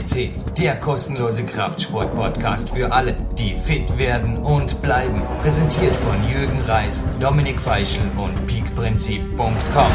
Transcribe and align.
FCC, 0.00 0.30
der 0.58 0.76
kostenlose 0.76 1.44
Kraftsport-Podcast 1.44 2.70
für 2.70 2.92
alle, 2.92 3.16
die 3.38 3.54
fit 3.54 3.98
werden 3.98 4.38
und 4.38 4.80
bleiben. 4.82 5.22
Präsentiert 5.42 5.94
von 5.96 6.16
Jürgen 6.28 6.60
Reis, 6.66 7.04
Dominik 7.20 7.60
Feischl 7.60 8.02
und 8.16 8.46
peakprinzip.com. 8.46 9.92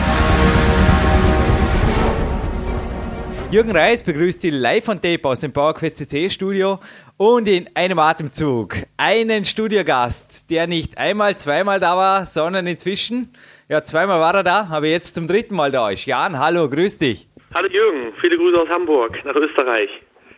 Jürgen 3.51 3.71
Reis 3.71 4.03
begrüßt 4.03 4.41
Sie 4.41 4.49
live 4.49 4.89
on 4.89 5.01
tape 5.01 5.27
aus 5.27 5.39
dem 5.39 5.53
PowerQuest 5.53 5.97
CC 5.97 6.29
Studio 6.29 6.79
und 7.17 7.47
in 7.47 7.69
einem 7.73 7.99
Atemzug 7.99 8.75
einen 8.97 9.45
Studiogast, 9.45 10.49
der 10.49 10.67
nicht 10.67 10.97
einmal, 10.97 11.37
zweimal 11.37 11.79
da 11.79 11.95
war, 11.95 12.25
sondern 12.25 12.67
inzwischen, 12.67 13.29
ja, 13.69 13.83
zweimal 13.83 14.19
war 14.19 14.35
er 14.35 14.43
da, 14.43 14.67
aber 14.69 14.87
jetzt 14.87 15.15
zum 15.15 15.27
dritten 15.27 15.55
Mal 15.55 15.71
da 15.71 15.89
ist. 15.89 16.05
Jan, 16.05 16.37
hallo, 16.37 16.69
grüß 16.69 16.97
dich. 16.97 17.27
Hallo 17.55 17.69
Jürgen, 17.69 18.13
viele 18.19 18.37
Grüße 18.37 18.59
aus 18.59 18.67
Hamburg 18.67 19.17
nach 19.23 19.33
Österreich. 19.33 19.89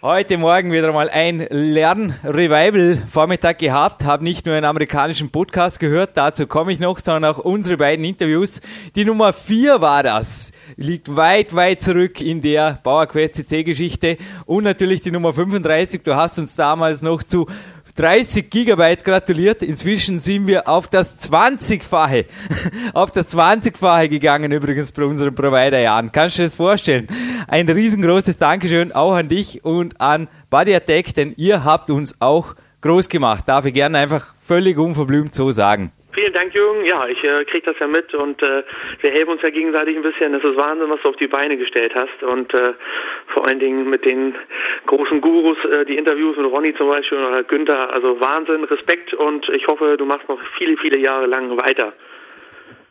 Heute 0.04 0.38
Morgen 0.38 0.72
wieder 0.72 0.94
mal 0.94 1.10
ein 1.10 1.48
Lern-Revival-Vormittag 1.50 3.58
gehabt, 3.58 4.06
habe 4.06 4.24
nicht 4.24 4.46
nur 4.46 4.54
einen 4.54 4.68
amerikanischen 4.68 5.32
Podcast 5.32 5.80
gehört, 5.80 6.12
dazu 6.14 6.46
komme 6.46 6.74
ich 6.74 6.80
noch, 6.80 7.00
sondern 7.00 7.34
auch 7.34 7.40
unsere 7.40 7.78
beiden 7.78 8.06
Interviews. 8.06 8.62
Die 8.96 9.04
Nummer 9.04 9.34
4 9.34 9.82
war 9.82 10.04
das, 10.04 10.52
liegt 10.76 11.16
weit, 11.16 11.56
weit 11.56 11.82
zurück 11.82 12.22
in 12.22 12.44
der 12.44 12.80
Bauerquest 12.84 13.34
CC-Geschichte 13.34 14.18
und 14.46 14.64
natürlich 14.64 15.02
die 15.02 15.10
Nummer 15.10 15.34
35, 15.34 16.04
du 16.04 16.16
hast 16.16 16.38
uns 16.38 16.56
damals 16.56 17.02
noch 17.02 17.24
zu 17.24 17.48
30 17.98 18.50
Gigabyte 18.50 19.04
gratuliert. 19.04 19.64
Inzwischen 19.64 20.20
sind 20.20 20.48
wir 20.48 20.68
auf 20.70 20.88
das 20.88 21.20
20-fache, 21.20 22.26
auf 22.94 23.12
das 23.12 23.36
20-fache 23.36 24.08
gegangen 24.08 24.52
übrigens 24.52 24.92
bei 24.92 25.04
unserem 25.04 25.36
Provider 25.36 25.80
Jan. 25.80 26.12
Kannst 26.12 26.38
du 26.38 26.42
dir 26.42 26.46
das 26.46 26.56
vorstellen? 26.56 27.08
Ein 27.48 27.68
riesengroßes 27.68 28.38
Dankeschön 28.38 28.92
auch 28.92 29.14
an 29.14 29.28
dich 29.28 29.66
und 29.66 30.00
an 30.00 30.28
Body 30.50 30.76
Attack, 30.76 31.16
denn 31.16 31.34
ihr 31.38 31.64
habt 31.64 31.90
uns 31.90 32.16
auch 32.22 32.56
groß 32.82 33.10
gemacht. 33.10 33.44
Darf 33.48 33.66
ich 33.66 33.74
gerne 33.74 33.98
einfach 33.98 34.34
völlig 34.46 34.78
unverblümt 34.78 35.34
so 35.34 35.52
sagen. 35.52 35.92
Dank, 36.38 36.54
Jürgen. 36.54 36.86
Ja, 36.86 37.08
ich 37.08 37.24
äh, 37.24 37.46
kriege 37.46 37.66
das 37.66 37.80
ja 37.80 37.88
mit 37.88 38.14
und 38.14 38.44
äh, 38.44 38.62
wir 39.02 39.10
helfen 39.10 39.32
uns 39.32 39.42
ja 39.42 39.50
gegenseitig 39.50 39.96
ein 39.98 40.04
bisschen. 40.04 40.36
Es 40.36 40.44
ist 40.44 40.56
Wahnsinn, 40.56 40.88
was 40.88 41.02
du 41.02 41.10
auf 41.10 41.16
die 41.16 41.26
Beine 41.26 41.58
gestellt 41.58 41.94
hast 41.96 42.22
und 42.22 42.54
äh, 42.54 42.74
vor 43.34 43.48
allen 43.48 43.60
Dingen 43.60 43.90
mit 43.90 44.06
den 44.06 44.36
großen 44.86 45.20
Gurus, 45.20 45.58
äh, 45.66 45.86
die 45.86 45.98
Interviews 45.98 46.38
mit 46.38 46.46
Ronny 46.46 46.76
zum 46.76 46.90
Beispiel 46.90 47.18
oder 47.18 47.44
Günther. 47.44 47.92
Also 47.92 48.20
Wahnsinn, 48.22 48.66
Respekt 48.66 49.16
und 49.16 49.50
ich 49.50 49.66
hoffe, 49.66 49.96
du 49.98 50.06
machst 50.06 50.30
noch 50.30 50.40
viele, 50.60 50.78
viele 50.78 51.00
Jahre 51.00 51.26
lang 51.26 51.58
weiter. 51.58 51.94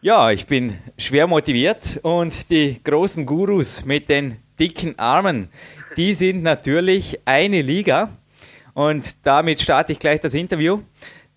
Ja, 0.01 0.33
ich 0.33 0.49
bin 0.49 0.79
schwer 0.99 1.29
motiviert 1.29 2.01
und 2.03 2.51
die 2.51 2.83
großen 2.83 3.27
Gurus 3.27 3.85
mit 3.87 4.09
den 4.09 4.39
dicken 4.59 4.99
Armen, 4.99 5.51
die 5.97 6.15
sind 6.15 6.43
natürlich 6.43 7.21
eine 7.25 7.63
Liga. 7.63 8.11
Und 8.75 9.25
damit 9.25 9.61
starte 9.61 9.93
ich 9.93 10.01
gleich 10.01 10.21
das 10.21 10.35
Interview 10.35 10.81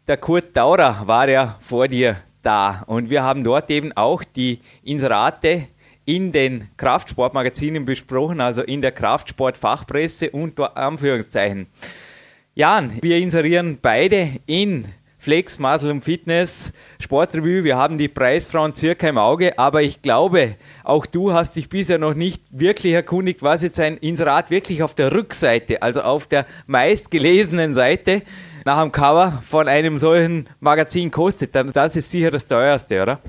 der 0.10 0.18
Kurt 0.18 0.58
Daurer 0.58 1.04
war 1.06 1.30
ja 1.30 1.58
vor 1.62 1.88
dir 1.88 2.18
da 2.42 2.84
und 2.88 3.12
wir 3.12 3.22
haben 3.22 3.44
dort 3.44 3.70
eben 3.70 3.96
auch 3.96 4.24
die 4.24 4.60
Inserate 4.84 5.68
in 6.04 6.32
den 6.32 6.68
Kraftsportmagazinen 6.78 7.86
besprochen, 7.86 8.42
also 8.42 8.64
in 8.64 8.82
der 8.82 8.92
Kraftsportfachpresse 8.92 10.32
und 10.32 10.60
Anführungszeichen. 10.60 11.68
Jan, 12.56 12.98
wir 13.04 13.18
inserieren 13.18 13.78
beide 13.80 14.40
in 14.48 14.86
Flex, 15.20 15.60
Muscle 15.60 15.92
und 15.92 16.04
Fitness, 16.04 16.74
Sportrevue. 17.00 17.64
Wir 17.64 17.78
haben 17.78 18.00
die 18.00 18.08
Preisfrauen 18.08 18.74
circa 18.74 19.08
im 19.10 19.20
Auge, 19.20 19.60
aber 19.60 19.84
ich 19.84 20.02
glaube, 20.02 20.56
auch 20.84 21.06
du 21.06 21.34
hast 21.34 21.56
dich 21.56 21.70
bisher 21.70 22.00
noch 22.00 22.16
nicht 22.16 22.42
wirklich 22.50 22.94
erkundigt, 22.94 23.44
was 23.44 23.62
jetzt 23.62 23.80
ein 23.80 23.98
Inserat 23.98 24.50
wirklich 24.50 24.82
auf 24.82 24.96
der 24.96 25.12
Rückseite, 25.12 25.84
also 25.84 26.02
auf 26.02 26.26
der 26.26 26.48
meistgelesenen 26.66 27.76
Seite 27.76 28.24
nach 28.66 28.82
dem 28.82 28.92
Cover 28.92 29.42
von 29.50 29.68
einem 29.68 29.98
solchen 29.98 30.50
Magazin 30.60 31.12
kostet, 31.12 31.56
dann 31.56 31.72
das 31.74 31.96
ist 31.96 32.12
sicher 32.12 32.32
das 32.32 32.48
teuerste, 32.48 33.02
oder? 33.02 33.20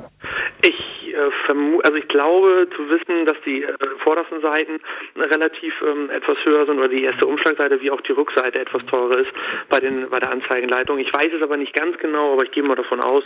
Ich 0.62 0.90
äh, 1.14 1.50
also 1.82 1.96
ich 1.96 2.08
glaube 2.08 2.68
zu 2.76 2.88
wissen, 2.88 3.26
dass 3.26 3.36
die 3.44 3.62
äh, 3.62 3.74
vordersten 4.02 4.40
Seiten 4.40 4.80
relativ 5.16 5.74
ähm, 5.82 6.10
etwas 6.10 6.36
höher 6.44 6.66
sind 6.66 6.78
oder 6.78 6.88
die 6.88 7.04
erste 7.04 7.26
Umschlagseite 7.26 7.80
wie 7.80 7.90
auch 7.90 8.00
die 8.02 8.12
Rückseite 8.12 8.58
etwas 8.58 8.84
teurer 8.86 9.18
ist 9.18 9.30
bei 9.68 9.80
den 9.80 10.08
bei 10.10 10.18
der 10.18 10.30
Anzeigenleitung. 10.30 10.98
Ich 10.98 11.12
weiß 11.12 11.32
es 11.32 11.42
aber 11.42 11.56
nicht 11.56 11.74
ganz 11.74 11.98
genau, 11.98 12.34
aber 12.34 12.44
ich 12.44 12.52
gehe 12.52 12.62
mal 12.62 12.76
davon 12.76 13.00
aus, 13.00 13.24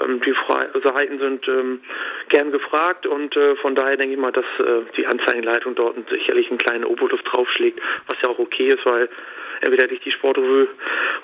ähm, 0.00 0.20
die 0.20 0.34
Seiten 0.82 1.18
sind 1.18 1.46
ähm, 1.48 1.80
gern 2.28 2.52
gefragt 2.52 3.06
und 3.06 3.36
äh, 3.36 3.56
von 3.56 3.74
daher 3.74 3.96
denke 3.96 4.14
ich 4.14 4.20
mal, 4.20 4.32
dass 4.32 4.44
äh, 4.58 4.82
die 4.96 5.06
Anzeigenleitung 5.06 5.74
dort 5.74 5.96
sicherlich 6.10 6.48
einen 6.48 6.58
kleinen 6.58 6.84
Obolus 6.84 7.20
draufschlägt, 7.24 7.80
was 8.06 8.20
ja 8.22 8.28
auch 8.28 8.38
okay 8.38 8.72
ist, 8.72 8.84
weil 8.86 9.08
entweder 9.60 9.88
durch 9.88 10.00
die 10.00 10.10
Sportrevue 10.10 10.68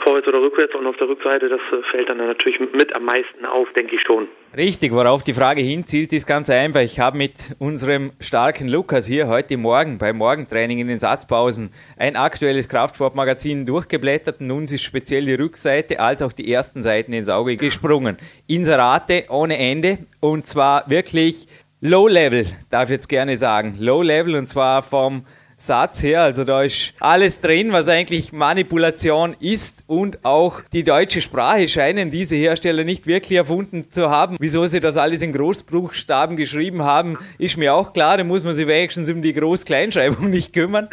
vorwärts 0.02 0.28
oder 0.28 0.40
rückwärts 0.40 0.74
und 0.74 0.86
auf 0.86 0.96
der 0.96 1.08
Rückseite, 1.08 1.48
das 1.48 1.60
äh, 1.72 1.82
fällt 1.90 2.08
dann 2.08 2.18
natürlich 2.18 2.60
mit 2.60 2.94
am 2.94 3.04
meisten 3.04 3.44
auf, 3.44 3.72
denke 3.74 3.96
ich 3.96 4.02
schon. 4.02 4.28
Richtig, 4.56 4.92
worauf 4.92 5.22
die 5.22 5.34
Frage 5.34 5.60
hinzielt, 5.60 6.12
ist 6.12 6.26
ganz 6.26 6.48
einfach. 6.48 6.80
Ich 6.80 7.00
habe 7.00 7.18
mit 7.18 7.56
unserem 7.58 8.12
starken 8.20 8.68
Lukas 8.68 9.06
hier 9.06 9.28
heute 9.28 9.56
Morgen 9.56 9.98
beim 9.98 10.16
Morgentraining 10.16 10.78
in 10.78 10.88
den 10.88 10.98
Satzpausen 10.98 11.70
ein 11.96 12.16
aktuelles 12.16 12.68
Kraftsportmagazin 12.68 13.66
durchgeblättert 13.66 14.40
und 14.40 14.50
uns 14.50 14.72
ist 14.72 14.82
speziell 14.82 15.26
die 15.26 15.34
Rückseite 15.34 16.00
als 16.00 16.22
auch 16.22 16.32
die 16.32 16.50
ersten 16.52 16.82
Seiten 16.82 17.12
ins 17.12 17.28
Auge 17.28 17.56
gesprungen. 17.56 18.16
Inserate 18.46 19.24
ohne 19.28 19.58
Ende 19.58 19.98
und 20.20 20.46
zwar 20.46 20.88
wirklich 20.88 21.46
Low 21.82 22.08
Level, 22.08 22.46
darf 22.70 22.84
ich 22.84 22.92
jetzt 22.92 23.08
gerne 23.08 23.36
sagen. 23.36 23.76
Low 23.78 24.00
Level 24.00 24.36
und 24.36 24.48
zwar 24.48 24.82
vom 24.82 25.26
Satz 25.58 26.02
her. 26.02 26.20
Also 26.22 26.44
da 26.44 26.62
ist 26.62 26.92
alles 27.00 27.40
drin, 27.40 27.72
was 27.72 27.88
eigentlich 27.88 28.32
Manipulation 28.32 29.34
ist 29.40 29.84
und 29.86 30.24
auch 30.24 30.60
die 30.72 30.84
deutsche 30.84 31.22
Sprache 31.22 31.66
scheinen 31.66 32.10
diese 32.10 32.36
Hersteller 32.36 32.84
nicht 32.84 33.06
wirklich 33.06 33.38
erfunden 33.38 33.90
zu 33.90 34.10
haben. 34.10 34.36
Wieso 34.38 34.66
sie 34.66 34.80
das 34.80 34.98
alles 34.98 35.22
in 35.22 35.32
Großbuchstaben 35.32 36.36
geschrieben 36.36 36.82
haben, 36.82 37.18
ist 37.38 37.56
mir 37.56 37.74
auch 37.74 37.94
klar. 37.94 38.18
Da 38.18 38.24
muss 38.24 38.44
man 38.44 38.54
sich 38.54 38.66
wenigstens 38.66 39.08
um 39.08 39.22
die 39.22 39.32
Groß-Kleinschreibung 39.32 40.28
nicht 40.30 40.52
kümmern. 40.52 40.88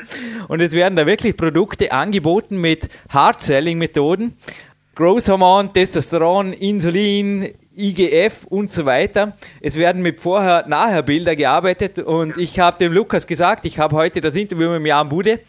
Und 0.47 0.61
es 0.61 0.73
werden 0.73 0.95
da 0.95 1.05
wirklich 1.05 1.35
Produkte 1.35 1.91
angeboten 1.91 2.57
mit 2.57 2.87
Hard-Selling-Methoden. 3.09 4.37
Growth 4.95 5.27
Hormon, 5.27 5.73
Testosteron, 5.73 6.53
Insulin, 6.53 7.53
IGF 7.75 8.45
und 8.45 8.71
so 8.71 8.85
weiter. 8.85 9.35
Es 9.61 9.77
werden 9.77 10.01
mit 10.01 10.21
Vorher-Nachher-Bilder 10.21 11.35
gearbeitet 11.35 11.99
und 11.99 12.37
ich 12.37 12.59
habe 12.59 12.77
dem 12.77 12.93
Lukas 12.93 13.27
gesagt, 13.27 13.65
ich 13.65 13.79
habe 13.79 13.95
heute 13.95 14.21
das 14.21 14.35
Interview 14.35 14.69
mit 14.69 14.85
Jan 14.85 15.09
Bude 15.09 15.39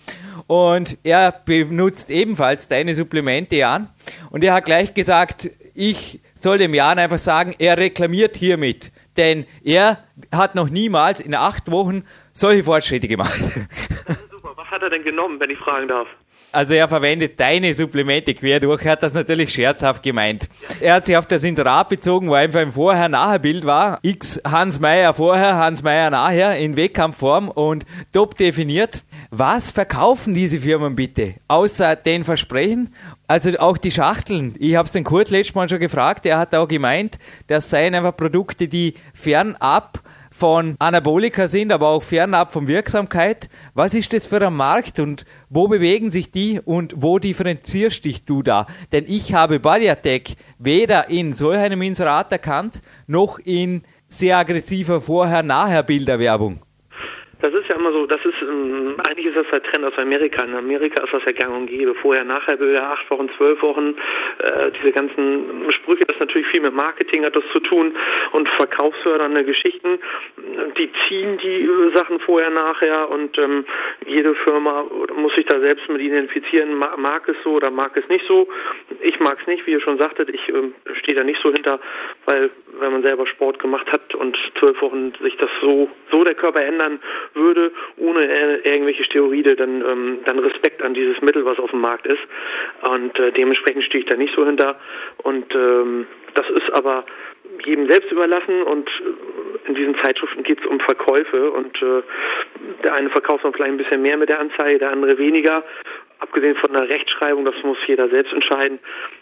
und 0.46 0.98
er 1.04 1.32
benutzt 1.32 2.10
ebenfalls 2.10 2.68
deine 2.68 2.94
Supplemente, 2.94 3.56
Jan. 3.56 3.88
Und 4.30 4.44
er 4.44 4.54
hat 4.54 4.64
gleich 4.66 4.94
gesagt, 4.94 5.50
ich 5.74 6.20
soll 6.38 6.58
dem 6.58 6.74
Jan 6.74 6.98
einfach 6.98 7.18
sagen, 7.18 7.54
er 7.58 7.78
reklamiert 7.78 8.36
hiermit. 8.36 8.92
Denn 9.16 9.46
er 9.62 9.98
hat 10.32 10.54
noch 10.54 10.68
niemals 10.68 11.20
in 11.20 11.34
acht 11.34 11.70
Wochen 11.70 12.04
solche 12.32 12.64
Fortschritte 12.64 13.08
gemacht. 13.08 13.40
Super. 14.30 14.52
Was 14.56 14.68
hat 14.68 14.82
er 14.82 14.90
denn 14.90 15.04
genommen, 15.04 15.40
wenn 15.40 15.50
ich 15.50 15.58
fragen 15.58 15.88
darf? 15.88 16.08
Also 16.54 16.74
er 16.74 16.88
verwendet 16.88 17.40
deine 17.40 17.74
Supplemente 17.74 18.32
quer 18.32 18.60
durch. 18.60 18.84
Er 18.84 18.92
hat 18.92 19.02
das 19.02 19.12
natürlich 19.12 19.52
scherzhaft 19.52 20.02
gemeint. 20.02 20.48
Er 20.80 20.94
hat 20.94 21.06
sich 21.06 21.16
auf 21.16 21.26
das 21.26 21.42
Inserat 21.42 21.88
bezogen, 21.88 22.28
wo 22.28 22.34
einfach 22.34 22.60
ein 22.60 22.72
Vorher-Nachher-Bild 22.72 23.64
war. 23.64 23.98
X 24.02 24.40
Hans 24.46 24.78
Meyer 24.78 25.12
vorher, 25.14 25.56
Hans 25.56 25.82
Meyer 25.82 26.10
nachher 26.10 26.56
in 26.56 26.76
Wettkampfform 26.76 27.48
und 27.48 27.84
top 28.12 28.36
definiert. 28.36 29.02
Was 29.30 29.72
verkaufen 29.72 30.32
diese 30.32 30.60
Firmen 30.60 30.94
bitte? 30.94 31.34
Außer 31.48 31.96
den 31.96 32.22
Versprechen? 32.22 32.94
Also 33.26 33.50
auch 33.58 33.76
die 33.76 33.90
Schachteln. 33.90 34.54
Ich 34.58 34.76
habe 34.76 34.86
es 34.86 34.92
den 34.92 35.02
Kurt 35.02 35.30
letztes 35.30 35.56
Mal 35.56 35.68
schon 35.68 35.80
gefragt. 35.80 36.24
Er 36.24 36.38
hat 36.38 36.54
auch 36.54 36.68
gemeint, 36.68 37.18
das 37.48 37.68
seien 37.68 37.96
einfach 37.96 38.16
Produkte, 38.16 38.68
die 38.68 38.94
fernab 39.12 40.00
von 40.34 40.74
Anabolika 40.80 41.46
sind, 41.46 41.70
aber 41.70 41.88
auch 41.88 42.02
fernab 42.02 42.52
von 42.52 42.66
Wirksamkeit. 42.66 43.48
Was 43.72 43.94
ist 43.94 44.12
das 44.12 44.26
für 44.26 44.44
ein 44.44 44.52
Markt 44.52 44.98
und 44.98 45.24
wo 45.48 45.68
bewegen 45.68 46.10
sich 46.10 46.32
die 46.32 46.60
und 46.60 46.94
wo 46.96 47.20
differenzierst 47.20 48.04
dich 48.04 48.24
du 48.24 48.42
da? 48.42 48.66
Denn 48.90 49.04
ich 49.06 49.32
habe 49.32 49.60
Badiatek 49.60 50.34
weder 50.58 51.08
in 51.08 51.36
solch 51.36 51.60
einem 51.60 51.82
Inserat 51.82 52.32
erkannt, 52.32 52.82
noch 53.06 53.38
in 53.38 53.82
sehr 54.08 54.38
aggressiver 54.38 55.00
Vorher-Nachher-Bilderwerbung. 55.00 56.58
Das 57.44 57.52
ist 57.52 57.68
ja 57.68 57.76
immer 57.76 57.92
so, 57.92 58.06
das 58.06 58.24
ist, 58.24 58.40
ähm, 58.40 58.96
eigentlich 59.06 59.26
ist 59.26 59.36
das 59.36 59.46
der 59.52 59.62
Trend 59.62 59.84
aus 59.84 59.98
Amerika. 59.98 60.42
In 60.44 60.54
Amerika 60.54 61.04
ist 61.04 61.12
das 61.12 61.24
ja 61.26 61.32
gang 61.32 61.54
und 61.54 61.66
gäbe. 61.66 61.94
Vorher, 61.96 62.24
nachher 62.24 62.56
Bilder, 62.56 62.88
acht 62.88 63.10
Wochen, 63.10 63.28
zwölf 63.36 63.60
Wochen, 63.60 63.96
äh, 64.38 64.70
diese 64.70 64.92
ganzen 64.92 65.70
Sprüche, 65.72 66.06
das 66.06 66.18
natürlich 66.18 66.46
viel 66.46 66.62
mit 66.62 66.72
Marketing 66.72 67.22
hat 67.22 67.36
das 67.36 67.44
zu 67.52 67.60
tun 67.60 67.94
und 68.32 68.48
verkaufsfördernde 68.48 69.44
Geschichten. 69.44 69.98
die 70.78 70.90
ziehen 71.06 71.36
die 71.36 71.68
Sachen 71.94 72.18
vorher, 72.20 72.48
nachher 72.48 73.10
und 73.10 73.36
ähm, 73.36 73.66
jede 74.06 74.34
Firma 74.36 74.84
muss 75.14 75.34
sich 75.34 75.44
da 75.44 75.60
selbst 75.60 75.86
mit 75.90 76.00
identifizieren, 76.00 76.74
mag 76.76 77.28
es 77.28 77.36
so 77.44 77.56
oder 77.56 77.70
mag 77.70 77.94
es 77.98 78.08
nicht 78.08 78.24
so. 78.26 78.48
Ich 79.02 79.20
mag 79.20 79.36
es 79.38 79.46
nicht, 79.46 79.66
wie 79.66 79.72
ihr 79.72 79.82
schon 79.82 79.98
sagtet, 79.98 80.30
ich 80.30 80.48
ähm, 80.48 80.72
stehe 80.94 81.14
da 81.14 81.24
nicht 81.24 81.42
so 81.42 81.52
hinter, 81.52 81.78
weil 82.24 82.48
wenn 82.80 82.92
man 82.92 83.02
selber 83.02 83.26
Sport 83.26 83.58
gemacht 83.58 83.90
hat 83.92 84.14
und 84.14 84.34
zwölf 84.58 84.80
Wochen 84.80 85.12
sich 85.20 85.36
das 85.36 85.50
so, 85.60 85.90
so 86.10 86.24
der 86.24 86.34
Körper 86.34 86.64
ändern 86.64 87.00
würde, 87.34 87.72
ohne 87.96 88.24
irgendwelche 88.64 89.04
Steroide, 89.04 89.56
dann, 89.56 89.82
ähm, 89.82 90.18
dann 90.24 90.38
Respekt 90.38 90.82
an 90.82 90.94
dieses 90.94 91.20
Mittel, 91.20 91.44
was 91.44 91.58
auf 91.58 91.70
dem 91.70 91.80
Markt 91.80 92.06
ist. 92.06 92.22
Und 92.88 93.18
äh, 93.18 93.32
dementsprechend 93.32 93.84
stehe 93.84 94.02
ich 94.04 94.10
da 94.10 94.16
nicht 94.16 94.34
so 94.34 94.44
hinter. 94.44 94.78
Und 95.22 95.54
ähm, 95.54 96.06
das 96.34 96.48
ist 96.50 96.72
aber 96.72 97.04
jedem 97.64 97.88
selbst 97.88 98.10
überlassen 98.10 98.62
und 98.62 98.88
äh, 98.88 99.68
in 99.68 99.74
diesen 99.74 99.96
Zeitschriften 100.02 100.42
geht 100.42 100.60
es 100.60 100.66
um 100.66 100.80
Verkäufe 100.80 101.50
und 101.50 101.80
äh, 101.82 102.02
der 102.82 102.94
eine 102.94 103.10
verkauft 103.10 103.44
dann 103.44 103.52
vielleicht 103.52 103.72
ein 103.72 103.78
bisschen 103.78 104.02
mehr 104.02 104.16
mit 104.16 104.28
der 104.28 104.40
Anzeige, 104.40 104.78
der 104.78 104.90
andere 104.90 105.18
weniger. 105.18 105.64
Abgesehen 106.20 106.56
von 106.56 106.72
der 106.72 106.88
Rechtschreibung, 106.88 107.44
das 107.44 107.54
muss 107.64 107.76
jeder 107.86 108.08
selbst 108.08 108.32
entscheiden, 108.32 108.78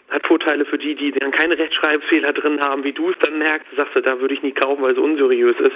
hat 0.09 0.25
Vorteile 0.25 0.63
für 0.63 0.77
die, 0.77 0.95
die 0.95 1.11
dann 1.11 1.31
keine 1.31 1.57
Rechtschreibfehler 1.57 2.33
drin 2.33 2.61
haben, 2.61 2.83
wie 2.83 2.93
du 2.93 3.09
es 3.09 3.15
dann 3.19 3.37
merkst, 3.39 3.67
sagst 3.75 3.95
du, 3.95 4.01
da 4.01 4.19
würde 4.19 4.33
ich 4.33 4.43
nie 4.43 4.53
kaufen, 4.53 4.81
weil 4.81 4.93
es 4.93 4.97
unseriös 4.97 5.59
ist. 5.59 5.75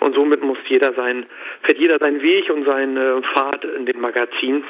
Und 0.00 0.14
somit 0.14 0.42
muss 0.42 0.58
jeder 0.66 0.92
sein, 0.94 1.26
fährt 1.62 1.78
jeder 1.78 1.98
seinen 1.98 2.20
Weg 2.22 2.50
und 2.50 2.64
seinen 2.64 2.96
äh, 2.96 3.22
Pfad 3.22 3.64
in 3.64 3.86
den 3.86 4.00
Magazin. 4.00 4.64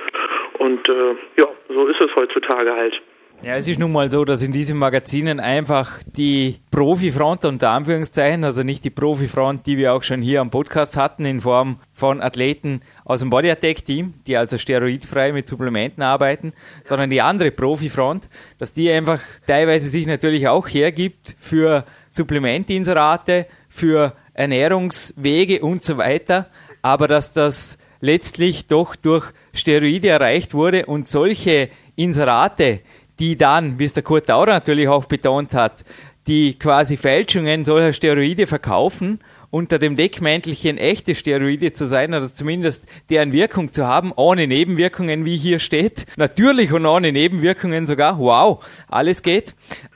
Und 0.58 0.88
äh, 0.88 1.14
ja, 1.36 1.48
so 1.68 1.86
ist 1.86 2.00
es 2.00 2.14
heutzutage 2.14 2.74
halt. 2.74 3.00
Ja, 3.40 3.54
es 3.54 3.68
ist 3.68 3.78
nun 3.78 3.92
mal 3.92 4.10
so, 4.10 4.24
dass 4.24 4.42
in 4.42 4.50
diesen 4.50 4.76
Magazinen 4.76 5.38
einfach 5.38 6.00
die 6.16 6.58
Profifront 6.72 7.44
unter 7.44 7.70
Anführungszeichen, 7.70 8.42
also 8.42 8.64
nicht 8.64 8.82
die 8.82 8.90
Profifront, 8.90 9.64
die 9.64 9.76
wir 9.76 9.94
auch 9.94 10.02
schon 10.02 10.20
hier 10.20 10.40
am 10.40 10.50
Podcast 10.50 10.96
hatten, 10.96 11.24
in 11.24 11.40
Form 11.40 11.78
von 11.92 12.20
Athleten 12.20 12.82
aus 13.04 13.20
dem 13.20 13.30
Body 13.30 13.48
Attack 13.48 13.84
Team, 13.84 14.14
die 14.26 14.36
also 14.36 14.58
steroidfrei 14.58 15.32
mit 15.32 15.46
Supplementen 15.46 16.02
arbeiten, 16.02 16.52
sondern 16.82 17.10
die 17.10 17.22
andere 17.22 17.52
Profifront, 17.52 18.28
dass 18.58 18.72
die 18.72 18.90
einfach 18.90 19.20
teilweise 19.46 19.88
sich 19.88 20.08
natürlich 20.08 20.48
auch 20.48 20.66
hergibt 20.66 21.36
für 21.38 21.84
Supplementinserate, 22.10 23.46
für 23.68 24.14
Ernährungswege 24.34 25.60
und 25.62 25.84
so 25.84 25.96
weiter, 25.96 26.48
aber 26.82 27.06
dass 27.06 27.34
das 27.34 27.78
letztlich 28.00 28.66
doch 28.66 28.96
durch 28.96 29.32
Steroide 29.52 30.08
erreicht 30.08 30.54
wurde 30.54 30.86
und 30.86 31.06
solche 31.06 31.68
Inserate, 31.98 32.80
die 33.18 33.36
dann, 33.36 33.78
wie 33.78 33.84
es 33.84 33.92
der 33.92 34.02
Kurt 34.02 34.28
Daurer 34.28 34.52
natürlich 34.52 34.88
auch 34.88 35.06
betont 35.06 35.54
hat, 35.54 35.84
die 36.26 36.58
quasi 36.58 36.96
Fälschungen 36.96 37.64
solcher 37.64 37.92
Steroide 37.92 38.46
verkaufen, 38.46 39.20
unter 39.50 39.78
dem 39.78 39.96
Deckmäntelchen 39.96 40.76
echte 40.76 41.14
Steroide 41.14 41.72
zu 41.72 41.86
sein 41.86 42.12
oder 42.12 42.32
zumindest 42.32 42.86
deren 43.08 43.32
Wirkung 43.32 43.72
zu 43.72 43.86
haben, 43.86 44.12
ohne 44.14 44.46
Nebenwirkungen, 44.46 45.24
wie 45.24 45.36
hier 45.36 45.58
steht. 45.58 46.04
Natürlich 46.16 46.72
und 46.72 46.84
ohne 46.84 47.12
Nebenwirkungen 47.12 47.86
sogar. 47.86 48.18
Wow, 48.18 48.64
alles 48.88 49.22
geht. 49.22 49.54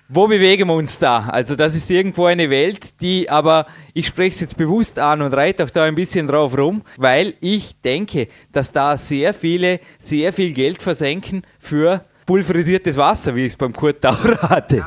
Wo 0.09 0.27
bewegen 0.27 0.69
wir 0.69 0.75
uns 0.75 0.99
da? 0.99 1.29
Also 1.29 1.57
das 1.57 1.75
ist 1.75 1.91
irgendwo 1.91 2.27
eine 2.27 2.51
Welt, 2.51 3.01
die 3.01 3.31
aber, 3.31 3.67
ich 3.95 4.07
spreche 4.07 4.35
es 4.35 4.41
jetzt 4.41 4.57
bewusst 4.57 4.99
an 4.99 5.23
und 5.23 5.33
reite 5.33 5.65
auch 5.65 5.71
da 5.71 5.85
ein 5.85 5.95
bisschen 5.95 6.27
drauf 6.27 6.57
rum, 6.57 6.83
weil 6.97 7.35
ich 7.41 7.81
denke, 7.83 8.29
dass 8.53 8.73
da 8.73 8.97
sehr 8.97 9.33
viele 9.33 9.81
sehr 9.99 10.33
viel 10.33 10.53
Geld 10.53 10.83
versenken 10.83 11.45
für 11.59 12.05
pulverisiertes 12.27 12.97
Wasser, 12.97 13.35
wie 13.35 13.43
ich 13.43 13.53
es 13.53 13.57
beim 13.57 13.73
Kurt 13.73 14.03
Dauer 14.05 14.41
hatte. 14.51 14.87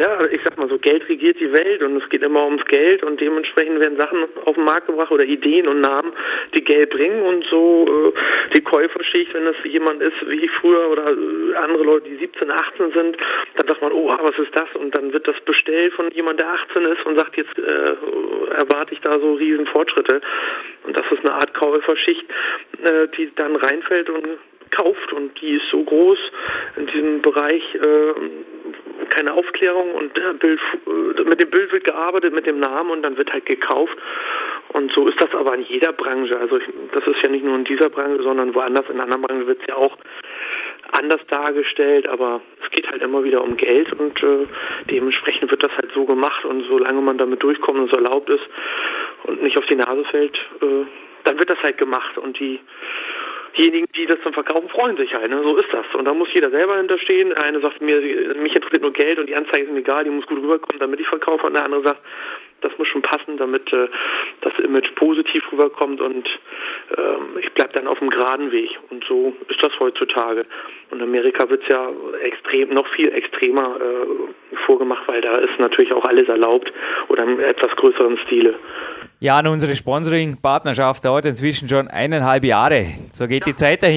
Ja, 0.00 0.24
ich 0.32 0.40
sag 0.42 0.56
mal 0.56 0.66
so, 0.66 0.78
Geld 0.78 1.06
regiert 1.10 1.38
die 1.38 1.52
Welt 1.52 1.82
und 1.82 2.02
es 2.02 2.08
geht 2.08 2.22
immer 2.22 2.46
ums 2.46 2.64
Geld 2.64 3.02
und 3.02 3.20
dementsprechend 3.20 3.80
werden 3.80 3.98
Sachen 3.98 4.24
auf 4.46 4.54
den 4.54 4.64
Markt 4.64 4.86
gebracht 4.86 5.10
oder 5.10 5.24
Ideen 5.24 5.68
und 5.68 5.82
Namen, 5.82 6.14
die 6.54 6.64
Geld 6.64 6.88
bringen 6.88 7.20
und 7.20 7.44
so 7.50 7.84
äh, 7.86 8.56
die 8.56 8.62
Käuferschicht, 8.62 9.34
wenn 9.34 9.44
das 9.44 9.56
jemand 9.64 10.00
ist 10.00 10.16
wie 10.26 10.48
früher 10.58 10.88
oder 10.88 11.10
äh, 11.10 11.54
andere 11.56 11.84
Leute, 11.84 12.08
die 12.08 12.16
17, 12.16 12.50
18 12.50 12.92
sind, 12.92 13.16
dann 13.56 13.68
sagt 13.68 13.82
man, 13.82 13.92
oh, 13.92 14.08
was 14.08 14.38
ist 14.38 14.56
das? 14.56 14.68
Und 14.74 14.96
dann 14.96 15.12
wird 15.12 15.28
das 15.28 15.38
bestellt 15.44 15.92
von 15.92 16.10
jemand, 16.12 16.40
der 16.40 16.48
18 16.48 16.82
ist 16.86 17.04
und 17.04 17.18
sagt, 17.18 17.36
jetzt 17.36 17.58
äh, 17.58 18.54
erwarte 18.56 18.94
ich 18.94 19.00
da 19.02 19.18
so 19.18 19.34
riesen 19.34 19.66
Fortschritte. 19.66 20.22
Und 20.84 20.98
das 20.98 21.04
ist 21.12 21.20
eine 21.26 21.34
Art 21.34 21.52
Käuferschicht, 21.52 22.24
äh, 22.82 23.06
die 23.18 23.30
dann 23.36 23.54
reinfällt 23.54 24.08
und 24.08 24.38
kauft 24.70 25.12
und 25.12 25.40
die 25.40 25.56
ist 25.56 25.68
so 25.70 25.82
groß 25.82 26.18
in 26.76 26.86
diesem 26.86 27.22
Bereich 27.22 27.62
äh, 27.74 28.14
keine 29.10 29.32
Aufklärung 29.34 29.94
und 29.94 30.14
Bild, 30.38 30.60
äh, 30.86 31.22
mit 31.24 31.42
dem 31.42 31.50
Bild 31.50 31.72
wird 31.72 31.84
gearbeitet 31.84 32.32
mit 32.32 32.46
dem 32.46 32.60
Namen 32.60 32.90
und 32.90 33.02
dann 33.02 33.16
wird 33.16 33.32
halt 33.32 33.46
gekauft. 33.46 33.96
Und 34.72 34.92
so 34.92 35.08
ist 35.08 35.20
das 35.20 35.34
aber 35.34 35.54
in 35.54 35.62
jeder 35.62 35.92
Branche. 35.92 36.38
Also 36.38 36.58
ich, 36.58 36.64
das 36.92 37.04
ist 37.06 37.22
ja 37.22 37.28
nicht 37.28 37.44
nur 37.44 37.56
in 37.56 37.64
dieser 37.64 37.88
Branche 37.88 38.22
sondern 38.22 38.54
woanders. 38.54 38.88
In 38.88 39.00
anderen 39.00 39.22
Branchen 39.22 39.46
wird 39.46 39.60
es 39.60 39.66
ja 39.66 39.74
auch 39.74 39.96
anders 40.92 41.20
dargestellt. 41.28 42.06
Aber 42.08 42.40
es 42.64 42.70
geht 42.70 42.88
halt 42.88 43.02
immer 43.02 43.24
wieder 43.24 43.42
um 43.42 43.56
Geld 43.56 43.92
und 43.94 44.22
äh, 44.22 44.46
dementsprechend 44.88 45.50
wird 45.50 45.64
das 45.64 45.72
halt 45.72 45.90
so 45.92 46.04
gemacht. 46.04 46.44
Und 46.44 46.64
solange 46.68 47.00
man 47.00 47.18
damit 47.18 47.42
durchkommt 47.42 47.80
und 47.80 47.92
es 47.92 47.96
erlaubt 47.96 48.30
ist 48.30 48.44
und 49.24 49.42
nicht 49.42 49.58
auf 49.58 49.66
die 49.66 49.76
Nase 49.76 50.04
fällt 50.04 50.36
äh, 50.62 50.86
dann 51.24 51.38
wird 51.38 51.50
das 51.50 51.62
halt 51.62 51.78
gemacht. 51.78 52.16
Und 52.18 52.38
die 52.38 52.60
diejenigen, 53.56 53.86
die 54.00 54.06
das 54.06 54.18
dann 54.24 54.32
verkaufen, 54.32 54.68
freuen 54.68 54.96
sich 54.96 55.14
halt. 55.14 55.30
Ne? 55.30 55.40
So 55.42 55.56
ist 55.56 55.72
das. 55.72 55.86
Und 55.94 56.04
da 56.04 56.14
muss 56.14 56.28
jeder 56.32 56.50
selber 56.50 56.76
hinterstehen. 56.76 57.32
Eine 57.32 57.60
sagt 57.60 57.80
mir, 57.80 58.00
mich 58.00 58.54
interessiert 58.54 58.82
nur 58.82 58.92
Geld 58.92 59.18
und 59.18 59.28
die 59.28 59.34
Anzeige 59.34 59.64
ist 59.64 59.72
mir 59.72 59.80
egal, 59.80 60.04
die 60.04 60.10
muss 60.10 60.26
gut 60.26 60.38
rüberkommen, 60.38 60.80
damit 60.80 61.00
ich 61.00 61.06
verkaufe. 61.06 61.46
Und 61.46 61.54
der 61.54 61.64
andere 61.64 61.82
sagt, 61.82 62.00
das 62.62 62.72
muss 62.78 62.88
schon 62.88 63.02
passen, 63.02 63.36
damit 63.36 63.72
äh, 63.72 63.88
das 64.42 64.52
Image 64.58 64.94
positiv 64.94 65.42
rüberkommt 65.52 66.00
und 66.00 66.28
ähm, 66.96 67.38
ich 67.40 67.50
bleibe 67.52 67.72
dann 67.72 67.86
auf 67.86 67.98
dem 67.98 68.10
geraden 68.10 68.52
Weg. 68.52 68.70
Und 68.90 69.04
so 69.08 69.34
ist 69.48 69.62
das 69.62 69.72
heutzutage. 69.80 70.44
Und 70.90 71.02
Amerika 71.02 71.48
wird 71.48 71.62
es 71.62 71.68
ja 71.68 71.88
extrem, 72.22 72.70
noch 72.70 72.86
viel 72.88 73.12
extremer 73.12 73.76
äh, 73.80 74.56
vorgemacht, 74.66 75.06
weil 75.06 75.20
da 75.20 75.38
ist 75.38 75.58
natürlich 75.58 75.92
auch 75.92 76.04
alles 76.04 76.28
erlaubt 76.28 76.72
oder 77.08 77.24
im 77.24 77.40
etwas 77.40 77.74
größeren 77.76 78.18
Stile. 78.26 78.54
Ja, 79.22 79.38
und 79.38 79.48
unsere 79.48 79.76
Sponsoring-Partnerschaft 79.76 81.04
dauert 81.04 81.26
inzwischen 81.26 81.68
schon 81.68 81.88
eineinhalb 81.88 82.42
Jahre. 82.42 82.86
So 83.12 83.26
geht 83.26 83.44
die 83.44 83.54
Zeit 83.54 83.82
dahin. 83.82 83.89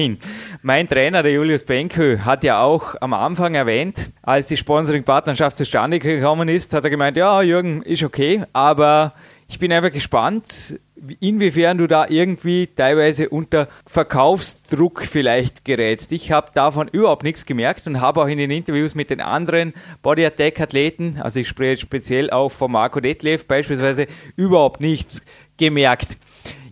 Mein 0.62 0.88
Trainer, 0.88 1.22
der 1.22 1.32
Julius 1.32 1.64
Benkö, 1.64 2.18
hat 2.18 2.42
ja 2.42 2.60
auch 2.62 2.94
am 3.00 3.12
Anfang 3.12 3.54
erwähnt, 3.54 4.10
als 4.22 4.46
die 4.46 4.56
Sponsoring-Partnerschaft 4.56 5.56
zustande 5.58 5.98
gekommen 5.98 6.48
ist, 6.48 6.74
hat 6.74 6.84
er 6.84 6.90
gemeint, 6.90 7.16
ja, 7.16 7.42
Jürgen, 7.42 7.82
ist 7.82 8.02
okay, 8.02 8.42
aber 8.52 9.14
ich 9.48 9.58
bin 9.58 9.72
einfach 9.72 9.92
gespannt, 9.92 10.80
inwiefern 11.20 11.78
du 11.78 11.86
da 11.86 12.06
irgendwie 12.08 12.66
teilweise 12.66 13.28
unter 13.28 13.68
Verkaufsdruck 13.86 15.02
vielleicht 15.02 15.64
gerätst. 15.64 16.12
Ich 16.12 16.32
habe 16.32 16.50
davon 16.54 16.88
überhaupt 16.88 17.22
nichts 17.22 17.46
gemerkt 17.46 17.86
und 17.86 18.00
habe 18.00 18.22
auch 18.22 18.28
in 18.28 18.38
den 18.38 18.50
Interviews 18.50 18.94
mit 18.94 19.10
den 19.10 19.20
anderen 19.20 19.74
Body 20.02 20.24
Attack 20.24 20.60
Athleten, 20.60 21.18
also 21.20 21.40
ich 21.40 21.48
spreche 21.48 21.82
speziell 21.82 22.30
auch 22.30 22.50
von 22.50 22.72
Marco 22.72 23.00
Detlev 23.00 23.44
beispielsweise, 23.46 24.06
überhaupt 24.36 24.80
nichts 24.80 25.24
gemerkt. 25.56 26.16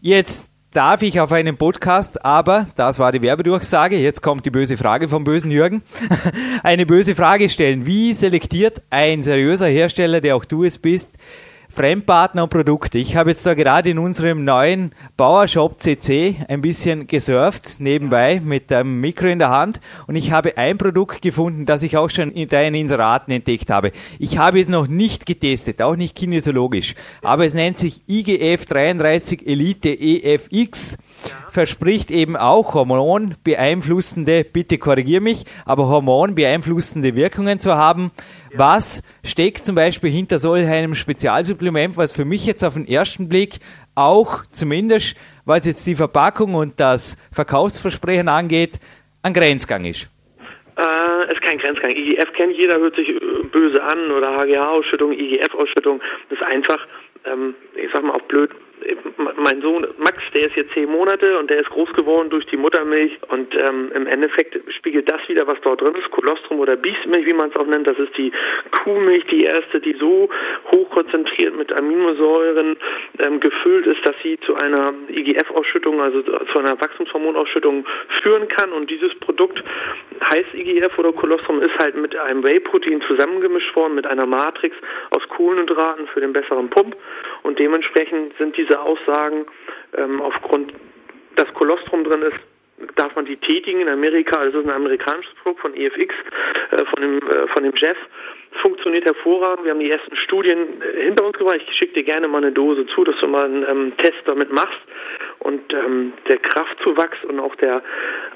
Jetzt 0.01 0.52
darf 0.73 1.03
ich 1.03 1.21
auf 1.21 1.33
einem 1.33 1.57
Podcast, 1.57 2.25
aber 2.25 2.67
das 2.77 2.99
war 2.99 3.13
die 3.13 3.23
Werbedurchsage, 3.23 3.99
jetzt 3.99 4.23
kommt 4.23 4.47
die 4.47 4.51
böse 4.51 4.77
Frage 4.77 5.07
vom 5.09 5.25
bösen 5.25 5.51
Jürgen, 5.51 5.83
eine 6.63 6.87
böse 6.87 7.15
Frage 7.15 7.49
stellen. 7.49 7.87
Wie 7.87 8.15
selektiert 8.15 8.83
ein 8.91 9.23
seriöser 9.23 9.67
Hersteller, 9.67 10.21
der 10.21 10.35
auch 10.35 10.45
du 10.45 10.65
es 10.65 10.79
bist, 10.79 11.11
Fremdpartner 11.75 12.43
und 12.43 12.51
Produkte. 12.51 12.99
Ich 12.99 13.17
habe 13.17 13.31
jetzt 13.31 13.47
da 13.47 13.55
gerade 13.55 13.89
in 13.89 13.99
unserem 13.99 14.45
neuen 14.45 14.93
Bauershop 15.17 15.81
CC 15.81 16.37
ein 16.49 16.61
bisschen 16.61 17.07
gesurft, 17.07 17.81
nebenbei 17.81 18.41
mit 18.45 18.71
einem 18.71 19.01
Mikro 19.01 19.29
in 19.29 19.39
der 19.39 19.49
Hand 19.49 19.81
und 20.07 20.15
ich 20.15 20.33
habe 20.33 20.59
ein 20.59 20.77
Produkt 20.77 21.23
gefunden, 21.23 21.65
das 21.65 21.83
ich 21.83 21.97
auch 21.97 22.11
schon 22.11 22.31
in 22.31 22.49
deinen 22.49 22.75
Inseraten 22.75 23.33
entdeckt 23.33 23.71
habe. 23.71 23.93
Ich 24.19 24.37
habe 24.37 24.61
es 24.61 24.69
noch 24.69 24.87
nicht 24.87 25.25
getestet, 25.25 25.81
auch 25.81 25.97
nicht 25.97 26.15
kinesiologisch, 26.15 26.95
aber 27.23 27.47
es 27.47 27.55
nennt 27.55 27.79
sich 27.79 28.03
IGF 28.07 28.67
33 28.67 29.47
Elite 29.47 29.89
EFX 29.89 30.99
verspricht 31.53 32.11
eben 32.11 32.37
auch 32.37 32.75
hormonbeeinflussende, 32.75 34.45
bitte 34.45 34.79
korrigier 34.79 35.21
mich, 35.21 35.45
aber 35.67 35.87
hormonbeeinflussende 35.87 37.15
Wirkungen 37.15 37.61
zu 37.61 37.75
haben. 37.75 38.11
Was 38.57 39.03
steckt 39.25 39.59
zum 39.59 39.75
Beispiel 39.75 40.11
hinter 40.11 40.39
solch 40.39 40.67
einem 40.67 40.95
Spezialsupplement, 40.95 41.97
was 41.97 42.13
für 42.13 42.25
mich 42.25 42.47
jetzt 42.47 42.65
auf 42.65 42.75
den 42.75 42.87
ersten 42.87 43.29
Blick 43.29 43.59
auch 43.95 44.45
zumindest, 44.51 45.17
was 45.45 45.67
jetzt 45.67 45.87
die 45.87 45.95
Verpackung 45.95 46.55
und 46.55 46.79
das 46.79 47.17
Verkaufsversprechen 47.33 48.29
angeht, 48.29 48.79
ein 49.23 49.33
Grenzgang 49.33 49.85
ist? 49.85 50.09
Äh, 50.77 51.33
ist 51.33 51.43
kein 51.43 51.59
Grenzgang. 51.59 51.91
IGF 51.91 52.33
kennt 52.35 52.57
jeder, 52.57 52.79
hört 52.79 52.97
sich 52.97 53.09
äh, 53.09 53.43
böse 53.53 53.83
an 53.83 54.11
oder 54.11 54.37
HGH-Ausschüttung, 54.39 55.13
IGF-Ausschüttung. 55.13 56.01
Das 56.31 56.39
ist 56.39 56.45
einfach, 56.45 56.87
ähm, 57.25 57.55
ich 57.77 57.91
sag 57.93 58.03
mal 58.03 58.15
auch 58.15 58.23
blöd, 58.23 58.51
mein 59.37 59.61
Sohn 59.63 59.87
Max, 59.99 60.19
der 60.35 60.47
ist 60.47 60.57
jetzt 60.57 60.73
zehn 60.73 60.91
Monate 60.91 61.39
und 61.39 61.51
der 61.51 61.61
ist 61.61 61.71
groß 61.71 61.93
geworden 61.95 62.31
durch 62.31 62.47
die 62.47 62.57
Muttermilch 62.57 63.19
und 63.29 63.55
ähm, 63.61 63.91
im 63.95 64.07
Endeffekt 64.07 64.59
spiegelt 64.75 65.11
das 65.11 65.21
wieder, 65.29 65.47
was 65.47 65.59
dort 65.63 65.81
drin 65.81 65.95
ist, 65.95 66.11
Kolostrum 66.11 66.61
oder 66.61 66.77
Biestmilch, 66.77 67.27
wie 67.27 67.33
man 67.33 67.51
es 67.51 67.57
auch 67.57 67.67
nennt. 67.67 67.87
Das 67.87 67.99
ist 67.99 68.17
die 68.17 68.33
Kuhmilch, 68.83 69.25
die 69.27 69.45
erste, 69.45 69.81
die 69.81 69.95
so 69.95 70.29
hoch 70.71 70.83
hochkonzentriert 70.93 71.57
mit 71.57 71.73
Aminosäuren 71.73 72.77
ähm, 73.19 73.41
gefüllt 73.41 73.87
ist, 73.87 74.07
dass 74.07 74.15
sie 74.23 74.39
zu 74.41 74.55
einer 74.57 74.93
IGF-Ausschüttung, 75.09 76.01
also 76.01 76.23
zu 76.23 76.59
einer 76.59 76.81
Wachstumshormonausschüttung 76.81 77.87
führen 78.23 78.49
kann. 78.49 78.73
Und 78.73 78.91
dieses 78.91 79.15
Produkt 79.21 79.63
heißt 80.33 80.55
IGF 80.55 80.99
oder 80.99 81.13
Kolostrum 81.13 81.63
ist 81.63 81.77
halt 81.79 81.97
mit 81.97 82.17
einem 82.17 82.43
Whey-Protein 82.43 83.03
zusammengemischt 83.07 83.75
worden, 83.75 83.95
mit 83.95 84.07
einer 84.07 84.27
Matrix 84.27 84.77
aus 85.11 85.27
Kohlenhydraten 85.29 86.07
für 86.09 86.21
den 86.21 86.33
besseren 86.33 86.69
Pump. 86.71 86.97
Und 87.43 87.59
dementsprechend 87.59 88.37
sind 88.39 88.57
diese 88.57 88.72
Aussagen 88.81 89.47
ähm, 89.97 90.21
aufgrund, 90.21 90.73
dass 91.37 91.53
Kolostrum 91.55 92.05
drin 92.05 92.23
ist, 92.23 92.39
darf 92.97 93.15
man 93.15 93.25
die 93.25 93.37
tätigen 93.37 93.81
in 93.81 93.89
Amerika. 93.89 94.45
Das 94.45 94.55
ist 94.55 94.65
ein 94.65 94.71
amerikanisches 94.71 95.35
Produkt 95.43 95.61
von 95.61 95.75
EFX, 95.75 96.15
äh, 96.71 96.85
von 96.87 97.03
dem, 97.03 97.19
äh, 97.29 97.47
von 97.49 97.63
dem 97.63 97.73
Jeff. 97.77 97.97
Funktioniert 98.61 99.05
hervorragend. 99.05 99.65
Wir 99.65 99.73
haben 99.73 99.81
die 99.81 99.91
ersten 99.91 100.15
Studien 100.17 100.83
äh, 100.83 101.05
hinter 101.05 101.25
uns 101.25 101.39
gebracht. 101.39 101.61
Ich 101.67 101.77
schicke 101.77 101.95
dir 101.95 102.05
gerne 102.05 102.29
mal 102.29 102.39
eine 102.39 102.53
Dose 102.53 102.87
zu, 102.87 103.05
dass 103.05 103.19
du 103.21 103.29
mal 103.29 103.45
einen 103.45 103.65
ähm, 103.69 103.93
Test 103.99 104.23
damit 104.27 104.53
machst. 104.53 104.81
Und 105.43 105.73
ähm, 105.73 106.13
der 106.29 106.39
Kraftzuwachs 106.39 107.19
und 107.25 107.41
auch 107.41 107.55
der 107.57 107.83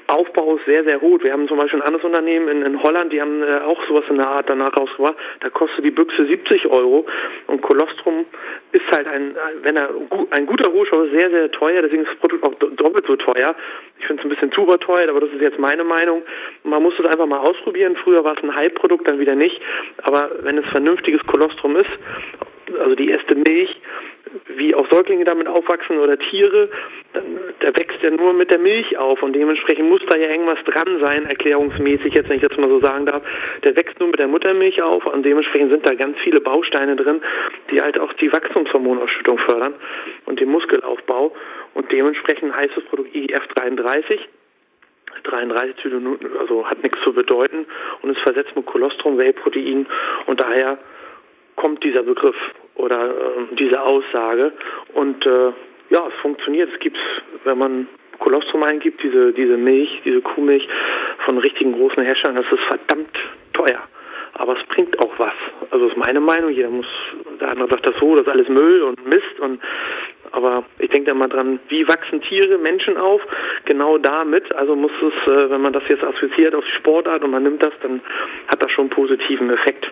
Aufbau 0.07 0.57
ist 0.57 0.65
sehr, 0.65 0.83
sehr 0.83 1.01
hoch. 1.01 1.19
Wir 1.21 1.33
haben 1.33 1.47
zum 1.47 1.57
Beispiel 1.57 1.79
ein 1.79 1.85
anderes 1.85 2.05
Unternehmen 2.05 2.47
in, 2.47 2.61
in 2.63 2.83
Holland, 2.83 3.11
die 3.13 3.21
haben 3.21 3.43
äh, 3.43 3.59
auch 3.59 3.79
sowas 3.87 4.03
in 4.09 4.17
der 4.17 4.27
Art 4.27 4.49
danach 4.49 4.75
rausgebracht. 4.75 5.15
Da 5.39 5.49
kostet 5.49 5.85
die 5.85 5.91
Büchse 5.91 6.25
70 6.25 6.65
Euro. 6.67 7.05
Und 7.47 7.61
Kolostrum 7.61 8.25
ist 8.71 8.85
halt 8.91 9.07
ein, 9.07 9.35
wenn 9.63 9.77
er 9.77 9.89
ein 10.31 10.45
guter 10.45 10.69
Rohstoff 10.69 11.05
ist, 11.05 11.11
sehr, 11.11 11.29
sehr 11.29 11.51
teuer. 11.51 11.81
Deswegen 11.81 12.03
ist 12.03 12.11
das 12.11 12.19
Produkt 12.19 12.43
auch 12.43 12.53
doppelt 12.55 13.05
so 13.07 13.15
teuer. 13.15 13.55
Ich 13.99 14.05
finde 14.05 14.21
es 14.21 14.25
ein 14.25 14.29
bisschen 14.29 14.51
zu 14.51 14.61
überteuert, 14.63 15.09
aber 15.09 15.21
das 15.21 15.29
ist 15.31 15.41
jetzt 15.41 15.59
meine 15.59 15.83
Meinung. 15.83 16.23
Man 16.63 16.83
muss 16.83 16.93
es 16.99 17.05
einfach 17.05 17.25
mal 17.25 17.39
ausprobieren. 17.39 17.95
Früher 18.03 18.23
war 18.23 18.37
es 18.37 18.43
ein 18.43 18.53
Hype-Produkt, 18.53 19.07
dann 19.07 19.19
wieder 19.19 19.35
nicht. 19.35 19.59
Aber 20.03 20.31
wenn 20.41 20.57
es 20.57 20.65
vernünftiges 20.67 21.21
Kolostrum 21.25 21.75
ist, 21.77 21.89
also 22.79 22.95
die 22.95 23.09
erste 23.09 23.35
Milch, 23.35 23.69
wie 24.55 24.75
auch 24.75 24.89
Säuglinge 24.89 25.25
damit 25.25 25.47
aufwachsen 25.47 25.99
oder 25.99 26.17
Tiere, 26.17 26.69
der 27.61 27.75
wächst 27.75 28.01
ja 28.01 28.11
nur 28.11 28.33
mit 28.33 28.51
der 28.51 28.59
Milch 28.59 28.97
auf 28.97 29.21
und 29.23 29.33
dementsprechend 29.33 29.89
muss 29.89 30.01
da 30.07 30.17
ja 30.17 30.29
irgendwas 30.29 30.59
dran 30.65 30.99
sein, 31.03 31.25
erklärungsmäßig, 31.25 32.13
jetzt 32.13 32.29
wenn 32.29 32.37
ich 32.37 32.47
das 32.47 32.57
mal 32.57 32.69
so 32.69 32.79
sagen 32.79 33.05
darf. 33.05 33.23
Der 33.63 33.75
wächst 33.75 33.99
nur 33.99 34.09
mit 34.09 34.19
der 34.19 34.27
Muttermilch 34.27 34.81
auf 34.81 35.05
und 35.05 35.25
dementsprechend 35.25 35.71
sind 35.71 35.85
da 35.85 35.93
ganz 35.93 36.17
viele 36.19 36.41
Bausteine 36.41 36.95
drin, 36.95 37.21
die 37.71 37.81
halt 37.81 37.99
auch 37.99 38.13
die 38.13 38.31
Wachstumshormonausschüttung 38.31 39.37
fördern 39.39 39.73
und 40.25 40.39
den 40.39 40.49
Muskelaufbau 40.49 41.35
und 41.73 41.91
dementsprechend 41.91 42.55
heißt 42.55 42.71
das 42.75 42.83
Produkt 42.85 43.15
IGF 43.15 43.47
33 43.55 44.19
33 45.23 45.77
Zylonoten, 45.81 46.29
also 46.39 46.65
hat 46.69 46.83
nichts 46.83 46.99
zu 47.03 47.13
bedeuten 47.13 47.65
und 48.01 48.11
ist 48.11 48.21
versetzt 48.21 48.55
mit 48.55 48.65
Kolostrum, 48.65 49.17
Whey-Protein 49.17 49.87
und 50.25 50.39
daher 50.39 50.77
kommt 51.57 51.83
dieser 51.83 52.03
Begriff 52.03 52.37
oder 52.75 53.09
äh, 53.09 53.55
diese 53.59 53.81
Aussage. 53.81 54.53
Und 54.93 55.25
äh, 55.25 55.51
ja, 55.89 56.07
es 56.07 56.13
funktioniert. 56.21 56.69
Es 56.73 56.79
gibt, 56.79 56.97
wenn 57.43 57.57
man 57.57 57.87
Kolostrum 58.19 58.63
eingibt, 58.63 59.03
diese, 59.03 59.33
diese 59.33 59.57
Milch, 59.57 60.01
diese 60.05 60.21
Kuhmilch 60.21 60.67
von 61.25 61.37
richtigen 61.37 61.73
großen 61.73 62.01
Herstellern, 62.03 62.37
das 62.37 62.51
ist 62.51 62.63
verdammt 62.67 63.15
teuer. 63.53 63.81
Aber 64.33 64.57
es 64.57 64.63
bringt 64.67 64.97
auch 64.99 65.17
was. 65.17 65.33
Also 65.71 65.87
ist 65.87 65.97
meine 65.97 66.19
Meinung. 66.19 66.51
Jeder 66.51 66.69
muss, 66.69 66.85
der 67.41 67.49
andere 67.49 67.69
sagt 67.69 67.85
das 67.85 67.95
so, 67.99 68.15
das 68.15 68.27
ist 68.27 68.31
alles 68.31 68.49
Müll 68.49 68.83
und 68.83 69.05
Mist 69.07 69.39
und 69.39 69.59
aber 70.33 70.65
ich 70.79 70.89
denke 70.89 71.09
da 71.09 71.13
mal 71.15 71.29
dran, 71.29 71.59
wie 71.69 71.87
wachsen 71.87 72.21
Tiere, 72.21 72.57
Menschen 72.57 72.97
auf? 72.97 73.21
Genau 73.65 73.97
damit. 73.97 74.53
Also 74.55 74.75
muss 74.75 74.91
es, 75.01 75.31
äh, 75.31 75.49
wenn 75.49 75.61
man 75.61 75.73
das 75.73 75.83
jetzt 75.87 76.03
assoziiert 76.03 76.53
auf 76.53 76.65
Sportart 76.77 77.23
und 77.23 77.31
man 77.31 77.43
nimmt 77.43 77.63
das, 77.63 77.73
dann 77.81 78.01
hat 78.47 78.61
das 78.61 78.69
schon 78.71 78.83
einen 78.83 78.89
positiven 78.89 79.49
Effekt. 79.49 79.89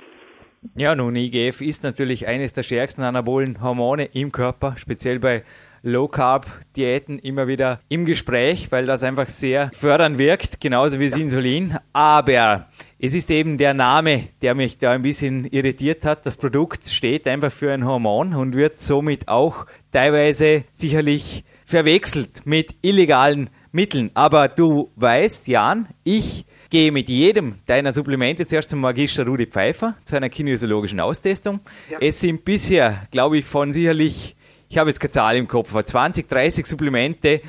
Ja, 0.75 0.95
nun, 0.95 1.15
IGF 1.15 1.61
ist 1.61 1.83
natürlich 1.83 2.27
eines 2.27 2.53
der 2.53 2.63
stärksten 2.63 3.03
anabolen 3.03 3.61
Hormone 3.61 4.05
im 4.05 4.31
Körper, 4.31 4.75
speziell 4.77 5.19
bei 5.19 5.43
Low 5.83 6.07
Carb 6.07 6.47
Diäten 6.75 7.19
immer 7.19 7.47
wieder 7.47 7.79
im 7.89 8.05
Gespräch, 8.05 8.71
weil 8.71 8.87
das 8.87 9.03
einfach 9.03 9.29
sehr 9.29 9.69
fördernd 9.71 10.17
wirkt, 10.17 10.59
genauso 10.59 10.99
wie 10.99 11.07
das 11.07 11.15
Insulin. 11.15 11.77
Aber 11.93 12.67
es 12.97 13.13
ist 13.13 13.29
eben 13.29 13.59
der 13.59 13.75
Name, 13.75 14.29
der 14.41 14.55
mich 14.55 14.79
da 14.79 14.93
ein 14.93 15.03
bisschen 15.03 15.45
irritiert 15.45 16.03
hat. 16.03 16.25
Das 16.25 16.37
Produkt 16.37 16.87
steht 16.87 17.27
einfach 17.27 17.51
für 17.51 17.71
ein 17.71 17.85
Hormon 17.85 18.33
und 18.33 18.55
wird 18.55 18.81
somit 18.81 19.27
auch 19.27 19.67
teilweise 19.91 20.63
sicherlich 20.71 21.43
verwechselt 21.65 22.47
mit 22.47 22.73
illegalen 22.81 23.51
Mitteln. 23.71 24.09
Aber 24.15 24.47
du 24.47 24.91
weißt, 24.95 25.47
Jan, 25.47 25.87
ich 26.03 26.45
gehe 26.69 26.91
mit 26.91 27.09
jedem 27.09 27.55
deiner 27.65 27.93
Supplemente 27.93 28.45
zuerst 28.45 28.69
zum 28.69 28.79
Magister 28.79 29.25
Rudi 29.25 29.45
Pfeiffer 29.45 29.95
zu 30.03 30.15
einer 30.15 30.29
kinesiologischen 30.29 30.99
Austestung. 30.99 31.59
Ja. 31.89 31.97
Es 32.01 32.19
sind 32.19 32.45
bisher, 32.45 33.07
glaube 33.11 33.37
ich, 33.37 33.45
von 33.45 33.73
sicherlich, 33.73 34.35
ich 34.69 34.77
habe 34.77 34.89
jetzt 34.89 34.99
keine 34.99 35.11
Zahl 35.11 35.37
im 35.37 35.47
Kopf, 35.47 35.71
aber 35.71 35.85
20, 35.85 36.27
30 36.27 36.65
Supplemente. 36.65 37.41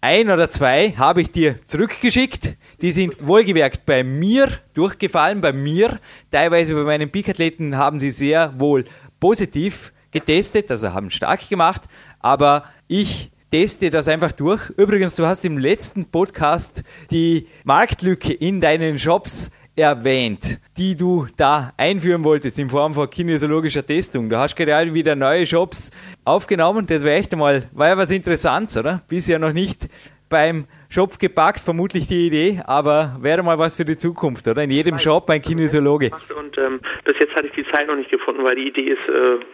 Ein 0.00 0.28
oder 0.28 0.50
zwei 0.50 0.92
habe 0.92 1.22
ich 1.22 1.30
dir 1.30 1.58
zurückgeschickt. 1.66 2.56
Die 2.82 2.92
sind 2.92 3.26
wohlgemerkt 3.26 3.86
bei 3.86 4.04
mir 4.04 4.48
durchgefallen, 4.74 5.40
bei 5.40 5.52
mir. 5.52 5.98
Teilweise 6.30 6.74
bei 6.74 6.82
meinen 6.82 7.10
Peak-Athleten 7.10 7.78
haben 7.78 8.00
sie 8.00 8.10
sehr 8.10 8.52
wohl 8.60 8.84
positiv 9.18 9.92
getestet, 10.10 10.70
also 10.70 10.92
haben 10.92 11.10
stark 11.10 11.48
gemacht. 11.48 11.82
Aber 12.20 12.64
ich 12.86 13.30
teste 13.54 13.88
das 13.88 14.08
einfach 14.08 14.32
durch. 14.32 14.68
Übrigens, 14.70 15.14
du 15.14 15.26
hast 15.26 15.44
im 15.44 15.58
letzten 15.58 16.10
Podcast 16.10 16.82
die 17.12 17.46
Marktlücke 17.62 18.32
in 18.32 18.60
deinen 18.60 18.98
Shops 18.98 19.52
erwähnt, 19.76 20.58
die 20.76 20.96
du 20.96 21.28
da 21.36 21.72
einführen 21.76 22.24
wolltest 22.24 22.58
in 22.58 22.68
Form 22.68 22.94
von 22.94 23.08
kinesiologischer 23.08 23.86
Testung. 23.86 24.28
Du 24.28 24.36
hast 24.38 24.56
gerade 24.56 24.92
wieder 24.92 25.14
neue 25.14 25.46
Shops 25.46 25.92
aufgenommen. 26.24 26.88
Das 26.88 27.04
wäre 27.04 27.16
echt 27.16 27.32
einmal, 27.32 27.68
war 27.72 27.86
ja 27.86 27.96
was 27.96 28.10
Interessantes, 28.10 28.76
oder? 28.76 29.02
Bisher 29.08 29.38
noch 29.38 29.52
nicht 29.52 29.88
beim 30.28 30.66
Shop 30.88 31.20
gepackt, 31.20 31.60
vermutlich 31.60 32.08
die 32.08 32.26
Idee, 32.26 32.60
aber 32.66 33.18
wäre 33.20 33.44
mal 33.44 33.60
was 33.60 33.76
für 33.76 33.84
die 33.84 33.96
Zukunft, 33.96 34.48
oder? 34.48 34.64
In 34.64 34.70
jedem 34.70 34.98
Shop 34.98 35.30
ein 35.30 35.40
Kinesiologe. 35.40 36.10
Und 36.36 36.58
ähm, 36.58 36.80
bis 37.04 37.14
jetzt 37.20 37.36
hatte 37.36 37.46
ich 37.46 37.52
die 37.52 37.70
Zeit 37.70 37.86
noch 37.86 37.94
nicht 37.94 38.10
gefunden, 38.10 38.42
weil 38.42 38.56
die 38.56 38.66
Idee 38.66 38.90
ist, 38.90 39.08
äh, 39.08 39.44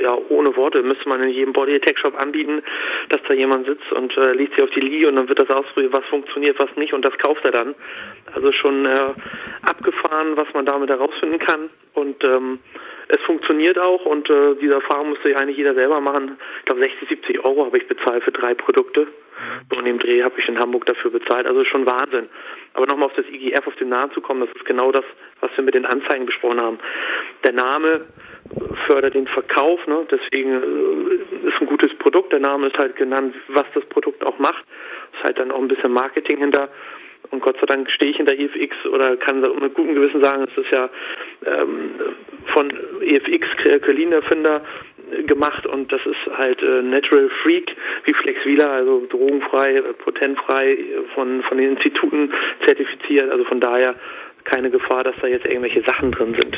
ja, 0.00 0.16
ohne 0.28 0.54
Worte 0.56 0.82
müsste 0.82 1.08
man 1.08 1.22
in 1.22 1.30
jedem 1.30 1.52
Body 1.52 1.74
Attack 1.74 1.98
Shop 1.98 2.14
anbieten, 2.20 2.62
dass 3.08 3.22
da 3.26 3.34
jemand 3.34 3.66
sitzt 3.66 3.90
und 3.92 4.16
äh, 4.16 4.32
liegt 4.32 4.54
sich 4.54 4.62
auf 4.62 4.70
die 4.70 4.80
Liege 4.80 5.08
und 5.08 5.16
dann 5.16 5.28
wird 5.28 5.40
das 5.40 5.50
ausprobiert, 5.50 5.92
was 5.92 6.04
funktioniert, 6.06 6.58
was 6.58 6.74
nicht 6.76 6.92
und 6.92 7.04
das 7.04 7.16
kauft 7.18 7.44
er 7.44 7.52
dann. 7.52 7.74
Also 8.34 8.52
schon 8.52 8.86
äh, 8.86 9.14
abgefahren, 9.62 10.36
was 10.36 10.52
man 10.54 10.66
damit 10.66 10.90
herausfinden 10.90 11.38
kann 11.38 11.70
und 11.94 12.22
ähm, 12.24 12.58
es 13.08 13.20
funktioniert 13.22 13.78
auch 13.78 14.04
und 14.04 14.28
äh, 14.28 14.54
diese 14.60 14.74
Erfahrung 14.74 15.10
müsste 15.10 15.34
eigentlich 15.36 15.56
jeder 15.56 15.74
selber 15.74 16.00
machen. 16.00 16.38
Ich 16.60 16.64
glaube 16.66 16.80
60, 16.80 17.08
70 17.08 17.44
Euro 17.44 17.64
habe 17.64 17.78
ich 17.78 17.86
bezahlt 17.88 18.22
für 18.22 18.32
drei 18.32 18.54
Produkte. 18.54 19.06
So 19.70 19.78
in 19.78 19.84
dem 19.84 19.98
Dreh 19.98 20.22
habe 20.22 20.38
ich 20.38 20.48
in 20.48 20.58
Hamburg 20.58 20.86
dafür 20.86 21.10
bezahlt. 21.10 21.46
Also 21.46 21.64
schon 21.64 21.86
Wahnsinn. 21.86 22.28
Aber 22.74 22.86
nochmal 22.86 23.06
auf 23.06 23.14
das 23.14 23.26
IGF, 23.26 23.66
auf 23.66 23.76
den 23.76 23.88
Namen 23.88 24.12
zu 24.12 24.20
kommen, 24.20 24.40
das 24.40 24.50
ist 24.54 24.64
genau 24.64 24.92
das, 24.92 25.04
was 25.40 25.50
wir 25.56 25.64
mit 25.64 25.74
den 25.74 25.86
Anzeigen 25.86 26.26
besprochen 26.26 26.60
haben. 26.60 26.78
Der 27.44 27.52
Name 27.52 28.06
fördert 28.86 29.14
den 29.14 29.26
Verkauf, 29.26 29.86
ne? 29.86 30.06
deswegen 30.10 30.52
äh, 30.52 31.48
ist 31.48 31.60
ein 31.60 31.66
gutes 31.66 31.94
Produkt. 31.98 32.32
Der 32.32 32.40
Name 32.40 32.68
ist 32.68 32.78
halt 32.78 32.96
genannt, 32.96 33.34
was 33.48 33.66
das 33.74 33.84
Produkt 33.86 34.24
auch 34.24 34.38
macht. 34.38 34.64
Ist 35.14 35.24
halt 35.24 35.38
dann 35.38 35.50
auch 35.50 35.60
ein 35.60 35.68
bisschen 35.68 35.92
Marketing 35.92 36.38
hinter. 36.38 36.68
Und 37.30 37.42
Gott 37.42 37.56
sei 37.60 37.66
Dank 37.66 37.90
stehe 37.90 38.10
ich 38.10 38.16
hinter 38.16 38.38
EFX 38.38 38.86
oder 38.86 39.16
kann 39.16 39.40
mit 39.40 39.74
gutem 39.74 39.94
Gewissen 39.94 40.22
sagen, 40.22 40.46
es 40.50 40.64
ist 40.64 40.70
ja 40.70 40.88
ähm, 41.44 41.90
von 42.54 42.70
EFX, 43.02 43.46
Quellin-Erfinder, 43.82 44.62
gemacht 45.26 45.66
und 45.66 45.92
das 45.92 46.00
ist 46.04 46.36
halt 46.36 46.62
äh, 46.62 46.82
Natural 46.82 47.30
Freak 47.42 47.74
wie 48.04 48.14
Flex 48.14 48.44
Wheeler, 48.44 48.70
also 48.70 49.06
drogenfrei, 49.08 49.82
potentfrei 50.04 50.78
von, 51.14 51.42
von 51.42 51.58
den 51.58 51.76
Instituten 51.76 52.32
zertifiziert. 52.64 53.30
Also 53.30 53.44
von 53.44 53.60
daher 53.60 53.94
keine 54.44 54.70
Gefahr, 54.70 55.04
dass 55.04 55.14
da 55.20 55.26
jetzt 55.26 55.44
irgendwelche 55.44 55.82
Sachen 55.82 56.10
drin 56.10 56.34
sind. 56.40 56.56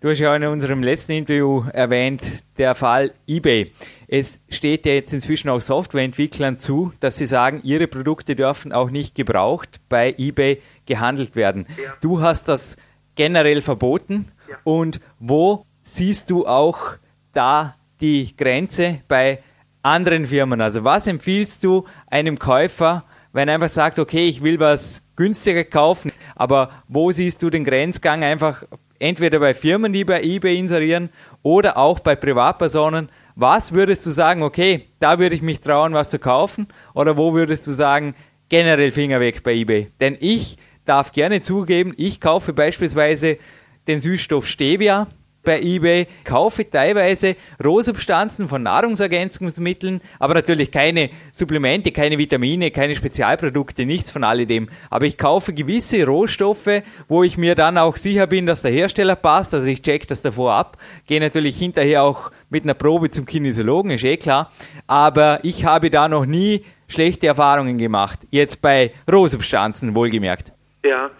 Du 0.00 0.08
hast 0.08 0.20
ja 0.20 0.34
in 0.36 0.44
unserem 0.44 0.82
letzten 0.82 1.12
Interview 1.12 1.64
erwähnt, 1.72 2.22
der 2.58 2.74
Fall 2.74 3.12
eBay. 3.26 3.72
Es 4.06 4.40
steht 4.48 4.86
ja 4.86 4.92
jetzt 4.92 5.12
inzwischen 5.12 5.48
auch 5.48 5.60
Softwareentwicklern 5.60 6.58
zu, 6.60 6.92
dass 7.00 7.16
sie 7.16 7.26
sagen, 7.26 7.60
ihre 7.64 7.88
Produkte 7.88 8.36
dürfen 8.36 8.72
auch 8.72 8.90
nicht 8.90 9.14
gebraucht 9.14 9.80
bei 9.88 10.14
eBay 10.16 10.60
gehandelt 10.86 11.34
werden. 11.34 11.66
Ja. 11.82 11.94
Du 12.00 12.20
hast 12.20 12.48
das 12.48 12.76
generell 13.16 13.60
verboten. 13.60 14.26
Ja. 14.48 14.58
Und 14.62 15.00
wo 15.18 15.64
siehst 15.82 16.30
du 16.30 16.46
auch 16.46 16.96
da 17.34 17.76
die 18.00 18.36
Grenze 18.36 19.00
bei 19.08 19.40
anderen 19.82 20.26
Firmen? 20.26 20.60
Also 20.60 20.84
was 20.84 21.06
empfiehlst 21.06 21.64
du 21.64 21.84
einem 22.06 22.38
Käufer, 22.38 23.04
wenn 23.32 23.48
er 23.48 23.54
einfach 23.54 23.68
sagt, 23.68 23.98
okay, 23.98 24.26
ich 24.26 24.42
will 24.42 24.60
was 24.60 25.02
günstiger 25.16 25.64
kaufen, 25.64 26.12
aber 26.36 26.70
wo 26.88 27.10
siehst 27.10 27.42
du 27.42 27.50
den 27.50 27.64
Grenzgang 27.64 28.22
einfach 28.24 28.64
entweder 28.98 29.38
bei 29.40 29.54
Firmen, 29.54 29.92
die 29.92 30.04
bei 30.04 30.22
eBay 30.22 30.58
inserieren 30.58 31.10
oder 31.42 31.76
auch 31.76 32.00
bei 32.00 32.16
Privatpersonen? 32.16 33.10
Was 33.36 33.72
würdest 33.72 34.06
du 34.06 34.10
sagen, 34.10 34.42
okay, 34.42 34.86
da 35.00 35.18
würde 35.18 35.34
ich 35.34 35.42
mich 35.42 35.60
trauen, 35.60 35.92
was 35.92 36.08
zu 36.08 36.18
kaufen? 36.18 36.68
Oder 36.94 37.16
wo 37.16 37.34
würdest 37.34 37.66
du 37.66 37.72
sagen, 37.72 38.14
generell 38.48 38.92
Finger 38.92 39.18
weg 39.18 39.42
bei 39.42 39.52
eBay? 39.54 39.90
Denn 40.00 40.16
ich 40.20 40.56
darf 40.84 41.12
gerne 41.12 41.42
zugeben, 41.42 41.92
ich 41.96 42.20
kaufe 42.20 42.52
beispielsweise 42.52 43.38
den 43.88 44.00
Süßstoff 44.00 44.46
Stevia 44.46 45.08
bei 45.44 45.60
eBay, 45.60 46.06
kaufe 46.24 46.68
teilweise 46.68 47.36
Rohsubstanzen 47.62 48.48
von 48.48 48.62
Nahrungsergänzungsmitteln, 48.62 50.00
aber 50.18 50.34
natürlich 50.34 50.70
keine 50.70 51.10
Supplemente, 51.32 51.92
keine 51.92 52.18
Vitamine, 52.18 52.70
keine 52.70 52.94
Spezialprodukte, 52.94 53.86
nichts 53.86 54.10
von 54.10 54.24
alledem. 54.24 54.68
Aber 54.90 55.04
ich 55.04 55.18
kaufe 55.18 55.52
gewisse 55.52 56.04
Rohstoffe, 56.06 56.82
wo 57.08 57.22
ich 57.22 57.36
mir 57.36 57.54
dann 57.54 57.78
auch 57.78 57.96
sicher 57.96 58.26
bin, 58.26 58.46
dass 58.46 58.62
der 58.62 58.72
Hersteller 58.72 59.16
passt. 59.16 59.54
Also 59.54 59.68
ich 59.68 59.82
check 59.82 60.08
das 60.08 60.22
davor 60.22 60.54
ab, 60.54 60.78
gehe 61.06 61.20
natürlich 61.20 61.58
hinterher 61.58 62.02
auch 62.02 62.32
mit 62.50 62.64
einer 62.64 62.74
Probe 62.74 63.10
zum 63.10 63.26
Kinesiologen, 63.26 63.92
ist 63.92 64.04
eh 64.04 64.16
klar. 64.16 64.50
Aber 64.86 65.40
ich 65.42 65.64
habe 65.64 65.90
da 65.90 66.08
noch 66.08 66.26
nie 66.26 66.64
schlechte 66.88 67.26
Erfahrungen 67.26 67.78
gemacht. 67.78 68.20
Jetzt 68.30 68.62
bei 68.62 68.92
Rohsubstanzen 69.10 69.94
wohlgemerkt. 69.94 70.52
Ja, 70.84 71.10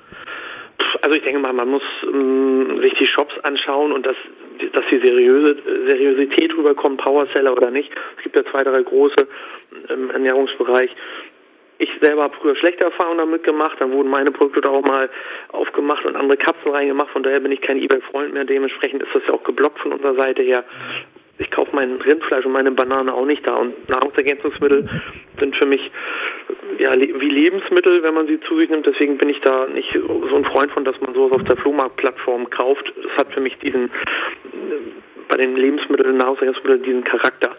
also 1.05 1.17
ich 1.17 1.23
denke 1.23 1.39
mal, 1.39 1.53
man 1.53 1.69
muss 1.69 1.83
ähm, 2.03 2.81
sich 2.81 2.95
die 2.95 3.07
Shops 3.07 3.39
anschauen 3.43 3.93
und 3.93 4.07
das 4.07 4.17
dass 4.73 4.85
die 4.91 4.99
seriöse 4.99 5.61
Seriosität 5.85 6.57
rüberkommt, 6.57 6.99
Powerseller 6.99 7.53
oder 7.53 7.71
nicht. 7.71 7.91
Es 8.17 8.23
gibt 8.23 8.37
ja 8.37 8.45
zwei, 8.45 8.63
drei 8.63 8.83
große 8.83 9.27
im 9.91 10.11
Ernährungsbereich. 10.11 10.91
Ich 11.79 11.91
selber 12.01 12.23
habe 12.23 12.37
früher 12.41 12.57
schlechte 12.57 12.85
Erfahrungen 12.85 13.19
damit 13.19 13.43
gemacht, 13.43 13.77
dann 13.81 13.93
wurden 13.93 14.09
meine 14.09 14.31
Produkte 14.31 14.71
auch 14.71 14.83
mal 14.83 15.11
aufgemacht 15.49 16.07
und 16.07 16.17
andere 16.17 16.39
Kapseln 16.39 16.75
reingemacht, 16.75 17.11
von 17.11 17.25
daher 17.25 17.41
bin 17.41 17.53
ich 17.53 17.61
kein 17.61 17.83
Ebay-Freund 17.83 18.33
mehr, 18.33 18.45
dementsprechend 18.45 19.03
ist 19.03 19.13
das 19.13 19.25
ja 19.27 19.35
auch 19.35 19.43
geblockt 19.43 19.81
von 19.81 19.93
unserer 19.93 20.15
Seite 20.15 20.43
her 20.43 20.65
ich 21.39 21.51
kaufe 21.51 21.75
mein 21.75 22.01
Rindfleisch 22.01 22.45
und 22.45 22.53
meine 22.53 22.71
Banane 22.71 23.13
auch 23.13 23.27
nicht 23.27 23.47
da. 23.47 23.57
Und 23.57 23.89
Nahrungsergänzungsmittel 23.89 24.89
sind 25.39 25.57
für 25.57 25.67
mich 25.67 25.91
ja 26.79 26.93
wie 26.99 27.29
Lebensmittel, 27.29 28.03
wenn 28.03 28.15
man 28.15 28.27
sie 28.27 28.41
zu 28.41 28.57
sich 28.57 28.71
nimmt. 28.71 28.87
Deswegen 28.87 29.19
bin 29.19 29.29
ich 29.29 29.41
da 29.41 29.67
nicht 29.67 29.93
so 29.93 30.37
ein 30.37 30.45
Freund 30.45 30.71
von, 30.73 30.85
dass 30.85 31.01
man 31.01 31.15
sowas 31.15 31.33
auf 31.41 31.45
der 31.45 31.57
Flohmarktplattform 31.57 32.51
kauft. 32.51 32.93
Das 33.03 33.13
hat 33.19 33.33
für 33.33 33.41
mich 33.41 33.57
diesen 33.59 33.91
bei 35.29 35.37
den 35.37 35.57
Lebensmitteln, 35.57 36.17
Nahrungsergänzungsmitteln 36.17 36.83
diesen 36.83 37.05
Charakter. 37.05 37.57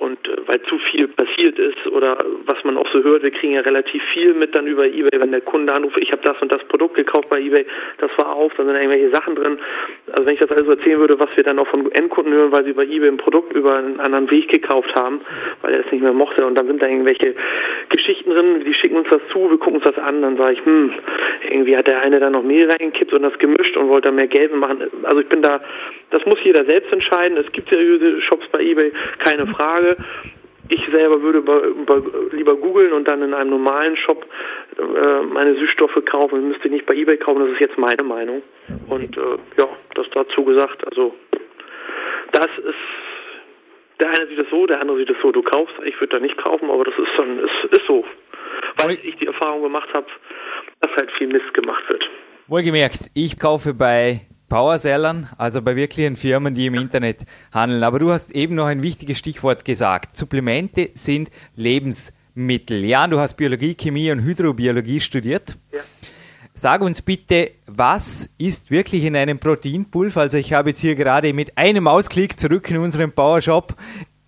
Und 0.00 0.18
äh, 0.26 0.36
weil 0.46 0.62
zu 0.62 0.78
viel 0.90 1.08
passiert 1.08 1.58
ist 1.58 1.86
oder 1.88 2.16
was 2.46 2.64
man 2.64 2.78
auch 2.78 2.88
so 2.90 3.02
hört, 3.02 3.22
wir 3.22 3.30
kriegen 3.30 3.52
ja 3.52 3.60
relativ 3.60 4.02
viel 4.14 4.32
mit 4.32 4.54
dann 4.54 4.66
über 4.66 4.86
Ebay, 4.86 5.20
wenn 5.20 5.30
der 5.30 5.42
Kunde 5.42 5.74
anruft, 5.74 5.98
ich 5.98 6.10
habe 6.10 6.22
das 6.22 6.40
und 6.40 6.50
das 6.50 6.64
Produkt 6.64 6.94
gekauft 6.94 7.28
bei 7.28 7.38
Ebay, 7.38 7.66
das 7.98 8.10
war 8.16 8.34
auf, 8.34 8.52
da 8.56 8.64
sind 8.64 8.74
irgendwelche 8.74 9.10
Sachen 9.10 9.34
drin. 9.34 9.58
Also 10.12 10.24
wenn 10.24 10.34
ich 10.34 10.40
das 10.40 10.50
alles 10.50 10.66
erzählen 10.68 10.98
würde, 11.00 11.20
was 11.20 11.28
wir 11.36 11.44
dann 11.44 11.58
auch 11.58 11.68
von 11.68 11.92
Endkunden 11.92 12.32
hören, 12.32 12.50
weil 12.50 12.64
sie 12.64 12.72
bei 12.72 12.84
Ebay 12.84 13.08
ein 13.08 13.18
Produkt 13.18 13.52
über 13.52 13.76
einen 13.76 14.00
anderen 14.00 14.30
Weg 14.30 14.48
gekauft 14.48 14.94
haben, 14.94 15.20
weil 15.60 15.74
er 15.74 15.84
es 15.84 15.92
nicht 15.92 16.02
mehr 16.02 16.14
mochte 16.14 16.46
und 16.46 16.54
dann 16.54 16.66
sind 16.66 16.80
da 16.80 16.88
irgendwelche 16.88 17.34
Geschichten 17.90 18.30
drin, 18.30 18.64
die 18.64 18.74
schicken 18.74 18.96
uns 18.96 19.08
das 19.10 19.20
zu, 19.30 19.50
wir 19.50 19.58
gucken 19.58 19.76
uns 19.76 19.84
das 19.84 19.98
an, 19.98 20.22
dann 20.22 20.38
sage 20.38 20.54
ich, 20.54 20.64
hm, 20.64 20.92
irgendwie 21.50 21.76
hat 21.76 21.88
der 21.88 22.00
eine 22.00 22.20
da 22.20 22.30
noch 22.30 22.42
Mehl 22.42 22.70
reingekippt 22.70 23.12
und 23.12 23.22
das 23.22 23.38
gemischt 23.38 23.76
und 23.76 23.88
wollte 23.88 24.08
da 24.08 24.12
mehr 24.12 24.28
Gelbe 24.28 24.56
machen. 24.56 24.82
Also 25.02 25.20
ich 25.20 25.28
bin 25.28 25.42
da, 25.42 25.60
das 26.10 26.24
muss 26.24 26.38
jeder 26.42 26.64
selbst 26.64 26.92
entscheiden. 26.92 27.36
Es 27.36 27.50
gibt 27.52 27.68
seriöse 27.68 28.20
Shops 28.22 28.46
bei 28.50 28.60
Ebay, 28.60 28.92
keine 29.18 29.46
Frage. 29.46 29.89
Ich 30.68 30.86
selber 30.92 31.20
würde 31.20 31.42
bei, 31.42 31.60
bei, 31.84 32.00
lieber 32.30 32.56
googeln 32.56 32.92
und 32.92 33.08
dann 33.08 33.22
in 33.22 33.34
einem 33.34 33.50
normalen 33.50 33.96
Shop 33.96 34.24
äh, 34.78 35.22
meine 35.22 35.56
Süßstoffe 35.56 36.04
kaufen. 36.06 36.38
Ich 36.38 36.46
müsste 36.52 36.68
nicht 36.68 36.86
bei 36.86 36.94
eBay 36.94 37.16
kaufen, 37.16 37.40
das 37.40 37.50
ist 37.50 37.60
jetzt 37.60 37.78
meine 37.78 38.04
Meinung. 38.04 38.42
Und 38.88 39.16
äh, 39.16 39.38
ja, 39.58 39.68
das 39.94 40.06
dazu 40.14 40.44
gesagt. 40.44 40.86
Also 40.86 41.14
das 42.32 42.48
ist 42.58 42.74
der 44.00 44.08
eine 44.08 44.26
sieht 44.28 44.38
es 44.38 44.46
so, 44.50 44.66
der 44.66 44.80
andere 44.80 44.98
sieht 44.98 45.10
es 45.10 45.16
so. 45.22 45.30
Du 45.30 45.42
kaufst, 45.42 45.74
ich 45.84 46.00
würde 46.00 46.16
da 46.16 46.20
nicht 46.20 46.38
kaufen, 46.38 46.70
aber 46.70 46.84
das 46.84 46.94
ist 46.94 47.10
dann 47.18 47.38
ist, 47.38 47.72
ist 47.72 47.86
so, 47.86 48.04
weil 48.78 48.98
ich 49.02 49.16
die 49.16 49.26
Erfahrung 49.26 49.62
gemacht 49.62 49.88
habe, 49.92 50.06
dass 50.80 50.90
halt 50.96 51.10
viel 51.12 51.26
Mist 51.26 51.52
gemacht 51.52 51.82
wird. 51.88 52.02
Wohlgemerkt, 52.48 53.10
ich 53.14 53.38
kaufe 53.38 53.74
bei 53.74 54.22
Powersellern, 54.50 55.30
also 55.38 55.62
bei 55.62 55.76
wirklichen 55.76 56.16
Firmen, 56.16 56.54
die 56.54 56.66
im 56.66 56.74
Internet 56.74 57.20
handeln. 57.52 57.82
Aber 57.82 57.98
du 57.98 58.12
hast 58.12 58.32
eben 58.32 58.56
noch 58.56 58.66
ein 58.66 58.82
wichtiges 58.82 59.16
Stichwort 59.16 59.64
gesagt. 59.64 60.14
Supplemente 60.14 60.90
sind 60.92 61.30
Lebensmittel. 61.56 62.84
Ja, 62.84 63.06
du 63.06 63.18
hast 63.18 63.38
Biologie, 63.38 63.74
Chemie 63.74 64.10
und 64.10 64.22
Hydrobiologie 64.22 65.00
studiert. 65.00 65.56
Ja. 65.72 65.80
Sag 66.52 66.82
uns 66.82 67.00
bitte, 67.00 67.52
was 67.66 68.28
ist 68.36 68.70
wirklich 68.70 69.04
in 69.04 69.16
einem 69.16 69.38
Proteinpulver? 69.38 70.20
Also 70.20 70.36
ich 70.36 70.52
habe 70.52 70.70
jetzt 70.70 70.80
hier 70.80 70.96
gerade 70.96 71.32
mit 71.32 71.56
einem 71.56 71.86
Ausklick 71.86 72.38
zurück 72.38 72.70
in 72.70 72.78
unserem 72.78 73.12
Powershop 73.12 73.74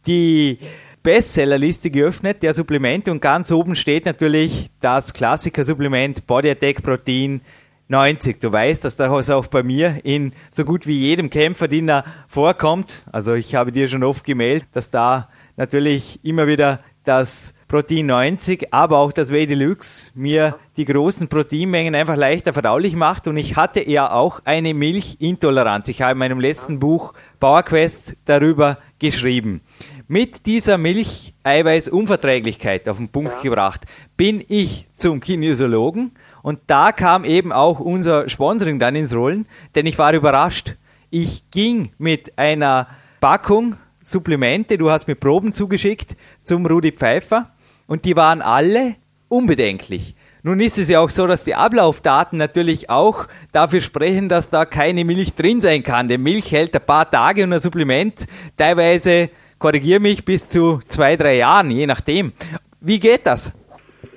die 0.06 0.58
Bestsellerliste 1.02 1.90
geöffnet 1.90 2.42
der 2.44 2.54
Supplemente 2.54 3.10
und 3.10 3.20
ganz 3.20 3.50
oben 3.50 3.74
steht 3.74 4.06
natürlich 4.06 4.70
das 4.80 5.12
Klassiker-Supplement 5.12 6.26
Body 6.28 6.50
Attack 6.50 6.82
Protein 6.82 7.40
90. 7.88 8.40
Du 8.40 8.52
weißt, 8.52 8.84
dass 8.84 8.96
das 8.96 9.30
auch 9.30 9.46
bei 9.46 9.62
mir 9.62 10.04
in 10.04 10.32
so 10.50 10.64
gut 10.64 10.86
wie 10.86 10.98
jedem 10.98 11.30
Kämpferdiener 11.30 12.04
vorkommt. 12.28 13.04
Also 13.12 13.34
ich 13.34 13.54
habe 13.54 13.72
dir 13.72 13.88
schon 13.88 14.04
oft 14.04 14.24
gemeldet, 14.24 14.68
dass 14.72 14.90
da 14.90 15.28
natürlich 15.56 16.20
immer 16.24 16.46
wieder 16.46 16.80
das 17.04 17.52
Protein 17.68 18.06
90, 18.06 18.72
aber 18.72 18.96
auch 18.98 19.12
das 19.12 19.30
Whey 19.32 19.46
Deluxe 19.46 20.10
mir 20.14 20.56
die 20.76 20.84
großen 20.84 21.28
Proteinmengen 21.28 21.94
einfach 21.94 22.16
leichter 22.16 22.52
verdaulich 22.52 22.94
macht. 22.94 23.26
Und 23.26 23.38
ich 23.38 23.56
hatte 23.56 23.88
ja 23.88 24.12
auch 24.12 24.40
eine 24.44 24.74
Milchintoleranz. 24.74 25.88
Ich 25.88 26.02
habe 26.02 26.12
in 26.12 26.18
meinem 26.18 26.38
letzten 26.38 26.78
Buch 26.78 27.14
PowerQuest 27.40 28.18
darüber 28.26 28.76
geschrieben. 28.98 29.62
Mit 30.06 30.44
dieser 30.46 30.76
Milcheiweißunverträglichkeit 30.78 32.88
auf 32.88 32.98
den 32.98 33.08
Punkt 33.08 33.32
ja. 33.36 33.40
gebracht 33.40 33.86
bin 34.16 34.44
ich 34.46 34.86
zum 34.96 35.18
Kinesiologen 35.20 36.12
und 36.42 36.60
da 36.66 36.92
kam 36.92 37.24
eben 37.24 37.52
auch 37.52 37.80
unser 37.80 38.28
Sponsoring 38.28 38.78
dann 38.78 38.96
ins 38.96 39.14
Rollen, 39.14 39.46
denn 39.74 39.86
ich 39.86 39.98
war 39.98 40.12
überrascht. 40.12 40.74
Ich 41.10 41.50
ging 41.50 41.92
mit 41.98 42.38
einer 42.38 42.88
Packung 43.20 43.76
Supplemente, 44.02 44.78
du 44.78 44.90
hast 44.90 45.06
mir 45.06 45.14
Proben 45.14 45.52
zugeschickt, 45.52 46.16
zum 46.42 46.66
Rudi 46.66 46.92
Pfeiffer 46.92 47.50
und 47.86 48.04
die 48.04 48.16
waren 48.16 48.42
alle 48.42 48.96
unbedenklich. 49.28 50.14
Nun 50.44 50.58
ist 50.58 50.76
es 50.76 50.88
ja 50.88 50.98
auch 50.98 51.10
so, 51.10 51.28
dass 51.28 51.44
die 51.44 51.54
Ablaufdaten 51.54 52.36
natürlich 52.36 52.90
auch 52.90 53.28
dafür 53.52 53.80
sprechen, 53.80 54.28
dass 54.28 54.50
da 54.50 54.64
keine 54.64 55.04
Milch 55.04 55.36
drin 55.36 55.60
sein 55.60 55.84
kann. 55.84 56.08
Denn 56.08 56.20
Milch 56.20 56.50
hält 56.50 56.74
ein 56.74 56.84
paar 56.84 57.08
Tage 57.08 57.44
und 57.44 57.52
ein 57.52 57.60
Supplement 57.60 58.26
teilweise, 58.56 59.30
korrigiere 59.60 60.00
mich, 60.00 60.24
bis 60.24 60.48
zu 60.48 60.80
zwei, 60.88 61.14
drei 61.14 61.36
Jahren, 61.36 61.70
je 61.70 61.86
nachdem. 61.86 62.32
Wie 62.80 62.98
geht 62.98 63.24
das? 63.24 63.52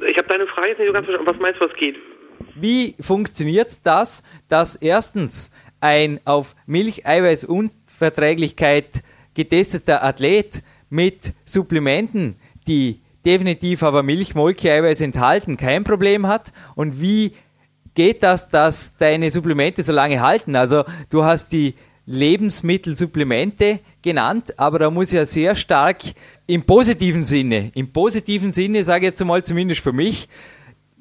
Ich 0.09 0.17
habe 0.17 0.27
deine 0.27 0.47
Frage 0.47 0.69
jetzt 0.69 0.79
nicht 0.79 0.87
so 0.87 0.93
ganz 0.93 1.05
verstanden. 1.05 1.31
Was 1.31 1.39
meinst 1.39 1.61
du, 1.61 1.65
was 1.65 1.75
geht? 1.75 1.95
Wie 2.55 2.95
funktioniert 2.99 3.77
das, 3.83 4.23
dass 4.47 4.75
erstens 4.75 5.51
ein 5.79 6.19
auf 6.25 6.55
Milcheiweißunverträglichkeit 6.65 9.03
getesteter 9.33 10.03
Athlet 10.03 10.63
mit 10.89 11.33
Supplementen, 11.43 12.35
die 12.67 13.01
definitiv 13.25 13.83
aber 13.83 14.03
Milchmolkeeiweiß 14.03 15.01
enthalten, 15.01 15.57
kein 15.57 15.83
Problem 15.83 16.27
hat? 16.27 16.51
Und 16.75 17.01
wie 17.01 17.33
geht 17.93 18.23
das, 18.23 18.49
dass 18.49 18.95
deine 18.97 19.31
Supplemente 19.31 19.83
so 19.83 19.93
lange 19.93 20.21
halten? 20.21 20.55
Also 20.55 20.83
du 21.09 21.23
hast 21.23 21.51
die 21.51 21.75
Lebensmittelsupplemente 22.05 23.79
genannt, 24.01 24.59
aber 24.59 24.79
da 24.79 24.91
muss 24.91 25.11
ja 25.11 25.25
sehr 25.25 25.55
stark 25.55 25.97
im 26.45 26.63
positiven 26.63 27.25
Sinne, 27.25 27.71
im 27.73 27.91
positiven 27.91 28.53
Sinne, 28.53 28.83
sage 28.83 29.05
ich 29.05 29.11
jetzt 29.11 29.21
einmal 29.21 29.43
zumindest 29.43 29.81
für 29.81 29.93
mich, 29.93 30.27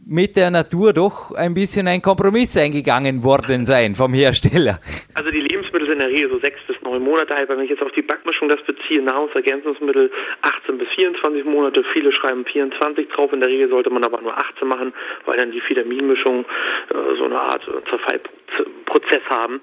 mit 0.06 0.36
der 0.36 0.50
Natur 0.50 0.92
doch 0.92 1.32
ein 1.32 1.54
bisschen 1.54 1.88
ein 1.88 2.02
Kompromiss 2.02 2.56
eingegangen 2.56 3.24
worden 3.24 3.64
sein 3.64 3.94
vom 3.94 4.12
Hersteller. 4.12 4.78
Also 5.14 5.30
die 5.30 5.40
Lebensmittel 5.40 5.88
sind 5.88 5.94
in 5.94 5.98
der 6.00 6.08
Regel 6.08 6.30
so 6.30 6.38
sechs 6.38 6.60
bis 6.66 6.76
neun 6.82 7.02
Monate 7.02 7.34
alt. 7.34 7.48
Wenn 7.48 7.60
ich 7.60 7.70
jetzt 7.70 7.82
auf 7.82 7.92
die 7.92 8.02
Backmischung 8.02 8.48
das 8.48 8.60
beziehe, 8.62 9.02
Nahrungsergänzungsmittel 9.02 10.10
18 10.42 10.78
bis 10.78 10.88
24 10.94 11.44
Monate. 11.44 11.84
Viele 11.92 12.12
schreiben 12.12 12.44
24 12.44 13.08
drauf. 13.08 13.32
In 13.32 13.40
der 13.40 13.48
Regel 13.48 13.68
sollte 13.68 13.90
man 13.90 14.04
aber 14.04 14.20
nur 14.20 14.36
18 14.36 14.68
machen, 14.68 14.92
weil 15.24 15.38
dann 15.38 15.52
die 15.52 15.62
Vitaminmischung 15.66 16.44
äh, 16.44 17.16
so 17.16 17.24
eine 17.24 17.38
Art 17.38 17.62
Zerfallprozess 17.88 19.22
haben. 19.30 19.60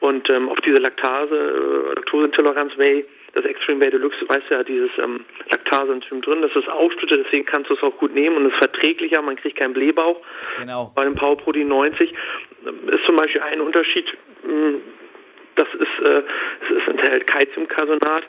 Und 0.00 0.28
ähm, 0.30 0.48
auf 0.48 0.58
diese 0.60 0.78
Laktase, 0.78 1.34
äh, 1.34 1.94
Laktoseintoleranz 1.94 2.76
Way 2.78 3.06
das 3.36 3.44
Extreme 3.44 3.80
Bay 3.80 3.90
Deluxe, 3.90 4.16
weißt 4.26 4.48
ja, 4.48 4.64
dieses 4.64 4.90
ähm, 4.98 5.24
Laktase-Enzym 5.50 6.22
drin, 6.22 6.40
das 6.40 6.56
ist 6.56 6.68
aufschüttet, 6.68 7.26
deswegen 7.26 7.44
kannst 7.44 7.68
du 7.68 7.74
es 7.74 7.82
auch 7.82 7.96
gut 7.98 8.14
nehmen 8.14 8.36
und 8.36 8.46
es 8.46 8.52
ist 8.52 8.58
verträglicher, 8.58 9.20
man 9.20 9.36
kriegt 9.36 9.58
keinen 9.58 9.74
Blähbauch. 9.74 10.16
Genau. 10.58 10.90
Bei 10.94 11.04
dem 11.04 11.14
Power 11.14 11.36
Protein 11.36 11.68
90 11.68 12.10
ist 12.10 13.04
zum 13.04 13.16
Beispiel 13.16 13.42
ein 13.42 13.60
Unterschied, 13.60 14.06
hm, 14.42 14.80
das 15.56 15.68
ist, 15.74 16.06
äh, 16.06 16.22
es 16.78 16.88
enthält 16.88 17.26
Calciumcarbonat 17.26 18.24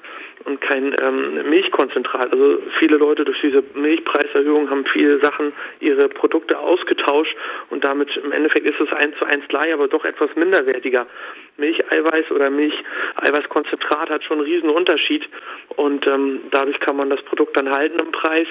und 0.46 0.62
kein 0.62 0.96
ähm, 1.02 1.50
Milchkonzentrat. 1.50 2.32
Also 2.32 2.60
viele 2.80 2.98
Leute 2.98 3.26
durch 3.26 3.40
diese 3.42 3.64
Milchpreiserhöhung 3.74 4.70
haben 4.70 4.86
viele 4.86 5.20
Sachen 5.20 5.54
ihre 5.80 6.10
Produkte 6.10 6.58
ausgetauscht 6.58 7.36
und 7.70 7.84
damit 7.84 8.10
im 8.18 8.32
Endeffekt 8.32 8.66
ist 8.66 8.80
es 8.80 8.92
eins 8.94 9.16
zu 9.18 9.26
eins 9.26 9.48
gleich, 9.48 9.74
aber 9.74 9.88
doch 9.88 10.06
etwas 10.06 10.30
minderwertiger. 10.36 11.06
Milcheiweiß 11.58 12.32
oder 12.32 12.50
Milcheiweißkonzentrat 12.50 14.10
hat 14.10 14.24
schon 14.24 14.40
einen 14.40 14.48
riesen 14.48 14.70
Unterschied 14.70 15.28
und 15.76 16.06
ähm, 16.08 16.42
dadurch 16.52 16.80
kann 16.80 16.96
man 16.96 17.10
das 17.10 17.22
Produkt 17.24 17.58
dann 17.58 17.70
halten 17.70 18.00
im 18.00 18.12
Preis 18.12 18.48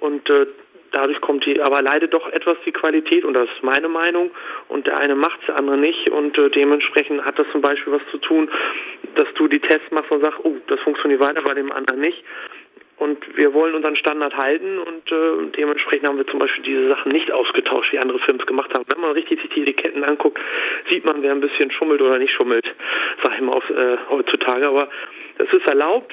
und 0.00 0.28
äh, 0.28 0.46
dadurch 0.92 1.20
kommt 1.20 1.44
die, 1.46 1.60
aber 1.60 1.82
leidet 1.82 2.14
doch 2.14 2.28
etwas 2.28 2.56
die 2.64 2.72
Qualität 2.72 3.24
und 3.24 3.34
das 3.34 3.48
ist 3.54 3.62
meine 3.62 3.88
Meinung 3.88 4.30
und 4.68 4.86
der 4.86 4.98
eine 4.98 5.14
macht 5.14 5.40
der 5.46 5.56
andere 5.56 5.76
nicht 5.76 6.08
und 6.10 6.36
äh, 6.38 6.50
dementsprechend 6.50 7.24
hat 7.24 7.38
das 7.38 7.46
zum 7.52 7.60
Beispiel 7.60 7.92
was 7.92 8.02
zu 8.10 8.18
tun, 8.18 8.50
dass 9.14 9.26
du 9.34 9.48
die 9.48 9.60
Tests 9.60 9.90
machst 9.90 10.10
und 10.10 10.22
sagst, 10.22 10.40
oh, 10.42 10.56
das 10.66 10.80
funktioniert 10.80 11.20
weiter, 11.20 11.42
bei 11.42 11.54
dem 11.54 11.72
anderen 11.72 12.00
nicht. 12.00 12.22
Und 12.98 13.36
wir 13.36 13.54
wollen 13.54 13.76
unseren 13.76 13.94
Standard 13.94 14.36
halten 14.36 14.78
und 14.78 15.12
äh, 15.12 15.50
dementsprechend 15.56 16.08
haben 16.08 16.18
wir 16.18 16.26
zum 16.26 16.40
Beispiel 16.40 16.64
diese 16.64 16.88
Sachen 16.88 17.12
nicht 17.12 17.30
ausgetauscht, 17.30 17.92
wie 17.92 17.98
andere 18.00 18.18
Films 18.18 18.44
gemacht 18.44 18.74
haben. 18.74 18.84
Wenn 18.92 19.00
man 19.00 19.12
richtig 19.12 19.40
sich 19.40 19.50
die 19.50 19.62
Etiketten 19.62 20.02
anguckt, 20.02 20.38
sieht 20.90 21.04
man, 21.04 21.22
wer 21.22 21.30
ein 21.30 21.40
bisschen 21.40 21.70
schummelt 21.70 22.02
oder 22.02 22.18
nicht 22.18 22.32
schummelt, 22.32 22.66
sag 23.22 23.34
ich 23.36 23.40
mal 23.40 23.52
auf, 23.52 23.70
äh, 23.70 23.98
heutzutage. 24.10 24.66
Aber 24.66 24.88
das 25.38 25.46
ist 25.52 25.66
erlaubt 25.68 26.12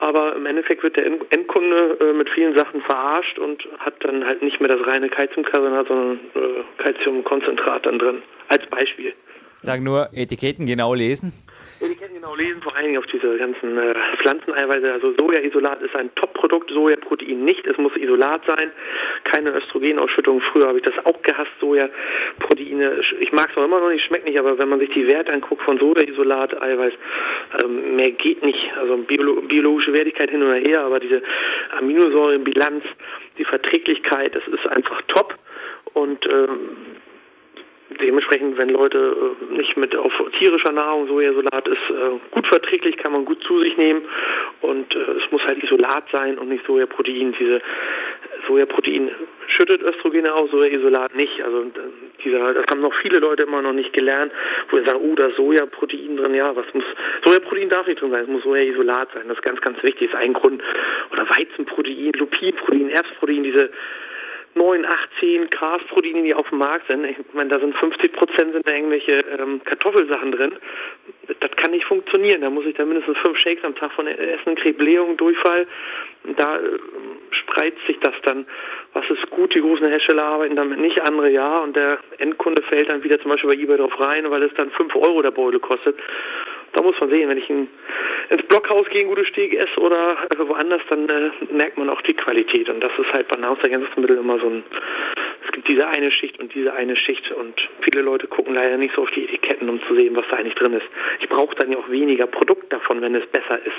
aber 0.00 0.36
im 0.36 0.46
Endeffekt 0.46 0.82
wird 0.82 0.96
der 0.96 1.06
Endkunde 1.06 1.96
äh, 2.00 2.12
mit 2.12 2.28
vielen 2.30 2.56
Sachen 2.56 2.80
verarscht 2.82 3.38
und 3.38 3.66
hat 3.78 3.94
dann 4.00 4.24
halt 4.24 4.42
nicht 4.42 4.60
mehr 4.60 4.68
das 4.68 4.86
reine 4.86 5.08
Calciumkarbonat, 5.08 5.88
sondern 5.88 6.20
äh, 6.34 6.82
Calciumkonzentrat 6.82 7.86
dann 7.86 7.98
drin. 7.98 8.22
Als 8.48 8.66
Beispiel. 8.66 9.14
Ich 9.56 9.62
sage 9.62 9.82
nur, 9.82 10.10
Etiketten 10.12 10.66
genau 10.66 10.94
lesen. 10.94 11.32
Etiketten 11.80 12.16
genau 12.16 12.34
lesen, 12.34 12.62
vor 12.62 12.74
allen 12.74 12.86
Dingen 12.86 12.98
auf 12.98 13.06
diese 13.06 13.36
ganzen 13.36 13.76
äh, 13.76 13.94
Pflanzeneiweiße. 14.18 14.92
Also 14.92 15.12
Sojaisolat 15.18 15.82
ist 15.82 15.94
ein 15.94 16.14
Top-Produkt, 16.14 16.70
Sojaprotein 16.70 17.44
nicht. 17.44 17.66
Es 17.66 17.76
muss 17.76 17.94
Isolat 17.96 18.42
sein, 18.46 18.70
keine 19.24 19.50
Östrogenausschüttung. 19.50 20.40
Früher 20.52 20.68
habe 20.68 20.78
ich 20.78 20.84
das 20.84 20.94
auch 21.04 21.20
gehasst, 21.22 21.52
Sojaproteine. 21.60 23.00
Ich 23.20 23.32
mag 23.32 23.50
es 23.50 23.56
auch 23.56 23.64
immer 23.64 23.80
noch 23.80 23.90
nicht, 23.90 24.04
schmeckt 24.06 24.24
nicht, 24.24 24.38
aber 24.38 24.58
wenn 24.58 24.68
man 24.68 24.78
sich 24.78 24.90
die 24.90 25.06
Werte 25.06 25.32
anguckt 25.32 25.62
von 25.62 25.78
Sojaisolat, 25.78 26.60
Eiweiß, 26.62 26.94
also 27.52 27.68
mehr 27.68 28.12
geht 28.12 28.42
nicht. 28.42 28.72
Also 28.78 28.96
Biolo 28.96 29.42
biologische 29.42 29.92
Wertigkeit 29.92 30.30
hin 30.30 30.42
oder 30.42 30.56
her, 30.56 30.80
aber 30.80 30.98
diese 30.98 31.22
Aminosäurenbilanz, 31.78 32.84
die 33.38 33.44
Verträglichkeit, 33.44 34.34
das 34.34 34.46
ist 34.48 34.66
einfach 34.66 35.02
top. 35.08 35.34
Und 35.92 36.26
ähm, 36.26 36.76
dementsprechend, 38.00 38.58
wenn 38.58 38.70
Leute 38.70 39.16
äh, 39.50 39.54
nicht 39.56 39.76
mit 39.76 39.94
auf 39.94 40.12
tierischer 40.38 40.72
Nahrung, 40.72 41.06
Sojasolat 41.06 41.68
ist 41.68 41.90
äh, 41.90 42.18
gut 42.30 42.46
verträglich, 42.46 42.96
kann 42.96 43.12
man 43.12 43.24
gut 43.24 43.42
zu 43.44 43.60
sich 43.60 43.76
nehmen 43.76 44.02
und 44.60 44.94
äh, 44.94 44.98
es 44.98 45.30
muss 45.30 45.42
halt 45.42 45.62
Isolat 45.62 46.04
sein 46.10 46.38
und 46.38 46.48
nicht 46.48 46.66
Sojaprotein. 46.66 47.34
Diese 47.38 47.60
Sojaprotein 48.46 49.10
schüttet 49.48 49.82
Östrogene 49.82 50.34
aus, 50.34 50.50
Sojaisolat 50.50 51.14
nicht. 51.14 51.42
Also 51.42 51.66
dieser, 52.24 52.54
das 52.54 52.64
haben 52.70 52.80
noch 52.80 52.94
viele 53.02 53.20
Leute 53.20 53.44
immer 53.44 53.62
noch 53.62 53.72
nicht 53.72 53.92
gelernt, 53.92 54.32
wo 54.70 54.78
sie 54.78 54.84
sagen, 54.84 55.00
oh, 55.02 55.14
da 55.14 55.26
ist 55.26 55.36
Sojaprotein 55.36 56.16
drin, 56.16 56.34
ja, 56.34 56.54
was 56.56 56.66
muss 56.74 56.84
Sojaprotein 57.24 57.68
darf 57.68 57.86
nicht 57.86 58.00
drin 58.00 58.10
sein, 58.10 58.22
es 58.22 58.28
muss 58.28 58.42
Sojaisolat 58.42 59.12
sein. 59.14 59.24
Das 59.28 59.36
ist 59.36 59.42
ganz, 59.42 59.60
ganz 59.60 59.82
wichtig, 59.82 60.10
ist 60.10 60.16
ein 60.16 60.32
Grund. 60.32 60.62
Oder 61.12 61.28
Weizenprotein, 61.28 62.12
Lupinprotein, 62.18 62.90
Erbsprotein, 62.90 63.44
diese 63.44 63.70
9, 64.56 64.84
8, 64.86 65.10
10 65.20 65.50
Grasproteine, 65.50 66.22
die 66.22 66.34
auf 66.34 66.48
dem 66.48 66.58
Markt 66.58 66.86
sind. 66.88 67.04
Ich 67.04 67.16
meine, 67.34 67.50
da 67.50 67.60
sind 67.60 67.76
50 67.76 68.12
Prozent 68.12 68.52
sind 68.52 68.66
irgendwelche 68.66 69.24
ähm, 69.38 69.60
Kartoffelsachen 69.64 70.32
drin. 70.32 70.52
Das 71.40 71.50
kann 71.56 71.72
nicht 71.72 71.84
funktionieren. 71.84 72.40
Da 72.40 72.50
muss 72.50 72.64
ich 72.64 72.74
da 72.74 72.84
mindestens 72.84 73.18
fünf 73.18 73.38
Shakes 73.38 73.64
am 73.64 73.74
Tag 73.74 73.92
von 73.92 74.06
essen, 74.06 74.56
krieg 74.56 74.78
Blähung, 74.78 75.16
Durchfall. 75.16 75.66
Da 76.36 76.56
äh, 76.56 76.60
spreizt 77.30 77.86
sich 77.86 77.98
das 78.00 78.14
dann. 78.22 78.46
Was 78.94 79.04
ist 79.10 79.28
gut? 79.30 79.54
Die 79.54 79.60
großen 79.60 79.86
Hersteller 79.86 80.24
arbeiten 80.24 80.56
damit 80.56 80.78
nicht, 80.78 81.00
andere 81.02 81.30
ja. 81.30 81.58
Und 81.58 81.76
der 81.76 81.98
Endkunde 82.18 82.62
fällt 82.62 82.88
dann 82.88 83.04
wieder 83.04 83.20
zum 83.20 83.30
Beispiel 83.30 83.50
bei 83.50 83.62
eBay 83.62 83.76
drauf 83.76 84.00
rein, 84.00 84.30
weil 84.30 84.42
es 84.42 84.54
dann 84.54 84.70
5 84.70 84.94
Euro 84.96 85.20
der 85.20 85.32
Beutel 85.32 85.60
kostet. 85.60 85.96
Da 86.72 86.82
muss 86.82 86.98
man 86.98 87.10
sehen, 87.10 87.28
wenn 87.28 87.38
ich 87.38 87.48
in, 87.48 87.68
ins 88.30 88.42
Blockhaus 88.44 88.88
gehe, 88.88 89.02
ein 89.02 89.08
gutes 89.08 89.28
Steg 89.28 89.54
esse 89.54 89.78
oder 89.78 90.16
woanders, 90.38 90.82
dann 90.88 91.08
äh, 91.08 91.30
merkt 91.50 91.78
man 91.78 91.88
auch 91.90 92.02
die 92.02 92.14
Qualität. 92.14 92.68
Und 92.68 92.80
das 92.80 92.92
ist 92.98 93.12
halt 93.12 93.28
bei 93.28 93.36
Nahrungsergänzungsmitteln 93.36 94.18
immer 94.18 94.38
so 94.38 94.46
ein, 94.46 94.64
es 95.44 95.52
gibt 95.52 95.68
diese 95.68 95.86
eine 95.86 96.10
Schicht 96.10 96.38
und 96.40 96.54
diese 96.54 96.72
eine 96.72 96.96
Schicht 96.96 97.30
und 97.32 97.54
viele 97.82 98.02
Leute 98.02 98.26
gucken 98.26 98.54
leider 98.54 98.76
nicht 98.76 98.94
so 98.94 99.02
auf 99.02 99.10
die 99.10 99.24
Etiketten, 99.24 99.68
um 99.68 99.80
zu 99.86 99.94
sehen, 99.94 100.16
was 100.16 100.24
da 100.30 100.36
eigentlich 100.36 100.54
drin 100.54 100.72
ist. 100.72 100.86
Ich 101.20 101.28
brauche 101.28 101.54
dann 101.56 101.70
ja 101.70 101.78
auch 101.78 101.88
weniger 101.88 102.26
Produkt 102.26 102.72
davon, 102.72 103.00
wenn 103.00 103.14
es 103.14 103.26
besser 103.26 103.58
ist. 103.64 103.76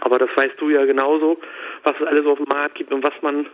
Aber 0.00 0.18
das 0.18 0.30
weißt 0.36 0.60
du 0.60 0.70
ja 0.70 0.84
genauso, 0.84 1.38
was 1.84 1.94
es 2.00 2.06
alles 2.06 2.26
auf 2.26 2.38
dem 2.38 2.48
Markt 2.48 2.76
gibt 2.76 2.92
und 2.92 3.02
was 3.02 3.14
man 3.22 3.46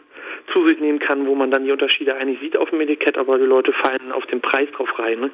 zu 0.52 0.66
sich 0.68 0.78
nehmen 0.80 0.98
kann, 0.98 1.26
wo 1.26 1.34
man 1.34 1.50
dann 1.50 1.64
die 1.64 1.72
Unterschiede 1.72 2.14
eigentlich 2.16 2.40
sieht 2.40 2.56
auf 2.56 2.70
dem 2.70 2.80
Etikett, 2.80 3.16
aber 3.18 3.38
die 3.38 3.44
Leute 3.44 3.72
fallen 3.72 4.12
auf 4.12 4.26
den 4.26 4.40
Preis 4.40 4.68
drauf 4.72 4.98
rein. 4.98 5.20
Ne? 5.20 5.30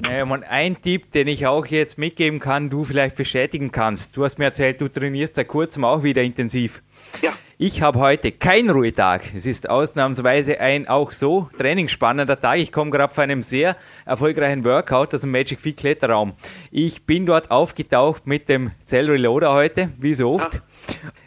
Und 0.00 0.44
ein 0.44 0.80
Tipp, 0.82 1.12
den 1.12 1.26
ich 1.26 1.46
auch 1.46 1.66
jetzt 1.66 1.96
mitgeben 1.96 2.38
kann, 2.38 2.68
du 2.68 2.84
vielleicht 2.84 3.16
bestätigen 3.16 3.72
kannst. 3.72 4.16
Du 4.16 4.24
hast 4.24 4.38
mir 4.38 4.46
erzählt, 4.46 4.80
du 4.80 4.88
trainierst 4.88 5.36
seit 5.36 5.48
kurzem 5.48 5.84
auch 5.84 6.02
wieder 6.02 6.22
intensiv. 6.22 6.82
Ja. 7.22 7.32
Ich 7.58 7.80
habe 7.80 7.98
heute 8.00 8.32
keinen 8.32 8.68
Ruhetag. 8.68 9.32
Es 9.34 9.46
ist 9.46 9.70
ausnahmsweise 9.70 10.60
ein 10.60 10.86
auch 10.88 11.12
so 11.12 11.48
trainingsspannender 11.56 12.38
Tag. 12.38 12.58
Ich 12.58 12.70
komme 12.70 12.90
gerade 12.90 13.14
von 13.14 13.24
einem 13.24 13.40
sehr 13.40 13.78
erfolgreichen 14.04 14.62
Workout 14.62 15.14
aus 15.14 15.22
dem 15.22 15.30
Magic 15.30 15.62
Feet 15.62 15.78
Kletterraum. 15.78 16.34
Ich 16.70 17.06
bin 17.06 17.24
dort 17.24 17.50
aufgetaucht 17.50 18.26
mit 18.26 18.50
dem 18.50 18.72
Cell 18.84 19.10
Reloader 19.10 19.54
heute, 19.54 19.88
wie 19.98 20.12
so 20.12 20.34
oft. 20.34 20.56
Ja. 20.56 20.60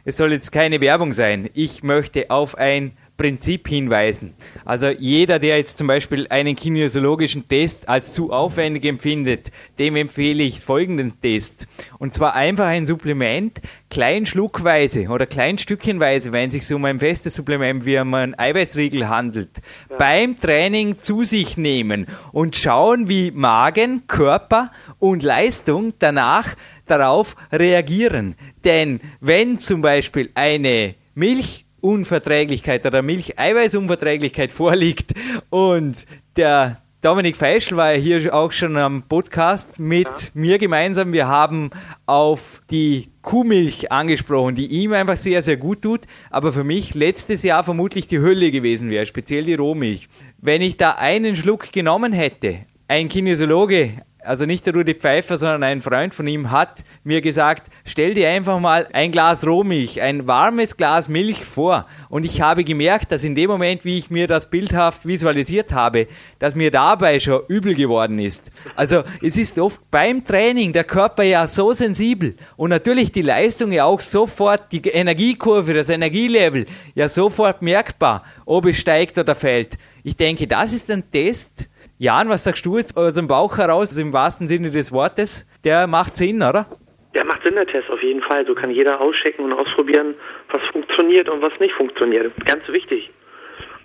Es 0.06 0.18
soll 0.18 0.32
jetzt 0.32 0.52
keine 0.52 0.82
Werbung 0.82 1.14
sein. 1.14 1.50
Ich 1.56 1.82
möchte 1.82 2.30
auf 2.30 2.56
ein 2.56 2.92
Prinzip 3.20 3.68
hinweisen. 3.68 4.34
Also 4.64 4.88
jeder, 4.88 5.40
der 5.40 5.58
jetzt 5.58 5.78
zum 5.78 5.88
Beispiel 5.88 6.26
einen 6.30 6.56
kinesiologischen 6.56 7.46
Test 7.50 7.90
als 7.90 8.14
zu 8.14 8.32
aufwendig 8.32 8.86
empfindet, 8.86 9.52
dem 9.78 9.98
empfehle 9.98 10.42
ich 10.42 10.62
folgenden 10.62 11.20
Test. 11.20 11.68
Und 11.98 12.14
zwar 12.14 12.34
einfach 12.34 12.68
ein 12.68 12.88
Supplement, 12.88 13.60
klein 13.90 14.26
schluckweise 14.26 15.10
oder 15.10 15.26
klein 15.26 15.58
stückchenweise, 15.58 16.32
wenn 16.32 16.48
es 16.48 16.54
sich 16.54 16.74
um 16.74 16.86
ein 16.86 17.00
festes 17.00 17.36
Supplement 17.36 17.86
wie 17.86 18.00
um 18.00 18.14
ein 18.14 18.40
Eiweißriegel 18.40 19.10
handelt, 19.10 19.50
ja. 19.90 19.98
beim 19.98 20.40
Training 20.40 21.02
zu 21.02 21.26
sich 21.26 21.58
nehmen 21.58 22.08
und 22.32 22.56
schauen, 22.56 23.10
wie 23.10 23.32
Magen, 23.32 24.08
Körper 24.08 24.72
und 24.98 25.24
Leistung 25.24 25.92
danach 26.00 26.56
darauf 26.86 27.36
reagieren. 27.52 28.36
Denn 28.64 29.02
wenn 29.20 29.60
zum 29.60 29.82
Beispiel 29.82 30.30
eine 30.36 30.96
Milch 31.16 31.66
Unverträglichkeit 31.82 32.86
oder 32.86 33.02
Milcheiweißunverträglichkeit 33.02 34.52
vorliegt 34.52 35.14
und 35.50 36.06
der 36.36 36.82
Dominik 37.02 37.38
Feischl 37.38 37.78
war 37.78 37.94
ja 37.94 37.98
hier 37.98 38.36
auch 38.36 38.52
schon 38.52 38.76
am 38.76 39.04
Podcast 39.04 39.80
mit 39.80 40.06
ja. 40.06 40.30
mir 40.34 40.58
gemeinsam. 40.58 41.14
Wir 41.14 41.30
haben 41.30 41.70
auf 42.06 42.62
die 42.70 43.08
Kuhmilch 43.22 43.90
angesprochen, 43.90 44.56
die 44.56 44.66
ihm 44.66 44.92
einfach 44.92 45.16
sehr, 45.16 45.42
sehr 45.42 45.56
gut 45.56 45.82
tut, 45.82 46.02
aber 46.30 46.52
für 46.52 46.66
mich 46.66 46.96
letztes 46.96 47.44
Jahr 47.44 47.64
vermutlich 47.64 48.08
die 48.08 48.20
Hölle 48.20 48.52
gewesen 48.52 48.90
wäre, 48.90 49.06
speziell 49.06 49.46
die 49.46 49.56
Rohmilch. 49.56 50.10
Wenn 50.40 50.62
ich 50.62 50.76
da 50.76 50.92
einen 50.92 51.38
Schluck 51.38 51.72
genommen 51.72 52.12
hätte, 52.12 52.66
ein 52.90 53.08
Kinesiologe 53.08 54.02
also 54.24 54.46
nicht 54.46 54.66
der 54.66 54.74
Rudi 54.74 54.96
Pfeiffer, 54.96 55.38
sondern 55.38 55.64
ein 55.64 55.82
Freund 55.82 56.14
von 56.14 56.28
ihm 56.28 56.52
hat 56.52 56.84
mir 57.04 57.22
gesagt, 57.22 57.72
stell 57.86 58.14
dir 58.14 58.30
einfach 58.30 58.60
mal 58.60 58.88
ein 58.92 59.12
Glas 59.12 59.46
Rohmilch, 59.46 60.02
ein 60.02 60.28
warmes 60.28 60.76
Glas 60.76 61.08
Milch 61.08 61.46
vor. 61.46 61.86
Und 62.10 62.26
ich 62.26 62.42
habe 62.42 62.64
gemerkt, 62.64 63.12
dass 63.12 63.24
in 63.24 63.36
dem 63.36 63.50
Moment, 63.50 63.86
wie 63.86 63.98
ich 63.98 64.10
mir 64.10 64.28
das 64.28 64.50
bildhaft 64.50 65.06
visualisiert 65.06 65.72
habe, 65.72 66.08
dass 66.38 66.54
mir 66.54 66.70
dabei 66.70 67.20
schon 67.20 67.44
übel 67.48 67.76
geworden 67.76 68.20
ist. 68.20 68.52
Also 68.76 69.04
es 69.24 69.38
ist 69.38 69.58
oft 69.58 69.82
beim 69.90 70.26
Training 70.26 70.74
der 70.74 70.84
Körper 70.84 71.24
ja 71.24 71.48
so 71.48 71.72
sensibel 71.72 72.36
und 72.58 72.72
natürlich 72.72 73.12
die 73.12 73.22
Leistung 73.22 73.72
ja 73.72 73.86
auch 73.86 74.02
sofort, 74.02 74.72
die 74.72 74.82
Energiekurve, 74.82 75.74
das 75.74 75.90
Energielevel 75.90 76.66
ja 76.94 77.08
sofort 77.08 77.62
merkbar, 77.62 78.24
ob 78.46 78.66
es 78.66 78.78
steigt 78.78 79.18
oder 79.18 79.36
fällt. 79.36 79.78
Ich 80.04 80.18
denke, 80.18 80.48
das 80.48 80.74
ist 80.74 80.90
ein 80.92 81.10
Test, 81.12 81.70
Jan, 82.02 82.30
was 82.30 82.46
sagst 82.46 82.66
du 82.66 82.78
jetzt 82.78 82.96
aus 82.96 83.16
dem 83.16 83.28
Bauch 83.28 83.58
heraus, 83.58 83.90
also 83.90 84.02
im 84.02 84.14
wahrsten 84.14 84.48
Sinne 84.48 84.72
des 84.72 84.94
Wortes? 84.94 85.46
Der 85.66 85.86
macht 85.86 86.16
Sinn, 86.16 86.38
oder? 86.38 86.66
Der 87.14 87.26
macht 87.26 87.44
Sinn, 87.44 87.56
der 87.56 87.68
Test, 87.68 87.90
auf 87.90 88.02
jeden 88.02 88.22
Fall. 88.22 88.48
So 88.48 88.56
kann 88.56 88.72
jeder 88.72 89.02
auschecken 89.02 89.44
und 89.44 89.52
ausprobieren, 89.52 90.16
was 90.50 90.62
funktioniert 90.72 91.28
und 91.28 91.42
was 91.42 91.52
nicht 91.60 91.74
funktioniert. 91.74 92.32
Ganz 92.46 92.66
wichtig. 92.70 93.12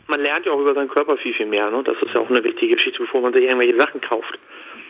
Man 0.06 0.20
lernt 0.20 0.46
ja 0.46 0.52
auch 0.52 0.60
über 0.60 0.74
seinen 0.74 0.88
Körper 0.88 1.16
viel, 1.16 1.34
viel 1.34 1.46
mehr. 1.46 1.70
Ne? 1.70 1.82
Das 1.84 1.96
ist 2.02 2.14
ja 2.14 2.20
auch 2.20 2.28
eine 2.28 2.44
wichtige 2.44 2.76
Geschichte, 2.76 3.00
bevor 3.00 3.22
man 3.22 3.32
sich 3.32 3.42
irgendwelche 3.42 3.78
Sachen 3.78 4.00
kauft. 4.00 4.38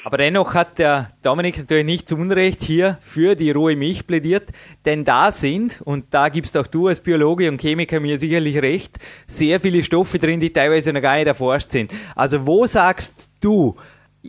Aber 0.05 0.19
dennoch 0.19 0.55
hat 0.55 0.79
der 0.79 1.13
Dominik 1.23 1.57
natürlich 1.57 1.87
nicht 1.87 2.09
zu 2.09 2.17
Unrecht 2.17 2.61
hier 2.63 2.99
für 3.01 3.35
die 3.35 3.51
rohe 3.51 3.75
Milch 3.75 4.07
plädiert, 4.07 4.51
denn 4.85 5.05
da 5.05 5.33
sind, 5.33 5.81
und 5.83 6.13
da 6.13 6.29
gibst 6.29 6.59
auch 6.59 6.67
du 6.67 6.89
als 6.89 7.03
Biologe 7.03 7.49
und 7.49 7.59
Chemiker 7.59 8.01
mir 8.01 8.19
sicherlich 8.19 8.61
recht, 8.61 8.99
sehr 9.27 9.61
viele 9.61 9.83
Stoffe 9.83 10.19
drin, 10.19 10.41
die 10.41 10.53
teilweise 10.53 10.93
noch 10.93 11.01
gar 11.01 11.17
nicht 11.17 11.27
erforscht 11.27 11.71
sind. 11.71 11.91
Also 12.15 12.47
wo 12.47 12.67
sagst 12.67 13.31
du, 13.41 13.77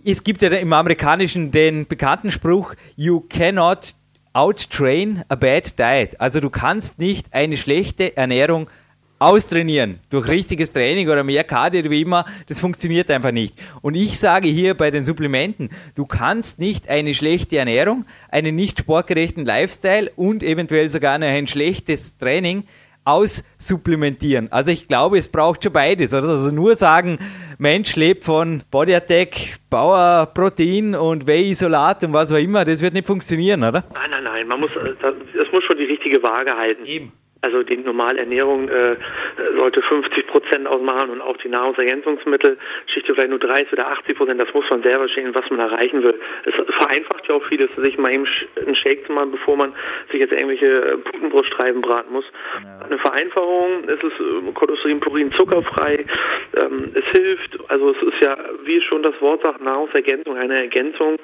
es 0.06 0.24
gibt 0.24 0.41
ja 0.41 0.50
im 0.50 0.71
Amerikanischen 0.71 1.52
den 1.52 1.88
bekannten 1.88 2.32
Spruch, 2.32 2.74
you 2.95 3.19
cannot 3.28 3.95
outtrain 4.32 5.24
a 5.28 5.36
bad 5.36 5.78
diet. 5.78 6.21
Also 6.21 6.39
du 6.39 6.50
kannst 6.50 7.00
nicht 7.00 7.34
eine 7.34 7.58
schlechte 7.58 8.15
Ernährung 8.15 8.69
austrainieren 9.19 9.99
durch 10.10 10.28
richtiges 10.28 10.71
Training 10.71 11.10
oder 11.10 11.23
mehr 11.23 11.43
Cardio 11.43 11.89
wie 11.89 12.01
immer, 12.01 12.25
das 12.47 12.60
funktioniert 12.60 13.10
einfach 13.10 13.32
nicht. 13.32 13.56
Und 13.82 13.95
ich 13.95 14.19
sage 14.19 14.47
hier 14.47 14.73
bei 14.73 14.91
den 14.91 15.06
Supplementen, 15.06 15.69
du 15.95 16.06
kannst 16.06 16.60
nicht 16.60 16.89
eine 16.89 17.13
schlechte 17.13 17.58
Ernährung, 17.58 18.06
einen 18.30 18.56
nicht 18.56 18.80
sportgerechten 18.80 19.45
Lifestyle 19.45 20.12
und 20.15 20.43
eventuell 20.43 20.89
sogar 20.89 21.13
ein 21.19 21.47
schlechtes 21.47 22.17
Training 22.17 22.65
aussupplementieren. 23.06 24.51
Also 24.51 24.71
ich 24.71 24.88
glaube, 24.88 25.17
es 25.17 25.30
braucht 25.30 25.63
schon 25.63 25.71
beides. 25.71 26.13
Also 26.13 26.54
nur 26.54 26.75
sagen, 26.75 27.19
Mensch 27.60 27.95
lebt 27.95 28.23
von 28.23 28.63
Body 28.71 28.95
Attack, 28.95 29.58
Bauer 29.69 30.25
Protein 30.34 30.95
und 30.95 31.28
Whey-Isolat 31.28 32.04
und 32.04 32.13
was 32.13 32.32
auch 32.34 32.38
immer, 32.38 32.65
das 32.65 32.82
wird 32.82 32.95
nicht 32.95 33.06
funktionieren, 33.06 33.63
oder? 33.63 33.84
Nein, 33.93 34.10
nein, 34.10 34.23
nein. 34.23 34.47
Man 34.47 34.60
muss, 34.60 34.75
äh, 34.75 34.95
das 35.01 35.51
muss 35.51 35.63
schon 35.65 35.78
die 35.78 35.86
richtige 35.86 36.21
Waage 36.23 36.58
halten. 36.58 36.86
Eben. 36.86 37.12
Also 37.45 37.62
die 37.62 37.77
normale 37.77 38.17
Ernährung 38.17 38.67
äh, 38.69 38.95
sollte 39.55 39.84
50 39.84 40.25
Prozent 40.25 40.65
ausmachen 40.65 41.12
und 41.12 41.21
auch 41.21 41.38
die 41.38 41.47
Nahrungsergänzungsmittel 41.47 42.58
Schichte 42.88 43.13
vielleicht 43.13 43.29
nur 43.29 43.38
30 43.38 43.73
oder 43.73 43.88
80 43.88 44.17
Prozent. 44.17 44.41
Das 44.41 44.51
muss 44.51 44.65
man 44.71 44.81
selber 44.81 45.08
stehen, 45.10 45.36
was 45.36 45.47
man 45.51 45.60
erreichen 45.60 46.01
will. 46.01 46.19
Es 46.45 46.55
vereinfacht 46.75 47.27
ja 47.27 47.36
auch 47.36 47.43
vieles, 47.43 47.69
sich 47.75 47.99
mal 47.99 48.12
eben 48.12 48.25
einen 48.65 48.75
Shake 48.75 49.05
zu 49.05 49.13
machen, 49.13 49.29
bevor 49.31 49.58
man 49.58 49.73
sich 50.10 50.19
jetzt 50.19 50.31
irgendwelche 50.31 50.97
Putenbruststreifen 51.03 51.81
braten 51.81 52.13
muss. 52.13 52.25
Ja. 52.63 52.86
Eine 52.88 52.97
Vereinfachung, 52.97 53.84
es 53.84 54.01
ist 54.01 54.19
äh, 54.19 54.51
Cholesterin, 54.55 54.99
Purin, 55.01 55.31
zuckerfrei. 55.34 56.03
Ähm, 56.63 56.93
es 56.95 57.05
hilft, 57.15 57.60
also 57.69 57.91
es 57.91 58.01
ist 58.01 58.23
ja, 58.23 58.36
wie 58.63 58.81
schon 58.81 59.03
das 59.03 59.13
Wort 59.21 59.43
sagt, 59.43 59.62
Nahrungsergänzung, 59.62 60.36
eine 60.36 60.62
Ergänzung. 60.62 61.17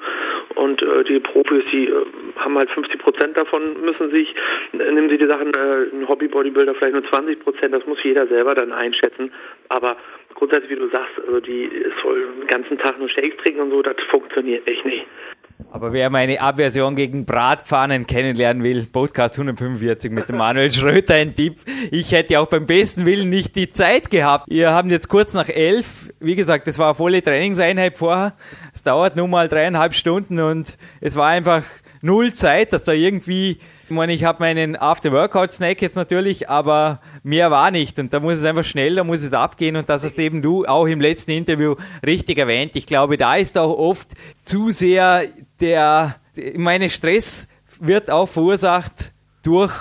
Und 0.54 0.82
äh, 0.82 1.02
die 1.02 1.18
Profis, 1.18 1.64
die 1.72 1.88
äh, 1.88 2.04
haben 2.36 2.56
halt 2.56 2.70
50 2.70 3.00
Prozent 3.00 3.36
davon, 3.36 3.80
müssen 3.82 4.10
sich, 4.12 4.32
äh, 4.72 4.92
nehmen 4.92 5.08
sie 5.08 5.18
die 5.18 5.26
Sachen, 5.26 5.48
äh, 5.48 5.86
Hobby-Bodybuilder 6.12 6.74
vielleicht 6.74 6.94
nur 6.94 7.08
20 7.08 7.40
Prozent, 7.40 7.74
das 7.74 7.86
muss 7.86 7.98
jeder 8.04 8.26
selber 8.26 8.54
dann 8.54 8.72
einschätzen. 8.72 9.32
Aber 9.68 9.96
grundsätzlich, 10.34 10.70
wie 10.70 10.76
du 10.76 10.88
sagst, 10.90 11.12
also 11.26 11.40
die 11.40 11.70
soll 12.02 12.26
den 12.40 12.46
ganzen 12.46 12.78
Tag 12.78 12.98
nur 12.98 13.08
Shakes 13.08 13.36
trinken 13.42 13.62
und 13.62 13.70
so, 13.70 13.82
das 13.82 13.96
funktioniert 14.10 14.66
echt 14.66 14.84
nicht. 14.84 15.06
Aber 15.70 15.92
wer 15.92 16.10
meine 16.10 16.40
Aversion 16.40 16.96
gegen 16.96 17.24
Bratpfannen 17.24 18.06
kennenlernen 18.06 18.62
will, 18.62 18.86
Podcast 18.92 19.38
145 19.38 20.10
mit 20.10 20.28
dem 20.28 20.36
Manuel 20.36 20.70
Schröter 20.70 21.14
ein 21.14 21.34
Tipp. 21.34 21.56
Ich 21.90 22.12
hätte 22.12 22.40
auch 22.40 22.48
beim 22.48 22.66
besten 22.66 23.06
Willen 23.06 23.30
nicht 23.30 23.56
die 23.56 23.70
Zeit 23.70 24.10
gehabt. 24.10 24.46
Wir 24.48 24.72
haben 24.72 24.90
jetzt 24.90 25.08
kurz 25.08 25.34
nach 25.34 25.48
elf, 25.48 26.10
wie 26.20 26.34
gesagt, 26.34 26.66
das 26.66 26.78
war 26.78 26.88
eine 26.88 26.94
volle 26.94 27.22
Trainingseinheit 27.22 27.96
vorher. 27.96 28.34
Es 28.74 28.82
dauert 28.82 29.16
nun 29.16 29.30
mal 29.30 29.48
dreieinhalb 29.48 29.94
Stunden 29.94 30.40
und 30.40 30.76
es 31.00 31.16
war 31.16 31.28
einfach 31.28 31.62
null 32.02 32.32
Zeit, 32.32 32.72
dass 32.72 32.82
da 32.82 32.92
irgendwie 32.92 33.58
meine, 33.92 34.12
ich 34.12 34.24
habe 34.24 34.40
meinen 34.40 34.76
After-Workout-Snack 34.76 35.80
jetzt 35.82 35.96
natürlich, 35.96 36.48
aber 36.48 37.00
mehr 37.22 37.50
war 37.50 37.70
nicht. 37.70 37.98
Und 37.98 38.12
da 38.12 38.20
muss 38.20 38.38
es 38.38 38.44
einfach 38.44 38.64
schnell, 38.64 38.96
da 38.96 39.04
muss 39.04 39.22
es 39.22 39.32
abgehen. 39.32 39.76
Und 39.76 39.88
das 39.88 40.04
hast 40.04 40.18
eben 40.18 40.42
du 40.42 40.64
auch 40.66 40.86
im 40.86 41.00
letzten 41.00 41.30
Interview 41.30 41.76
richtig 42.04 42.38
erwähnt. 42.38 42.72
Ich 42.74 42.86
glaube, 42.86 43.16
da 43.16 43.36
ist 43.36 43.56
auch 43.56 43.76
oft 43.78 44.08
zu 44.44 44.70
sehr 44.70 45.26
der, 45.60 46.16
meine 46.56 46.90
Stress 46.90 47.48
wird 47.80 48.10
auch 48.10 48.26
verursacht 48.26 49.12
durch 49.42 49.72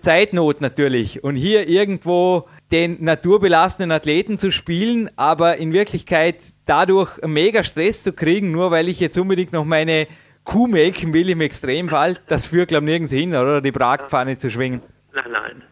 Zeitnot 0.00 0.60
natürlich. 0.60 1.22
Und 1.24 1.36
hier 1.36 1.68
irgendwo 1.68 2.48
den 2.70 3.02
naturbelassenen 3.02 3.90
Athleten 3.92 4.38
zu 4.38 4.50
spielen, 4.50 5.10
aber 5.16 5.56
in 5.56 5.72
Wirklichkeit 5.72 6.36
dadurch 6.66 7.10
mega 7.26 7.62
Stress 7.62 8.02
zu 8.02 8.12
kriegen, 8.12 8.50
nur 8.50 8.70
weil 8.70 8.88
ich 8.88 9.00
jetzt 9.00 9.18
unbedingt 9.18 9.52
noch 9.52 9.64
meine 9.64 10.06
Kuh 10.48 10.66
melken 10.66 11.12
will 11.12 11.28
im 11.28 11.42
Extremfall, 11.42 12.16
das 12.26 12.46
führt, 12.46 12.68
glaube 12.68 12.86
ich, 12.86 12.88
nirgends 12.88 13.12
hin, 13.12 13.34
oder? 13.34 13.60
Die 13.60 13.70
Bratpfanne 13.70 14.38
zu 14.38 14.48
schwingen. 14.48 14.80
Nein, 15.12 15.30
nein. 15.30 15.62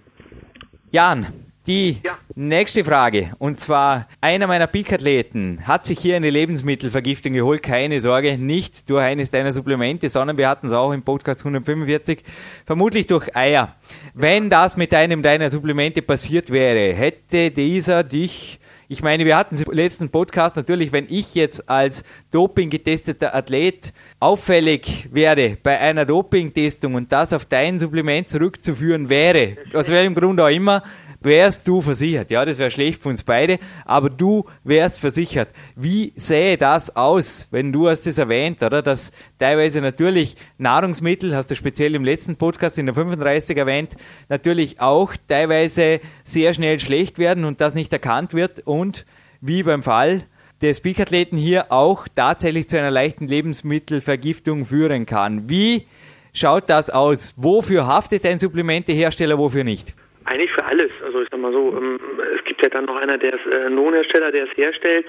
Jan, 0.91 1.27
die 1.67 1.93
ja. 2.05 2.19
nächste 2.35 2.85
Frage, 2.85 3.33
und 3.39 3.59
zwar 3.59 4.07
einer 4.21 4.47
meiner 4.47 4.67
Peak-Athleten 4.67 5.67
hat 5.67 5.87
sich 5.87 5.99
hier 5.99 6.17
eine 6.17 6.29
Lebensmittelvergiftung 6.29 7.33
geholt, 7.33 7.63
keine 7.63 8.01
Sorge, 8.01 8.37
nicht 8.37 8.91
durch 8.91 9.03
eines 9.03 9.31
deiner 9.31 9.51
Supplemente, 9.51 10.11
sondern 10.11 10.37
wir 10.37 10.47
hatten 10.47 10.67
es 10.67 10.73
auch 10.73 10.93
im 10.93 11.03
Podcast 11.03 11.41
145, 11.41 12.23
vermutlich 12.67 13.07
durch 13.07 13.35
Eier. 13.35 13.77
Wenn 14.13 14.51
das 14.51 14.77
mit 14.77 14.93
einem 14.93 15.23
deiner 15.23 15.49
Supplemente 15.49 16.03
passiert 16.03 16.51
wäre, 16.51 16.95
hätte 16.95 17.51
dieser 17.51 18.05
dich 18.05 18.61
ich 18.89 19.03
meine, 19.03 19.25
wir 19.25 19.37
hatten 19.37 19.57
im 19.57 19.73
letzten 19.73 20.11
Podcast 20.11 20.55
natürlich, 20.55 20.93
wenn 20.93 21.07
ich 21.09 21.35
jetzt 21.35 21.69
als 21.69 22.05
Doping 22.31 22.71
getesteter 22.71 23.35
Athlet 23.35 23.93
auffällig 24.21 25.09
werde 25.13 25.59
bei 25.63 25.79
einer 25.79 26.05
Dopingtestung 26.05 26.95
und 26.95 27.11
das 27.11 27.33
auf 27.33 27.47
dein 27.47 27.79
Supplement 27.79 28.29
zurückzuführen 28.29 29.09
wäre, 29.09 29.57
aus 29.75 29.89
welchem 29.89 30.15
Grund 30.15 30.41
auch 30.41 30.49
immer, 30.49 30.85
wärst 31.27 31.69
du 31.69 31.83
versichert. 31.83 32.31
Ja, 32.31 32.45
das 32.45 32.57
wäre 32.57 32.71
schlecht 32.71 33.03
für 33.03 33.11
uns 33.11 33.23
beide, 33.23 33.59
aber 33.85 34.09
du 34.09 34.47
wärst 34.65 35.01
versichert. 35.01 35.49
Wie 35.75 36.13
sähe 36.17 36.57
das 36.57 36.97
aus, 36.97 37.49
wenn 37.51 37.73
du 37.73 37.89
hast 37.89 38.07
es 38.07 38.17
erwähnt, 38.17 38.63
oder? 38.63 38.81
Dass 38.81 39.13
teilweise 39.39 39.83
natürlich 39.83 40.37
Nahrungsmittel, 40.57 41.37
hast 41.37 41.51
du 41.51 41.57
speziell 41.57 41.95
im 41.95 42.05
letzten 42.05 42.37
Podcast 42.37 42.79
in 42.79 42.87
der 42.87 42.95
35 42.95 43.57
erwähnt, 43.57 43.97
natürlich 44.29 44.81
auch 44.81 45.15
teilweise 45.29 46.01
sehr 46.25 46.55
schnell 46.55 46.81
schlecht 46.81 47.19
werden 47.19 47.45
und 47.45 47.61
das 47.61 47.75
nicht 47.75 47.93
erkannt 47.93 48.33
wird 48.33 48.61
und 48.61 49.05
wie 49.41 49.63
beim 49.63 49.83
Fall 49.83 50.25
des 50.63 50.81
Peak-Athleten 50.81 51.37
hier 51.37 51.71
auch 51.71 52.09
tatsächlich 52.09 52.69
zu 52.69 52.79
einer 52.79 52.91
leichten 52.91 53.29
Lebensmittelvergiftung 53.29 54.65
führen 54.65 55.05
kann. 55.05 55.51
Wie 55.51 55.87
schaut 56.33 56.71
das 56.71 56.89
aus? 56.89 57.35
Wofür 57.37 57.87
haftet 57.87 58.25
ein 58.25 58.39
Supplementehersteller, 58.39 59.37
wofür 59.37 59.65
nicht? 59.65 59.95
Eigentlich 60.27 60.51
für 60.53 60.65
alles. 60.65 60.91
Also 61.05 61.23
ich 61.23 61.29
sag 61.31 61.41
mal 61.41 61.53
so, 61.53 61.75
ähm, 61.77 62.01
es 62.37 62.45
gibt 62.45 62.63
ja 62.63 62.69
dann 62.69 62.87
noch 62.87 62.97
einer, 62.97 63.17
der 63.19 63.35
ist 63.35 63.47
äh, 63.47 63.69
Lohnhersteller, 63.69 64.33
der 64.33 64.45
es 64.45 64.57
herstellt, 64.57 65.07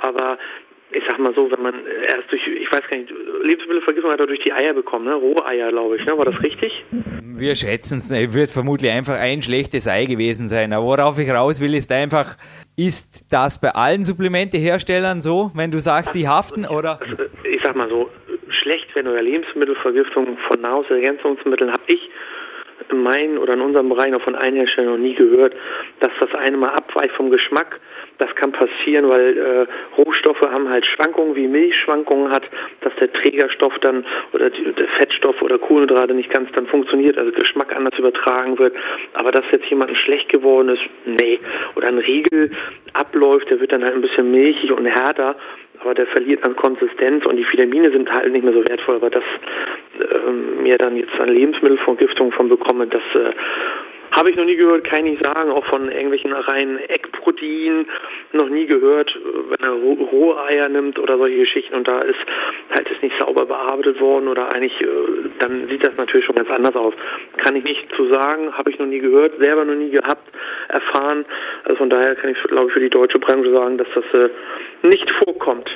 aber 0.00 0.38
ich 0.92 1.02
sag 1.08 1.18
mal 1.20 1.32
so, 1.34 1.50
wenn 1.50 1.62
man 1.62 1.74
erst 1.86 2.30
durch, 2.30 2.44
ich 2.46 2.70
weiß 2.72 2.82
gar 2.88 2.96
nicht, 2.96 3.12
Lebensmittelvergiftung 3.42 4.10
hat 4.10 4.20
er 4.20 4.26
durch 4.26 4.40
die 4.40 4.52
Eier 4.52 4.74
bekommen, 4.74 5.04
ne? 5.04 5.14
Roheier, 5.14 5.70
glaube 5.70 5.96
ich, 5.96 6.04
ne? 6.04 6.18
War 6.18 6.24
das 6.24 6.42
richtig? 6.42 6.84
Wir 6.90 7.54
schätzen 7.54 7.98
es, 7.98 8.10
wird 8.34 8.50
vermutlich 8.50 8.90
einfach 8.90 9.14
ein 9.14 9.40
schlechtes 9.40 9.86
Ei 9.86 10.06
gewesen 10.06 10.48
sein. 10.48 10.72
Aber 10.72 10.86
worauf 10.86 11.18
ich 11.18 11.30
raus 11.30 11.60
will, 11.60 11.74
ist 11.74 11.92
einfach, 11.92 12.36
ist 12.76 13.32
das 13.32 13.60
bei 13.60 13.70
allen 13.70 14.04
Supplementeherstellern 14.04 15.22
so, 15.22 15.52
wenn 15.54 15.70
du 15.70 15.78
sagst, 15.78 16.14
die 16.14 16.26
haften, 16.26 16.66
oder? 16.66 17.00
Also, 17.00 17.24
ich 17.44 17.60
sag 17.62 17.76
mal 17.76 17.88
so, 17.88 18.10
schlecht, 18.62 18.88
wenn 18.94 19.04
du 19.04 19.14
Lebensmittelvergiftung 19.14 20.36
von 20.48 20.60
Nahrungsergänzungsmitteln 20.60 21.70
habe 21.70 21.82
ich 21.86 22.00
in 22.90 23.02
meinem 23.02 23.38
oder 23.38 23.54
in 23.54 23.60
unserem 23.60 23.88
Bereich 23.88 24.10
noch 24.10 24.22
von 24.22 24.34
einem 24.34 24.56
Hersteller 24.56 24.92
noch 24.92 24.98
nie 24.98 25.14
gehört, 25.14 25.54
dass 26.00 26.10
das 26.18 26.34
eine 26.34 26.56
mal 26.56 26.70
abweicht 26.70 27.14
vom 27.14 27.30
Geschmack. 27.30 27.80
Das 28.18 28.34
kann 28.34 28.52
passieren, 28.52 29.08
weil 29.08 29.38
äh, 29.38 29.66
Rohstoffe 29.96 30.42
haben 30.42 30.68
halt 30.68 30.84
Schwankungen, 30.86 31.36
wie 31.36 31.46
Milch 31.46 31.74
Schwankungen 31.84 32.30
hat, 32.30 32.42
dass 32.82 32.94
der 32.96 33.12
Trägerstoff 33.12 33.78
dann 33.80 34.04
oder 34.32 34.50
die, 34.50 34.72
der 34.72 34.88
Fettstoff 34.98 35.40
oder 35.42 35.58
Kohlenhydrate 35.58 36.14
nicht 36.14 36.30
ganz 36.30 36.50
dann 36.52 36.66
funktioniert, 36.66 37.16
also 37.16 37.32
Geschmack 37.32 37.74
anders 37.74 37.98
übertragen 37.98 38.58
wird. 38.58 38.74
Aber 39.14 39.32
dass 39.32 39.44
jetzt 39.52 39.66
jemandem 39.66 39.96
schlecht 39.96 40.28
geworden 40.28 40.68
ist, 40.68 40.82
nee. 41.06 41.38
Oder 41.76 41.88
ein 41.88 41.98
Riegel 41.98 42.50
abläuft, 42.92 43.50
der 43.50 43.60
wird 43.60 43.72
dann 43.72 43.84
halt 43.84 43.94
ein 43.94 44.02
bisschen 44.02 44.30
milchig 44.30 44.72
und 44.72 44.86
härter 44.86 45.36
aber 45.80 45.94
der 45.94 46.06
verliert 46.06 46.44
an 46.44 46.56
Konsistenz 46.56 47.24
und 47.26 47.36
die 47.36 47.46
Vitamine 47.50 47.90
sind 47.90 48.10
halt 48.10 48.30
nicht 48.32 48.44
mehr 48.44 48.52
so 48.52 48.64
wertvoll. 48.66 48.96
Aber 48.96 49.10
das 49.10 49.24
äh, 49.98 50.30
mir 50.62 50.78
dann 50.78 50.96
jetzt 50.96 51.18
an 51.18 51.28
Lebensmittelvergiftung 51.28 52.32
von 52.32 52.48
bekomme, 52.48 52.86
das 52.86 53.02
äh, 53.14 53.32
habe 54.12 54.30
ich 54.30 54.36
noch 54.36 54.44
nie 54.44 54.56
gehört, 54.56 54.84
kann 54.84 55.04
ich 55.04 55.12
nicht 55.12 55.24
sagen, 55.24 55.50
auch 55.50 55.64
von 55.66 55.90
irgendwelchen 55.90 56.32
reinen 56.32 56.78
Eckproteinen 56.78 57.86
noch 58.32 58.48
nie 58.48 58.66
gehört, 58.66 59.16
wenn 59.48 59.60
er 59.60 59.72
Roheier 59.72 60.68
nimmt 60.68 60.98
oder 60.98 61.16
solche 61.18 61.38
Geschichten 61.38 61.74
und 61.74 61.88
da 61.88 62.00
ist 62.00 62.18
halt 62.74 62.90
ist 62.90 63.02
nicht 63.02 63.16
sauber 63.18 63.46
bearbeitet 63.46 64.00
worden 64.00 64.28
oder 64.28 64.52
eigentlich, 64.54 64.78
äh, 64.80 64.86
dann 65.38 65.68
sieht 65.68 65.86
das 65.86 65.96
natürlich 65.96 66.26
schon 66.26 66.36
ganz 66.36 66.50
anders 66.50 66.74
aus. 66.76 66.94
Kann 67.38 67.56
ich 67.56 67.64
nicht 67.64 67.86
zu 67.96 68.08
sagen, 68.08 68.52
habe 68.52 68.70
ich 68.70 68.78
noch 68.78 68.86
nie 68.86 68.98
gehört, 68.98 69.38
selber 69.38 69.64
noch 69.64 69.74
nie 69.74 69.90
gehabt, 69.90 70.28
erfahren. 70.68 71.24
Also 71.64 71.76
von 71.76 71.90
daher 71.90 72.14
kann 72.16 72.30
ich, 72.30 72.42
glaube 72.44 72.68
ich, 72.68 72.72
für 72.72 72.80
die 72.80 72.90
deutsche 72.90 73.18
Branche 73.18 73.52
sagen, 73.52 73.78
dass 73.78 73.88
das 73.94 74.04
äh, 74.12 74.30
nicht 74.86 75.08
vorkommt. 75.24 75.68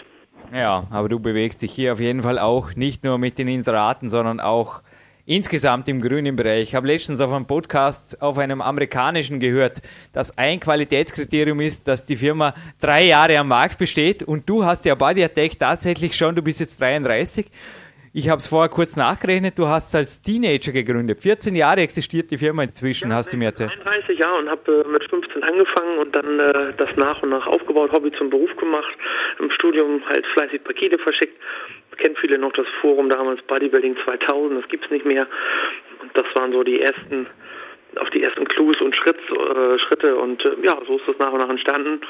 Ja, 0.53 0.85
aber 0.93 1.09
du 1.09 1.19
bewegst 1.21 1.63
dich 1.63 1.73
hier 1.73 1.93
auf 1.93 2.01
jeden 2.01 2.23
Fall 2.23 2.39
auch 2.39 2.75
nicht 2.77 3.03
nur 3.03 3.19
mit 3.19 3.39
den 3.39 3.49
Inseraten, 3.49 4.09
sondern 4.09 4.41
auch 4.41 4.83
insgesamt 5.27 5.89
im 5.89 6.01
grünen 6.01 6.37
Bereich. 6.37 6.69
Ich 6.69 6.75
habe 6.75 6.87
letztens 6.87 7.21
auf 7.21 7.33
einem 7.33 7.47
Podcast 7.47 8.21
auf 8.21 8.39
einem 8.39 8.61
amerikanischen 8.61 9.41
gehört, 9.41 9.81
dass 10.13 10.37
ein 10.37 10.61
Qualitätskriterium 10.61 11.61
ist, 11.61 11.89
dass 11.89 12.05
die 12.05 12.17
Firma 12.17 12.55
drei 12.81 13.05
Jahre 13.05 13.39
am 13.39 13.49
Markt 13.49 13.79
besteht 13.79 14.23
und 14.23 14.49
du 14.49 14.65
hast 14.65 14.85
ja 14.85 14.95
Body 14.95 15.25
Attack 15.25 15.59
tatsächlich 15.59 16.17
schon, 16.17 16.35
du 16.35 16.43
bist 16.43 16.61
jetzt 16.61 16.81
33 16.81 17.47
ich 18.17 18.29
habe 18.29 18.39
es 18.39 18.47
vorher 18.47 18.71
kurz 18.71 18.97
nachgerechnet, 18.97 19.59
du 19.59 19.67
hast 19.67 19.89
es 19.89 19.95
als 19.97 20.23
Teenager 20.23 20.71
gegründet. 20.71 21.19
14 21.21 21.57
Jahre 21.57 21.81
existiert 21.81 22.31
die 22.31 22.39
Firma 22.39 22.63
inzwischen, 22.63 23.11
ja, 23.11 23.17
hast 23.17 23.33
du 23.33 23.37
mir 23.37 23.47
erzählt. 23.47 23.73
31 23.73 24.17
Jahre 24.17 24.39
und 24.39 24.49
habe 24.49 24.85
äh, 24.87 24.89
mit 24.89 25.03
15 25.11 25.43
angefangen 25.43 25.99
und 25.99 26.15
dann 26.15 26.39
äh, 26.39 26.73
das 26.77 26.91
nach 26.95 27.21
und 27.25 27.31
nach 27.31 27.45
aufgebaut, 27.49 27.91
Hobby 27.91 28.13
zum 28.13 28.31
Beruf 28.31 28.55
gemacht, 28.57 28.95
im 29.41 29.51
Studium 29.51 30.01
halt 30.07 30.25
fleißig 30.29 30.63
Pakete 30.63 30.97
verschickt. 30.99 31.37
Kennen 31.99 32.15
viele 32.21 32.39
noch 32.39 32.53
das 32.53 32.67
Forum 32.81 33.11
damals 33.11 33.43
Bodybuilding 33.43 33.97
2000, 34.05 34.63
das 34.63 34.69
gibt's 34.69 34.91
nicht 34.93 35.05
mehr. 35.05 35.27
Und 36.01 36.17
das 36.17 36.27
waren 36.37 36.53
so 36.53 36.63
die 36.63 36.81
ersten 36.81 37.27
auf 37.99 38.11
die 38.11 38.23
ersten 38.23 38.47
Clues 38.47 38.81
und 38.81 38.95
Schritt, 38.95 39.19
äh, 39.31 39.79
Schritte 39.79 40.17
und 40.17 40.45
äh, 40.45 40.55
ja, 40.63 40.79
so 40.87 40.99
ist 40.99 41.09
das 41.09 41.19
nach 41.19 41.33
und 41.33 41.41
nach 41.41 41.49
entstanden. 41.49 42.01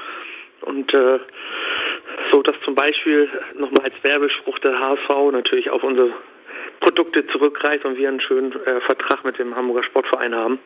Und 0.63 0.93
äh, 0.93 1.19
so 2.33 2.43
dass 2.43 2.57
zum 2.65 2.75
Beispiel 2.75 3.29
nochmal 3.57 3.85
als 3.85 3.95
Werbespruch 4.03 4.59
der 4.61 4.79
HSV 4.79 5.33
natürlich 5.33 5.71
auf 5.71 5.83
unsere 5.83 6.11
Produkte 6.81 7.27
zurückreißt 7.29 7.85
und 7.85 7.97
wir 7.97 8.09
einen 8.09 8.21
schönen 8.21 8.53
äh, 8.53 8.81
Vertrag 8.83 9.25
mit 9.25 9.39
dem 9.39 9.55
Hamburger 9.55 9.85
Sportverein 9.85 10.35
haben. 10.35 10.59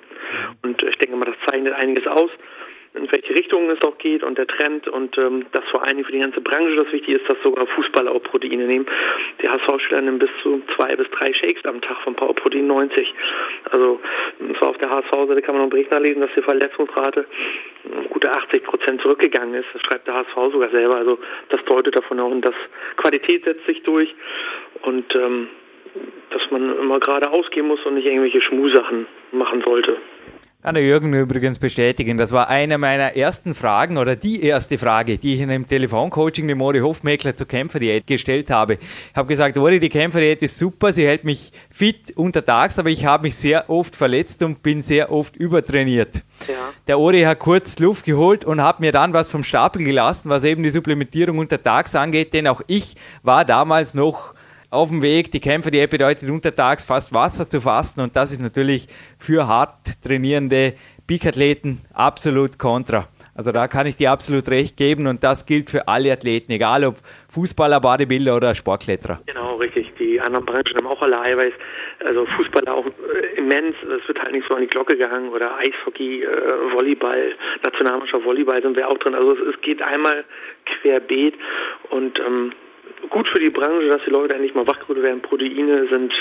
Und 0.63 0.83
ich 0.83 0.97
denke 0.99 1.17
mal, 1.17 1.27
das 1.27 1.37
zeichnet 1.47 1.75
einiges 1.75 2.07
aus 2.07 2.31
in 2.95 3.11
welche 3.13 3.35
Richtung 3.35 3.71
es 3.71 3.81
auch 3.83 3.99
geht 3.99 4.23
und 4.23 4.39
der 4.39 4.47
Trend 4.47 4.89
und 4.89 5.17
ähm, 5.19 5.47
dass 5.53 5.65
vor 5.71 5.83
allen 5.83 5.97
Dingen 5.97 6.05
für 6.05 6.13
die 6.13 6.21
ganze 6.21 6.41
Branche 6.41 6.77
das 6.77 6.93
wichtig 6.93 7.21
ist, 7.21 7.29
dass 7.29 7.37
sogar 7.43 7.67
Fußballer 7.67 8.11
auch 8.11 8.23
Proteine 8.23 8.67
nehmen. 8.67 8.87
Die 9.43 9.49
HSV-Spieler 9.49 10.01
nehmen 10.01 10.19
bis 10.19 10.31
zu 10.43 10.63
zwei 10.75 10.97
bis 10.97 11.09
drei 11.11 11.33
Shakes 11.35 11.65
am 11.65 11.81
Tag 11.81 11.99
von 12.03 12.15
Power 12.15 12.35
Protein 12.35 12.67
90. 12.67 13.15
Also 13.71 14.01
zwar 14.59 14.71
auf 14.71 14.79
der 14.79 14.91
HSV-Seite 14.91 15.43
kann 15.43 15.55
man 15.55 15.65
noch 15.65 15.71
Bericht 15.71 15.91
nachlesen, 15.91 16.23
dass 16.23 16.31
die 16.35 16.43
Verletzungsrate 16.43 17.27
gute 18.11 18.31
80 18.31 18.65
Prozent 18.65 19.03
zurückgegangen 19.03 19.55
ist. 19.55 19.67
Das 19.73 19.83
schreibt 19.83 20.07
der 20.07 20.15
HSV 20.15 20.53
sogar 20.53 20.71
selber. 20.71 20.97
Also 20.97 21.19
das 21.51 21.65
deutet 21.65 21.97
davon 21.97 22.21
auch, 22.21 22.31
und 22.31 22.43
das 22.43 22.55
Qualität 22.97 23.45
setzt 23.45 23.67
sich 23.67 23.83
durch 23.83 24.15
und 24.83 25.15
ähm, 25.15 25.49
dass 26.31 26.43
man 26.51 26.79
immer 26.79 27.01
gerade 27.01 27.31
ausgehen 27.31 27.67
muss 27.67 27.85
und 27.85 27.95
nicht 27.95 28.07
irgendwelche 28.07 28.41
Schmusachen 28.41 29.07
machen 29.33 29.63
sollte. 29.63 29.97
Kann 30.61 30.75
der 30.75 30.83
Jürgen 30.83 31.15
übrigens 31.15 31.61
bestätigen. 31.61 32.19
Das 32.19 32.33
war 32.33 32.49
eine 32.49 32.79
meiner 32.79 33.15
ersten 33.15 33.55
Fragen 33.55 33.97
oder 33.97 34.17
die 34.17 34.43
erste 34.43 34.77
Frage, 34.77 35.17
die 35.17 35.35
ich 35.35 35.41
in 35.41 35.51
einem 35.51 35.69
Telefoncoaching 35.69 36.49
dem 36.49 36.59
Mori 36.59 36.81
Hofmeckler 36.81 37.37
zur 37.37 37.47
Kämpferdiät 37.47 38.09
gestellt 38.09 38.51
habe. 38.51 38.75
Ich 38.75 39.17
habe 39.17 39.29
gesagt, 39.29 39.57
Mori, 39.57 39.79
die 39.79 39.89
Kämpferdiät 39.89 40.43
ist 40.43 40.59
super, 40.59 40.93
sie 40.93 41.07
hält 41.07 41.23
mich 41.23 41.53
fit 41.71 42.11
untertags, 42.17 42.77
aber 42.77 42.91
ich 42.91 43.07
habe 43.07 43.23
mich 43.23 43.37
sehr 43.37 43.71
oft 43.71 43.95
verletzt 43.95 44.43
und 44.43 44.65
bin 44.65 44.83
sehr 44.83 45.13
oft 45.13 45.37
übertrainiert. 45.37 46.25
Ja. 46.49 46.73
Der 46.89 46.99
Ori 46.99 47.23
hat 47.23 47.39
kurz 47.39 47.79
Luft 47.79 48.05
geholt 48.05 48.45
und 48.45 48.61
hat 48.61 48.81
mir 48.81 48.91
dann 48.91 49.13
was 49.13 49.31
vom 49.31 49.45
Stapel 49.45 49.85
gelassen, 49.85 50.29
was 50.29 50.43
eben 50.43 50.65
die 50.65 50.71
Supplementierung 50.71 51.39
untertags 51.39 51.95
angeht, 51.95 52.35
denn 52.35 52.49
auch 52.49 52.63
ich 52.67 52.97
war 53.23 53.45
damals 53.45 53.95
noch 53.95 54.35
auf 54.71 54.89
dem 54.89 55.03
Weg. 55.03 55.33
Die 55.33 55.41
Kämpfe, 55.41 55.71
die 55.71 55.87
bedeutet 55.87 56.29
untertags 56.31 56.85
fast 56.85 57.15
Wasser 57.15 57.49
zu 57.49 57.61
fasten 57.61 58.01
und 58.01 58.17
das 58.17 58.33
ist 58.33 58.43
natürlich 58.43 58.89
für 59.19 59.47
hart 59.47 60.03
trainierende 60.05 60.75
Peak-Athleten 61.07 61.81
absolut 61.95 62.59
kontra. 62.59 63.09
Also 63.35 63.53
da 63.53 63.69
kann 63.69 63.87
ich 63.87 63.97
dir 63.97 64.11
absolut 64.11 64.49
recht 64.51 64.77
geben 64.77 65.07
und 65.07 65.23
das 65.23 65.47
gilt 65.47 65.71
für 65.71 65.87
alle 65.87 66.13
Athleten, 66.13 66.51
egal 66.51 66.85
ob 66.85 66.97
Fußballer, 67.29 67.81
Bodybuilder 67.81 68.35
oder 68.35 68.53
Sportkletterer. 68.53 69.21
Genau, 69.27 69.55
richtig. 69.57 69.93
Die 70.01 70.21
anderen 70.21 70.45
Branchen 70.45 70.77
haben 70.77 70.89
auch 70.89 71.01
alle 71.01 71.21
Eiweiß. 71.21 71.53
Also 72.05 72.27
Fußballer 72.37 72.75
auch 72.75 72.87
äh, 72.87 73.39
immens. 73.39 73.77
Es 73.83 74.09
wird 74.09 74.21
halt 74.21 74.33
nicht 74.33 74.47
so 74.49 74.55
an 74.55 74.63
die 74.63 74.67
Glocke 74.67 74.97
gehangen 74.97 75.29
oder 75.29 75.57
Eishockey, 75.57 76.25
äh, 76.25 76.27
Volleyball, 76.75 77.33
nationalmannschaft 77.63 78.25
Volleyball 78.25 78.61
sind 78.61 78.77
wir 78.77 78.89
auch 78.89 78.99
drin. 78.99 79.15
Also 79.15 79.37
es 79.47 79.61
geht 79.61 79.83
einmal 79.83 80.25
querbeet 80.67 81.35
und 81.91 82.19
ähm, 82.19 82.53
gut 83.11 83.29
für 83.29 83.41
die 83.41 83.51
Branche, 83.51 83.89
dass 83.89 84.03
die 84.05 84.11
Leute 84.11 84.35
endlich 84.35 84.55
mal 84.55 84.67
wachgerüttelt 84.67 85.05
werden. 85.05 85.23
Proteine 85.23 85.89
sind 85.89 86.13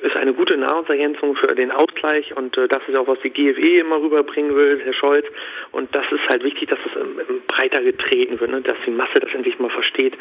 ist 0.00 0.16
eine 0.16 0.32
gute 0.32 0.56
Nahrungsergänzung 0.56 1.36
für 1.36 1.54
den 1.54 1.70
Ausgleich 1.70 2.34
und 2.36 2.56
äh, 2.56 2.66
das 2.68 2.80
ist 2.88 2.96
auch, 2.96 3.06
was 3.06 3.18
die 3.20 3.30
GFE 3.30 3.80
immer 3.80 4.00
rüberbringen 4.00 4.54
will, 4.54 4.80
Herr 4.82 4.94
Scholz. 4.94 5.26
Und 5.70 5.94
das 5.94 6.04
ist 6.10 6.28
halt 6.28 6.42
wichtig, 6.42 6.70
dass 6.70 6.78
es 6.86 7.00
ähm, 7.00 7.42
breiter 7.46 7.82
getreten 7.82 8.40
wird, 8.40 8.50
ne? 8.50 8.62
dass 8.62 8.76
die 8.86 8.90
Masse 8.90 9.20
das 9.20 9.32
endlich 9.32 9.58
mal 9.58 9.70
versteht, 9.70 10.16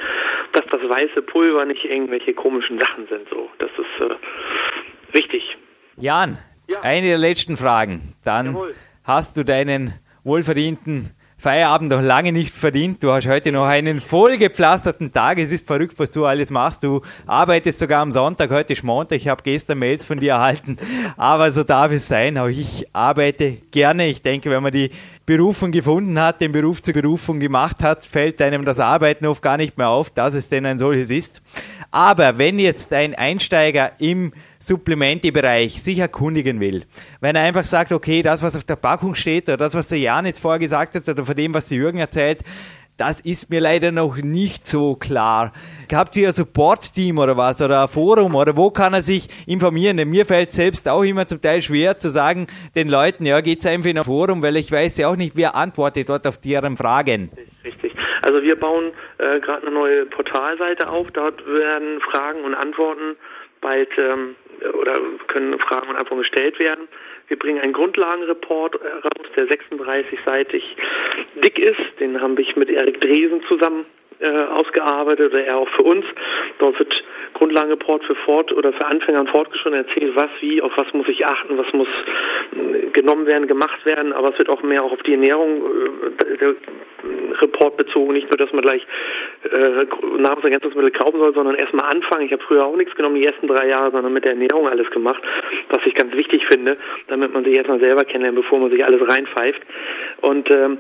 dass 0.54 0.66
das 0.70 0.82
weiße 0.82 1.22
Pulver 1.24 1.66
nicht 1.66 1.84
irgendwelche 1.86 2.34
komischen 2.34 2.80
Sachen 2.80 3.08
sind. 3.08 3.28
So, 3.30 3.50
das 3.60 3.72
ist 3.72 4.12
äh, 4.12 5.16
wichtig. 5.18 5.58
Jan, 5.98 6.38
ja. 6.68 6.82
eine 6.82 7.08
der 7.08 7.18
letzten 7.18 7.58
Fragen. 7.58 8.14
Dann 8.24 8.48
Jawohl. 8.48 8.76
hast 9.04 9.38
du 9.38 9.44
deinen 9.44 9.94
wohlverdienten 10.24 11.12
Feierabend 11.42 11.90
noch 11.90 12.04
lange 12.04 12.32
nicht 12.32 12.54
verdient. 12.54 13.02
Du 13.02 13.12
hast 13.12 13.28
heute 13.28 13.52
noch 13.52 13.66
einen 13.66 14.00
vollgepflasterten 14.00 15.12
Tag. 15.12 15.40
Es 15.40 15.52
ist 15.52 15.66
verrückt, 15.66 15.96
was 15.98 16.12
du 16.12 16.24
alles 16.24 16.52
machst. 16.52 16.84
Du 16.84 17.02
arbeitest 17.26 17.80
sogar 17.80 18.04
am 18.04 18.12
Sonntag. 18.12 18.52
Heute 18.52 18.74
ist 18.74 18.84
Montag. 18.84 19.16
Ich 19.16 19.28
habe 19.28 19.42
gestern 19.42 19.80
Mails 19.80 20.06
von 20.06 20.20
dir 20.20 20.34
erhalten. 20.34 20.78
Aber 21.18 21.52
so 21.52 21.64
darf 21.64 21.92
es 21.94 22.08
sein. 22.08 22.38
Auch 22.38 22.46
ich 22.46 22.86
arbeite 22.94 23.58
gerne. 23.72 24.06
Ich 24.06 24.22
denke, 24.22 24.52
wenn 24.52 24.62
man 24.62 24.72
die 24.72 24.92
Berufung 25.26 25.72
gefunden 25.72 26.20
hat, 26.20 26.42
den 26.42 26.52
Beruf 26.52 26.84
zur 26.84 26.94
Berufung 26.94 27.40
gemacht 27.40 27.82
hat, 27.82 28.06
fällt 28.06 28.40
einem 28.40 28.64
das 28.64 28.80
Arbeiten 28.80 29.26
oft 29.26 29.42
gar 29.42 29.58
nicht 29.58 29.80
mehr 29.80 29.90
auf, 29.90 30.12
dass 30.12 30.36
es 30.36 30.48
denn 30.48 30.68
ein 30.68 30.78
solches 30.78 31.10
ist. 31.10 31.42
Aber 31.90 32.38
wenn 32.38 32.60
jetzt 32.60 32.94
ein 32.94 33.16
Einsteiger 33.16 33.94
im 33.98 34.32
Supplemente-Bereich 34.62 35.82
sich 35.82 36.00
erkundigen 36.00 36.60
will, 36.60 36.84
wenn 37.20 37.36
er 37.36 37.44
einfach 37.44 37.66
sagt, 37.66 37.92
okay, 37.92 38.22
das, 38.22 38.44
was 38.44 38.56
auf 38.56 38.64
der 38.64 38.76
Packung 38.76 39.16
steht, 39.16 39.50
oder 39.50 39.58
das, 39.58 39.76
was 39.76 39.88
der 39.88 40.00
Jan 40.00 40.26
jetzt 40.26 40.40
vorher 40.40 40.60
gesagt 40.60 40.96
hat, 40.96 41.10
oder 41.10 41.26
von 41.26 41.36
dem, 41.36 41.54
was 41.54 41.68
der 41.68 41.80
Jürgen 41.80 42.00
erzählt, 42.00 42.44
das 42.98 43.20
ist 43.20 43.50
mir 43.50 43.62
leider 43.62 43.92
noch 43.92 44.18
nicht 44.18 44.68
so 44.68 44.96
klar. 44.96 45.54
Habt 45.92 46.16
ihr 46.18 46.28
ein 46.28 46.34
Support-Team 46.34 47.18
oder 47.18 47.36
was 47.36 47.60
oder 47.60 47.82
ein 47.82 47.88
Forum 47.88 48.36
oder 48.36 48.56
wo 48.56 48.70
kann 48.70 48.94
er 48.94 49.02
sich 49.02 49.28
informieren? 49.48 49.98
Denn 49.98 50.10
mir 50.10 50.24
fällt 50.24 50.54
selbst 50.54 50.88
auch 50.88 51.02
immer 51.02 51.26
zum 51.26 51.42
Teil 51.42 51.64
schwer 51.64 51.98
zu 51.98 52.12
sagen 52.12 52.46
den 52.76 52.90
Leuten, 52.90 53.26
ja, 53.26 53.42
geht's 53.42 53.66
einfach 53.66 53.90
in 53.90 53.98
ein 53.98 54.04
Forum, 54.04 54.44
weil 54.44 54.56
ich 54.56 54.72
weiß 54.72 55.00
ja 55.00 55.08
auch 55.08 55.16
nicht, 55.16 55.36
wer 55.36 55.56
antwortet 55.56 56.10
dort 56.10 56.28
auf 56.28 56.38
deren 56.38 56.78
Fragen. 56.78 57.32
Richtig. 57.66 57.96
Also 58.22 58.44
wir 58.44 58.56
bauen 58.56 58.92
äh, 59.18 59.40
gerade 59.40 59.66
eine 59.66 59.72
neue 59.72 60.06
Portalseite 60.06 60.88
auf. 60.88 61.10
Dort 61.12 61.44
werden 61.48 62.00
Fragen 62.02 62.44
und 62.44 62.54
Antworten 62.54 63.16
bald 63.62 63.90
ähm, 63.98 64.36
oder 64.74 64.94
können 65.28 65.58
Fragen 65.60 65.90
und 65.90 65.96
Antworten 65.96 66.24
gestellt 66.24 66.60
werden. 66.60 66.88
Wir 67.28 67.38
bringen 67.38 67.62
einen 67.62 67.74
Grundlagenreport 67.74 68.76
raus, 68.76 69.28
der 69.36 69.48
36-seitig 69.48 70.64
dick 71.44 71.60
ist. 71.60 72.00
Den 72.00 72.22
habe 72.22 72.42
ich 72.42 72.56
mit 72.56 72.70
Erik 72.70 73.00
Dresen 73.02 73.42
zusammen 73.48 73.86
äh, 74.20 74.28
ausgearbeitet, 74.28 75.32
oder 75.32 75.44
er 75.44 75.58
auch 75.58 75.70
für 75.70 75.84
uns. 75.84 76.06
Dort 76.60 76.78
wird 76.78 76.94
Grundlagenreport 77.34 78.04
für 78.04 78.16
Fort 78.16 78.52
oder 78.52 78.72
für 78.74 78.86
Anfänger 78.86 79.22
und 79.22 79.30
Fortgeschrittene 79.30 79.88
erzählt, 79.88 80.16
was, 80.16 80.30
wie, 80.42 80.62
auf 80.62 80.72
was 80.76 80.94
muss 80.94 81.08
ich 81.08 81.26
achten, 81.26 81.58
was 81.58 81.72
muss 81.74 81.88
äh, 82.54 82.88
genommen 82.92 83.26
werden, 83.26 83.48
gemacht 83.48 83.84
werden, 83.86 84.14
aber 84.14 84.30
es 84.30 84.38
wird 84.38 84.50
auch 84.50 84.62
mehr 84.62 84.84
auch 84.84 84.92
auf 84.92 85.02
die 85.04 85.14
Ernährung 85.14 85.64
äh, 86.20 86.54
Report 87.42 87.78
bezogen, 87.78 88.14
nicht 88.14 88.30
nur, 88.30 88.38
dass 88.38 88.52
man 88.54 88.62
gleich 88.62 88.86
äh, 89.44 89.86
Nahrungsergänzungsmittel 90.18 90.92
kaufen 90.92 91.20
soll, 91.20 91.34
sondern 91.34 91.56
erstmal 91.56 91.92
anfangen. 91.92 92.26
Ich 92.26 92.32
habe 92.32 92.44
früher 92.44 92.66
auch 92.66 92.76
nichts 92.76 92.96
genommen, 92.96 93.16
die 93.16 93.26
ersten 93.26 93.48
drei 93.48 93.68
Jahre, 93.68 93.92
sondern 93.92 94.14
mit 94.14 94.26
der 94.26 94.34
Ernährung 94.34 94.68
alles 94.68 94.90
gemacht, 94.92 95.22
was 95.70 95.80
ich 95.86 95.96
ganz 95.96 96.14
wichtig 96.16 96.46
finde, 96.48 96.78
damit 97.08 97.34
man 97.34 97.44
sich 97.44 97.54
erstmal 97.54 97.80
selber 97.80 98.04
kennenlernt, 98.04 98.38
bevor 98.38 98.60
man 98.60 98.72
sich 98.72 98.84
alles 98.84 99.02
reinpfeift. 99.08 99.62
Und 100.22 100.50
ähm, 100.52 100.78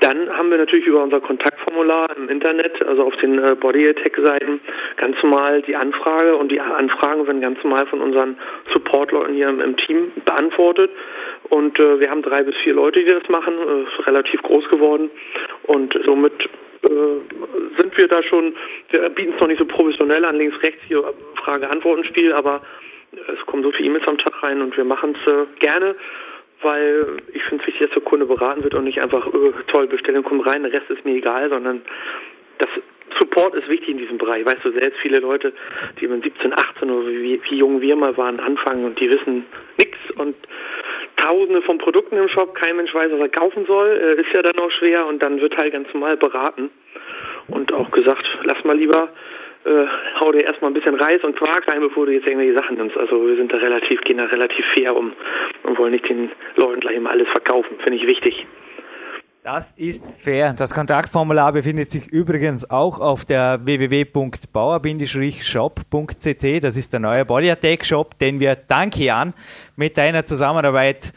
dann 0.00 0.30
haben 0.36 0.50
wir 0.50 0.58
natürlich 0.58 0.86
über 0.86 1.02
unser 1.02 1.20
Kontaktformular 1.20 2.08
im 2.16 2.28
Internet, 2.28 2.84
also 2.86 3.04
auf 3.04 3.16
den 3.16 3.38
äh, 3.38 3.56
Body 3.56 3.88
Attack 3.88 4.16
Seiten, 4.22 4.60
ganz 4.96 5.16
normal 5.22 5.62
die 5.62 5.76
Anfrage 5.76 6.36
und 6.36 6.50
die 6.52 6.60
Anfragen 6.60 7.26
werden 7.26 7.40
ganz 7.40 7.62
normal 7.62 7.86
von 7.86 8.00
unseren 8.00 8.36
Support-Leuten 8.72 9.34
hier 9.34 9.48
im, 9.48 9.60
im, 9.60 9.76
Team 9.76 10.12
beantwortet. 10.24 10.90
Und 11.50 11.78
äh, 11.78 12.00
wir 12.00 12.10
haben 12.10 12.22
drei 12.22 12.42
bis 12.42 12.54
vier 12.62 12.74
Leute, 12.74 13.00
die 13.00 13.10
das 13.10 13.28
machen, 13.28 13.54
äh, 13.54 13.82
ist 13.82 14.06
relativ 14.06 14.42
groß 14.42 14.68
geworden 14.68 15.10
und 15.64 15.98
somit 16.04 16.32
äh, 16.82 17.78
sind 17.80 17.96
wir 17.96 18.08
da 18.08 18.22
schon, 18.22 18.54
wir 18.90 19.08
bieten 19.10 19.32
es 19.34 19.40
noch 19.40 19.48
nicht 19.48 19.58
so 19.58 19.64
professionell 19.64 20.24
an, 20.24 20.36
links, 20.36 20.62
rechts 20.62 20.80
hier 20.86 21.02
Frage-Antworten-Spiel, 21.42 22.32
aber 22.32 22.60
es 23.12 23.46
kommen 23.46 23.62
so 23.62 23.70
viele 23.72 23.88
E-Mails 23.88 24.06
am 24.06 24.18
Tag 24.18 24.42
rein 24.42 24.60
und 24.60 24.76
wir 24.76 24.84
machen 24.84 25.16
es 25.24 25.32
äh, 25.32 25.46
gerne 25.60 25.96
weil 26.62 27.18
ich 27.32 27.42
finde 27.44 27.62
es 27.62 27.68
wichtig, 27.68 27.88
dass 27.88 27.94
der 27.94 28.02
Kunde 28.02 28.26
beraten 28.26 28.64
wird 28.64 28.74
und 28.74 28.84
nicht 28.84 29.00
einfach, 29.00 29.26
öh, 29.32 29.52
toll, 29.68 29.86
Bestellung 29.86 30.24
kommt 30.24 30.46
rein, 30.46 30.62
der 30.62 30.72
Rest 30.72 30.90
ist 30.90 31.04
mir 31.04 31.14
egal, 31.14 31.48
sondern 31.50 31.82
das 32.58 32.68
Support 33.18 33.54
ist 33.54 33.68
wichtig 33.68 33.90
in 33.90 33.98
diesem 33.98 34.18
Bereich. 34.18 34.44
Weißt 34.44 34.64
du 34.64 34.72
selbst, 34.72 34.98
viele 35.00 35.20
Leute, 35.20 35.52
die 36.00 36.08
mit 36.08 36.22
17, 36.22 36.52
18 36.52 36.90
oder 36.90 37.08
wie, 37.08 37.40
wie 37.48 37.56
jung 37.56 37.80
wir 37.80 37.96
mal 37.96 38.16
waren, 38.16 38.40
anfangen 38.40 38.84
und 38.84 38.98
die 39.00 39.10
wissen 39.10 39.46
nichts 39.78 39.98
und 40.16 40.36
Tausende 41.22 41.62
von 41.62 41.78
Produkten 41.78 42.16
im 42.16 42.28
Shop, 42.28 42.54
kein 42.54 42.76
Mensch 42.76 42.94
weiß, 42.94 43.10
was 43.12 43.20
er 43.20 43.28
kaufen 43.28 43.66
soll, 43.66 43.88
äh, 43.88 44.20
ist 44.20 44.32
ja 44.32 44.42
dann 44.42 44.58
auch 44.58 44.70
schwer 44.70 45.06
und 45.06 45.20
dann 45.22 45.40
wird 45.40 45.56
halt 45.56 45.72
ganz 45.72 45.92
normal 45.92 46.16
beraten 46.16 46.70
und 47.48 47.72
auch 47.72 47.90
gesagt, 47.90 48.24
lass 48.44 48.62
mal 48.64 48.76
lieber 48.76 49.10
äh, 49.64 49.86
hau 50.20 50.32
dir 50.32 50.44
erstmal 50.44 50.70
ein 50.70 50.74
bisschen 50.74 50.94
Reis 50.94 51.22
und 51.24 51.36
Quark 51.36 51.68
rein, 51.68 51.80
bevor 51.80 52.06
du 52.06 52.12
jetzt 52.12 52.26
irgendwelche 52.26 52.54
Sachen 52.54 52.76
nimmst. 52.76 52.96
Also 52.96 53.26
wir 53.26 53.36
sind 53.36 53.52
da 53.52 53.56
relativ, 53.56 54.00
gehen 54.02 54.18
da 54.18 54.24
relativ 54.24 54.64
fair 54.74 54.96
um 54.96 55.12
und 55.64 55.78
wollen 55.78 55.92
nicht 55.92 56.08
den 56.08 56.30
Leuten 56.56 56.80
gleich 56.80 56.96
immer 56.96 57.10
alles 57.10 57.28
verkaufen. 57.28 57.76
Finde 57.82 57.98
ich 57.98 58.06
wichtig. 58.06 58.46
Das 59.50 59.72
ist 59.78 60.20
fair. 60.20 60.54
Das 60.58 60.74
Kontaktformular 60.74 61.54
befindet 61.54 61.90
sich 61.90 62.12
übrigens 62.12 62.70
auch 62.70 63.00
auf 63.00 63.24
der 63.24 63.64
www.bauer-shop.cc. 63.64 66.60
Das 66.60 66.76
ist 66.76 66.92
der 66.92 67.00
neue 67.00 67.24
Body 67.24 67.50
Attack 67.50 67.86
Shop, 67.86 68.18
den 68.18 68.40
wir 68.40 68.56
dank 68.56 68.98
Jan 68.98 69.32
mit 69.74 69.96
deiner 69.96 70.26
Zusammenarbeit 70.26 71.14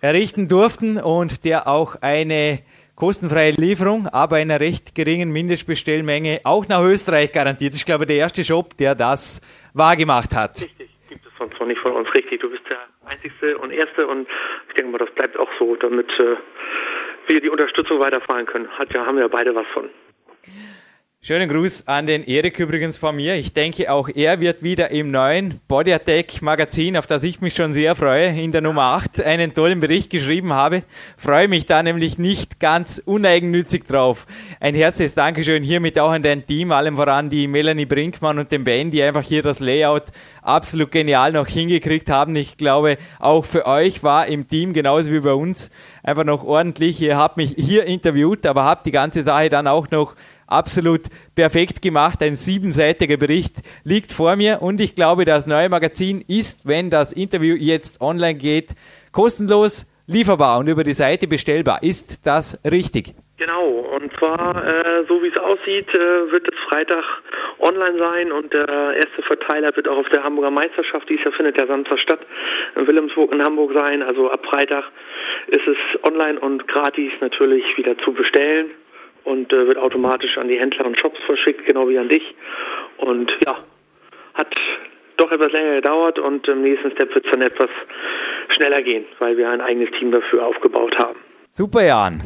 errichten 0.00 0.48
durften 0.48 0.96
und 0.96 1.44
der 1.44 1.68
auch 1.68 1.96
eine 2.00 2.60
kostenfreie 2.96 3.50
Lieferung, 3.50 4.06
aber 4.06 4.40
in 4.40 4.50
einer 4.50 4.60
recht 4.60 4.94
geringen 4.94 5.30
Mindestbestellmenge 5.30 6.40
auch 6.44 6.66
nach 6.66 6.80
Österreich 6.80 7.30
garantiert. 7.30 7.74
Ich 7.74 7.84
glaube, 7.84 8.06
der 8.06 8.16
erste 8.16 8.42
Shop, 8.42 8.74
der 8.78 8.94
das 8.94 9.42
wahrgemacht 9.74 10.34
hat. 10.34 10.62
Richtig, 10.62 10.88
gibt 11.10 11.26
es 11.26 11.32
sonst 11.38 11.60
noch 11.60 11.66
nicht 11.66 11.82
von 11.82 11.92
uns 11.92 12.08
richtig. 12.14 12.40
Du 12.40 12.48
bist 12.48 12.62
der 12.70 12.78
einzigste 13.04 13.58
und 13.58 13.70
erste 13.70 14.06
und 14.06 14.26
ich 14.68 14.74
denke 14.76 14.92
mal, 14.92 14.98
das 14.98 15.10
bleibt 15.10 15.38
auch 15.38 15.50
so, 15.58 15.76
damit 15.76 16.08
äh, 16.18 16.36
wir 17.28 17.40
die 17.40 17.48
Unterstützung 17.48 17.98
weiterfahren 18.00 18.46
können. 18.46 18.68
Hat 18.78 18.92
ja, 18.92 19.04
haben 19.04 19.18
wir 19.18 19.28
beide 19.28 19.54
was 19.54 19.66
von. 19.72 19.90
Schönen 21.26 21.48
Gruß 21.48 21.88
an 21.88 22.06
den 22.06 22.22
Erik 22.24 22.58
übrigens 22.58 22.98
von 22.98 23.16
mir. 23.16 23.36
Ich 23.36 23.54
denke, 23.54 23.90
auch 23.90 24.10
er 24.14 24.40
wird 24.40 24.62
wieder 24.62 24.90
im 24.90 25.10
neuen 25.10 25.58
Body 25.68 25.90
Attack 25.90 26.42
Magazin, 26.42 26.98
auf 26.98 27.06
das 27.06 27.24
ich 27.24 27.40
mich 27.40 27.54
schon 27.54 27.72
sehr 27.72 27.94
freue, 27.94 28.38
in 28.38 28.52
der 28.52 28.60
Nummer 28.60 28.82
8 28.82 29.22
einen 29.22 29.54
tollen 29.54 29.80
Bericht 29.80 30.10
geschrieben 30.10 30.52
habe. 30.52 30.82
Freue 31.16 31.48
mich 31.48 31.64
da 31.64 31.82
nämlich 31.82 32.18
nicht 32.18 32.60
ganz 32.60 33.00
uneigennützig 33.02 33.86
drauf. 33.86 34.26
Ein 34.60 34.74
herzliches 34.74 35.14
Dankeschön 35.14 35.62
hiermit 35.62 35.98
auch 35.98 36.10
an 36.10 36.22
dein 36.22 36.46
Team, 36.46 36.72
allem 36.72 36.96
voran 36.96 37.30
die 37.30 37.46
Melanie 37.46 37.86
Brinkmann 37.86 38.38
und 38.38 38.52
den 38.52 38.64
Ben, 38.64 38.90
die 38.90 39.02
einfach 39.02 39.22
hier 39.22 39.42
das 39.42 39.60
Layout 39.60 40.08
absolut 40.42 40.90
genial 40.90 41.32
noch 41.32 41.46
hingekriegt 41.46 42.10
haben. 42.10 42.36
Ich 42.36 42.58
glaube, 42.58 42.98
auch 43.18 43.46
für 43.46 43.64
euch 43.64 44.02
war 44.02 44.26
im 44.26 44.46
Team 44.46 44.74
genauso 44.74 45.10
wie 45.10 45.20
bei 45.20 45.32
uns 45.32 45.70
einfach 46.02 46.24
noch 46.24 46.44
ordentlich. 46.44 47.00
Ihr 47.00 47.16
habt 47.16 47.38
mich 47.38 47.54
hier 47.56 47.86
interviewt, 47.86 48.44
aber 48.44 48.64
habt 48.64 48.84
die 48.84 48.90
ganze 48.90 49.22
Sache 49.22 49.48
dann 49.48 49.66
auch 49.66 49.90
noch 49.90 50.16
absolut 50.46 51.02
perfekt 51.34 51.82
gemacht. 51.82 52.22
Ein 52.22 52.36
siebenseitiger 52.36 53.16
Bericht 53.16 53.56
liegt 53.84 54.12
vor 54.12 54.36
mir 54.36 54.62
und 54.62 54.80
ich 54.80 54.94
glaube, 54.94 55.24
das 55.24 55.46
neue 55.46 55.68
Magazin 55.68 56.24
ist, 56.26 56.66
wenn 56.66 56.90
das 56.90 57.12
Interview 57.12 57.56
jetzt 57.56 58.00
online 58.00 58.38
geht, 58.38 58.70
kostenlos 59.12 59.86
lieferbar 60.06 60.58
und 60.58 60.68
über 60.68 60.84
die 60.84 60.92
Seite 60.92 61.26
bestellbar. 61.26 61.82
Ist 61.82 62.26
das 62.26 62.60
richtig? 62.64 63.14
Genau, 63.36 63.66
und 63.66 64.12
zwar, 64.18 64.64
äh, 64.64 65.04
so 65.08 65.20
wie 65.22 65.28
es 65.28 65.36
aussieht, 65.36 65.88
äh, 65.92 66.30
wird 66.30 66.46
es 66.46 66.54
Freitag 66.68 67.04
online 67.58 67.98
sein 67.98 68.32
und 68.32 68.52
der 68.52 68.94
erste 68.94 69.22
Verteiler 69.22 69.74
wird 69.74 69.88
auch 69.88 69.98
auf 69.98 70.08
der 70.10 70.22
Hamburger 70.22 70.52
Meisterschaft, 70.52 71.08
die 71.08 71.14
ist 71.14 71.24
ja 71.24 71.32
findet 71.32 71.58
ja 71.58 71.66
Samstag 71.66 71.98
statt, 71.98 72.20
in 72.76 72.86
Wilhelmsburg 72.86 73.32
in 73.32 73.42
Hamburg 73.42 73.72
sein. 73.74 74.02
Also 74.02 74.30
ab 74.30 74.46
Freitag 74.46 74.84
ist 75.48 75.66
es 75.66 75.76
online 76.04 76.38
und 76.38 76.68
gratis 76.68 77.12
natürlich 77.20 77.64
wieder 77.76 77.98
zu 77.98 78.12
bestellen 78.12 78.70
und 79.24 79.52
äh, 79.52 79.66
wird 79.66 79.78
automatisch 79.78 80.36
an 80.38 80.48
die 80.48 80.58
Händler 80.58 80.86
und 80.86 81.00
Shops 81.00 81.18
verschickt, 81.26 81.64
genau 81.66 81.88
wie 81.88 81.98
an 81.98 82.08
dich. 82.08 82.22
Und 82.98 83.30
ja, 83.44 83.58
hat 84.34 84.54
doch 85.16 85.30
etwas 85.30 85.52
länger 85.52 85.76
gedauert 85.76 86.18
und 86.18 86.46
im 86.48 86.62
nächsten 86.62 86.90
Step 86.92 87.14
wird 87.14 87.24
es 87.24 87.30
dann 87.30 87.42
etwas 87.42 87.70
schneller 88.56 88.82
gehen, 88.82 89.04
weil 89.18 89.36
wir 89.36 89.50
ein 89.50 89.60
eigenes 89.60 89.90
Team 89.98 90.10
dafür 90.10 90.46
aufgebaut 90.46 90.96
haben. 90.98 91.18
Super, 91.50 91.84
Jan. 91.84 92.20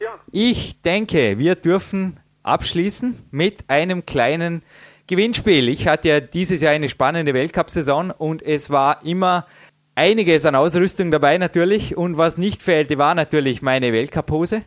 Ja. 0.00 0.18
Ich 0.32 0.82
denke, 0.82 1.38
wir 1.38 1.54
dürfen 1.54 2.18
abschließen 2.42 3.16
mit 3.30 3.64
einem 3.68 4.04
kleinen 4.04 4.62
Gewinnspiel. 5.06 5.68
Ich 5.68 5.86
hatte 5.86 6.08
ja 6.08 6.20
dieses 6.20 6.62
Jahr 6.62 6.72
eine 6.72 6.88
spannende 6.88 7.34
Weltcup-Saison 7.34 8.10
und 8.10 8.42
es 8.42 8.70
war 8.70 9.04
immer 9.04 9.46
einiges 9.94 10.46
an 10.46 10.54
Ausrüstung 10.54 11.10
dabei 11.10 11.38
natürlich 11.38 11.96
und 11.96 12.18
was 12.18 12.38
nicht 12.38 12.62
fehlte, 12.62 12.98
war 12.98 13.14
natürlich 13.14 13.62
meine 13.62 13.92
Weltcup-Hose 13.92 14.64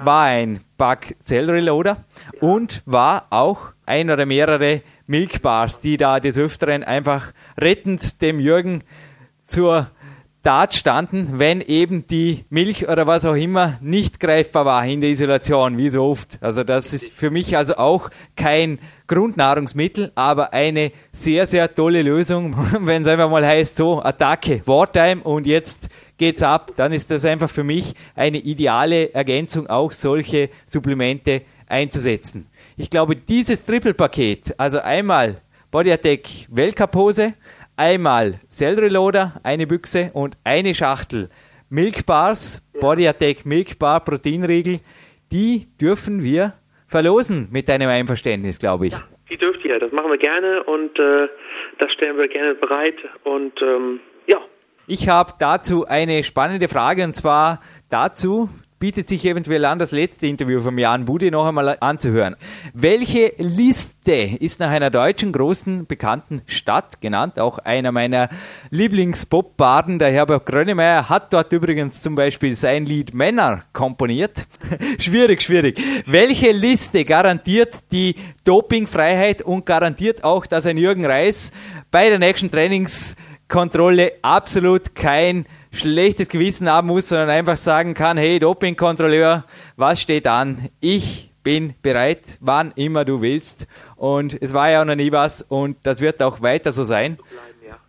war 0.00 0.24
ein 0.24 0.60
Bug 0.76 0.98
Celery 1.22 1.60
Loader 1.60 2.04
und 2.40 2.82
war 2.86 3.26
auch 3.30 3.72
ein 3.86 4.10
oder 4.10 4.26
mehrere 4.26 4.82
Milkbars, 5.06 5.80
die 5.80 5.96
da 5.96 6.20
des 6.20 6.38
Öfteren 6.38 6.82
einfach 6.82 7.32
rettend 7.58 8.20
dem 8.22 8.40
Jürgen 8.40 8.82
zur 9.46 9.88
Tat 10.46 10.76
standen, 10.76 11.40
wenn 11.40 11.60
eben 11.60 12.06
die 12.06 12.44
Milch 12.50 12.88
oder 12.88 13.08
was 13.08 13.24
auch 13.24 13.34
immer 13.34 13.78
nicht 13.80 14.20
greifbar 14.20 14.64
war 14.64 14.86
in 14.86 15.00
der 15.00 15.10
Isolation, 15.10 15.76
wie 15.76 15.88
so 15.88 16.04
oft. 16.04 16.38
Also 16.40 16.62
das 16.62 16.92
ist 16.92 17.12
für 17.12 17.30
mich 17.30 17.56
also 17.56 17.78
auch 17.78 18.10
kein 18.36 18.78
Grundnahrungsmittel, 19.08 20.12
aber 20.14 20.52
eine 20.52 20.92
sehr, 21.12 21.48
sehr 21.48 21.74
tolle 21.74 22.02
Lösung, 22.02 22.54
wenn 22.80 23.02
es 23.02 23.08
einfach 23.08 23.28
mal 23.28 23.44
heißt, 23.44 23.76
so, 23.76 24.00
Attacke, 24.00 24.62
Wartime 24.66 25.20
und 25.24 25.48
jetzt 25.48 25.88
geht's 26.18 26.42
ab, 26.42 26.72
dann 26.76 26.92
ist 26.92 27.10
das 27.10 27.24
einfach 27.24 27.50
für 27.50 27.64
mich 27.64 27.94
eine 28.14 28.38
ideale 28.38 29.12
Ergänzung, 29.12 29.66
auch 29.68 29.92
solche 29.92 30.50
Supplemente 30.64 31.42
einzusetzen. 31.68 32.46
Ich 32.76 32.90
glaube, 32.90 33.16
dieses 33.16 33.64
Triple-Paket, 33.64 34.54
also 34.58 34.78
einmal 34.78 35.40
Body 35.70 35.92
Attack 35.92 36.22
Weltcup-Hose, 36.50 37.34
einmal 37.76 38.40
Cell 38.50 38.78
Reloader, 38.78 39.40
eine 39.42 39.66
Büchse 39.66 40.10
und 40.14 40.36
eine 40.44 40.74
Schachtel 40.74 41.28
Milk 41.68 42.06
Bars, 42.06 42.62
Body 42.80 43.08
Attack 43.08 43.44
Milk 43.44 43.78
Bar 43.78 44.04
Proteinriegel, 44.04 44.80
die 45.32 45.66
dürfen 45.80 46.22
wir 46.22 46.54
verlosen 46.86 47.48
mit 47.50 47.68
deinem 47.68 47.88
Einverständnis, 47.88 48.58
glaube 48.58 48.86
ich. 48.86 48.92
Ja, 48.92 49.02
die 49.28 49.36
dürft 49.36 49.64
ihr, 49.64 49.78
das 49.78 49.90
machen 49.92 50.10
wir 50.10 50.18
gerne 50.18 50.62
und 50.62 50.98
äh, 50.98 51.28
das 51.78 51.92
stellen 51.92 52.16
wir 52.16 52.28
gerne 52.28 52.54
bereit 52.54 52.94
und 53.24 53.60
ähm, 53.60 54.00
ich 54.86 55.08
habe 55.08 55.34
dazu 55.38 55.86
eine 55.86 56.22
spannende 56.22 56.68
Frage 56.68 57.04
und 57.04 57.16
zwar 57.16 57.60
dazu, 57.88 58.48
bietet 58.78 59.08
sich 59.08 59.24
eventuell 59.24 59.64
an, 59.64 59.78
das 59.78 59.90
letzte 59.90 60.26
Interview 60.26 60.60
von 60.60 60.76
Jan 60.76 61.06
Bude 61.06 61.30
noch 61.30 61.46
einmal 61.46 61.78
anzuhören. 61.80 62.36
Welche 62.74 63.32
Liste 63.38 64.12
ist 64.12 64.60
nach 64.60 64.70
einer 64.70 64.90
deutschen 64.90 65.32
großen 65.32 65.86
bekannten 65.86 66.42
Stadt 66.46 67.00
genannt? 67.00 67.38
Auch 67.38 67.58
einer 67.58 67.90
meiner 67.90 68.28
Lieblingspop-Baden, 68.70 69.98
der 69.98 70.10
Herbert 70.10 70.44
Grönemeyer, 70.44 71.08
hat 71.08 71.32
dort 71.32 71.52
übrigens 71.54 72.02
zum 72.02 72.14
Beispiel 72.14 72.54
sein 72.54 72.84
Lied 72.84 73.14
Männer 73.14 73.62
komponiert. 73.72 74.46
schwierig, 74.98 75.40
schwierig. 75.40 75.80
Welche 76.04 76.52
Liste 76.52 77.06
garantiert 77.06 77.76
die 77.92 78.16
Dopingfreiheit 78.44 79.40
und 79.40 79.64
garantiert 79.64 80.22
auch, 80.22 80.44
dass 80.44 80.66
ein 80.66 80.76
Jürgen 80.76 81.06
Reis 81.06 81.50
bei 81.90 82.10
der 82.10 82.18
nächsten 82.18 82.50
Trainings 82.50 83.16
Kontrolle 83.48 84.12
absolut 84.22 84.94
kein 84.94 85.46
schlechtes 85.70 86.28
Gewissen 86.28 86.68
haben 86.68 86.88
muss, 86.88 87.08
sondern 87.08 87.30
einfach 87.30 87.56
sagen 87.56 87.94
kann, 87.94 88.16
hey 88.16 88.38
Dopingkontrolleur, 88.38 89.44
was 89.76 90.00
steht 90.00 90.26
an? 90.26 90.68
Ich 90.80 91.30
bin 91.44 91.74
bereit, 91.80 92.38
wann 92.40 92.72
immer 92.74 93.04
du 93.04 93.20
willst. 93.20 93.68
Und 93.94 94.36
es 94.42 94.52
war 94.52 94.70
ja 94.70 94.80
auch 94.82 94.84
noch 94.84 94.96
nie 94.96 95.12
was 95.12 95.42
und 95.42 95.76
das 95.84 96.00
wird 96.00 96.20
auch 96.22 96.42
weiter 96.42 96.72
so 96.72 96.82
sein. 96.82 97.18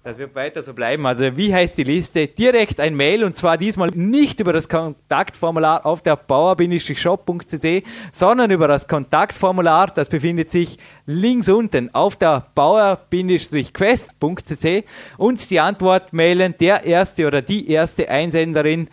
Das 0.08 0.18
wird 0.18 0.34
weiter 0.36 0.62
so 0.62 0.74
bleiben. 0.74 1.05
Also 1.05 1.36
wie 1.36 1.53
heißt 1.53 1.78
die 1.78 1.84
Liste? 1.84 2.28
Direkt 2.28 2.80
ein 2.80 2.95
Mail 2.95 3.26
und 3.26 3.36
zwar 3.36 3.58
diesmal 3.58 3.89
nicht 3.89 4.39
über 4.39 4.53
das 4.53 4.70
Kontaktformular 4.70 5.86
auf 5.86 6.01
der 6.01 6.16
bauer-shop.cc, 6.16 7.84
sondern 8.14 8.49
über 8.49 8.70
das 8.70 8.88
Kontaktformular, 8.88 9.88
das 9.88 10.08
befindet 10.08 10.53
sich 10.53 10.78
links 11.05 11.49
unten 11.49 11.93
auf 11.93 12.16
der 12.16 12.45
bauer-quest.cc 12.55 14.86
und 15.18 15.51
die 15.51 15.60
Antwort 15.60 16.14
mailen. 16.14 16.55
Der 16.58 16.86
erste 16.86 17.28
oder 17.28 17.41
die 17.41 17.70
erste 17.70 18.08
Einsenderin 18.08 18.88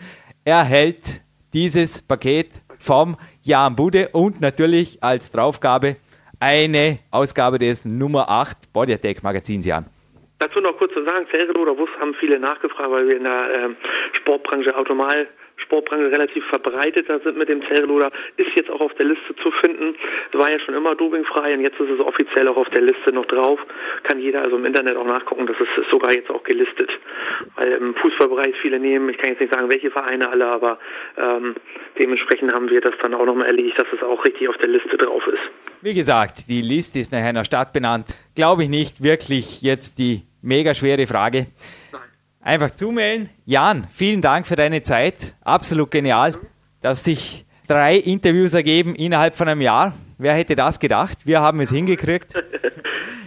erhält 0.44 1.20
dieses 1.52 2.02
Paket 2.02 2.60
vom 2.80 3.16
Jan 3.40 3.76
Bude 3.76 4.08
und 4.08 4.40
natürlich 4.40 5.00
als 5.00 5.30
Draufgabe 5.30 5.94
eine 6.40 6.98
Ausgabe 7.12 7.60
des 7.60 7.84
Nummer 7.84 8.28
8 8.28 8.72
Body 8.72 8.94
Attack 8.94 9.22
Magazins 9.22 9.64
Jan. 9.64 9.93
Dazu 10.38 10.60
noch 10.60 10.76
kurz 10.76 10.92
zu 10.92 11.04
sagen, 11.04 11.26
Zerrelo 11.30 11.62
oder 11.62 11.78
Wuss 11.78 11.90
haben 11.98 12.14
viele 12.14 12.38
nachgefragt, 12.38 12.90
weil 12.90 13.08
wir 13.08 13.16
in 13.16 13.24
der 13.24 13.50
ähm, 13.54 13.76
Sportbranche, 14.20 14.76
Automal 14.76 15.28
Sportbranche 15.64 16.10
relativ 16.10 16.44
verbreiteter 16.46 17.20
sind 17.20 17.36
mit 17.36 17.48
dem 17.48 17.62
Zellloader, 17.66 18.10
ist 18.36 18.54
jetzt 18.54 18.70
auch 18.70 18.80
auf 18.80 18.94
der 18.94 19.06
Liste 19.06 19.34
zu 19.42 19.50
finden. 19.50 19.94
War 20.32 20.50
ja 20.50 20.58
schon 20.60 20.74
immer 20.74 20.94
dopingfrei 20.94 21.54
und 21.54 21.60
jetzt 21.60 21.78
ist 21.80 21.90
es 21.90 22.00
offiziell 22.00 22.48
auch 22.48 22.56
auf 22.56 22.68
der 22.70 22.82
Liste 22.82 23.12
noch 23.12 23.26
drauf. 23.26 23.58
Kann 24.02 24.20
jeder 24.20 24.42
also 24.42 24.56
im 24.56 24.64
Internet 24.64 24.96
auch 24.96 25.06
nachgucken, 25.06 25.46
das 25.46 25.56
ist, 25.56 25.68
ist 25.78 25.90
sogar 25.90 26.12
jetzt 26.12 26.30
auch 26.30 26.42
gelistet. 26.44 26.90
Weil 27.56 27.72
im 27.72 27.94
Fußballbereich 27.94 28.54
viele 28.60 28.78
nehmen, 28.78 29.08
ich 29.08 29.18
kann 29.18 29.30
jetzt 29.30 29.40
nicht 29.40 29.52
sagen, 29.52 29.68
welche 29.68 29.90
Vereine 29.90 30.28
alle, 30.28 30.46
aber 30.46 30.78
ähm, 31.16 31.54
dementsprechend 31.98 32.52
haben 32.52 32.68
wir 32.70 32.80
das 32.80 32.94
dann 33.02 33.14
auch 33.14 33.24
nochmal 33.24 33.46
erledigt, 33.46 33.78
dass 33.78 33.88
es 33.94 34.02
auch 34.02 34.24
richtig 34.24 34.48
auf 34.48 34.56
der 34.58 34.68
Liste 34.68 34.96
drauf 34.96 35.26
ist. 35.26 35.42
Wie 35.82 35.94
gesagt, 35.94 36.48
die 36.48 36.62
Liste 36.62 36.98
ist 36.98 37.12
nach 37.12 37.22
einer 37.22 37.44
Stadt 37.44 37.72
benannt. 37.72 38.14
Glaube 38.34 38.64
ich 38.64 38.68
nicht 38.68 39.02
wirklich 39.02 39.62
jetzt 39.62 39.98
die 39.98 40.22
mega 40.42 40.74
schwere 40.74 41.06
Frage. 41.06 41.46
Einfach 42.44 42.72
zumelden. 42.72 43.30
Jan, 43.46 43.86
vielen 43.90 44.20
Dank 44.20 44.46
für 44.46 44.54
deine 44.54 44.82
Zeit. 44.82 45.34
Absolut 45.44 45.90
genial, 45.90 46.34
dass 46.82 47.02
sich 47.02 47.46
drei 47.66 47.96
Interviews 47.96 48.52
ergeben 48.52 48.94
innerhalb 48.94 49.34
von 49.34 49.48
einem 49.48 49.62
Jahr. 49.62 49.94
Wer 50.18 50.34
hätte 50.34 50.54
das 50.54 50.78
gedacht? 50.78 51.24
Wir 51.24 51.40
haben 51.40 51.60
es 51.62 51.70
hingekriegt. 51.70 52.34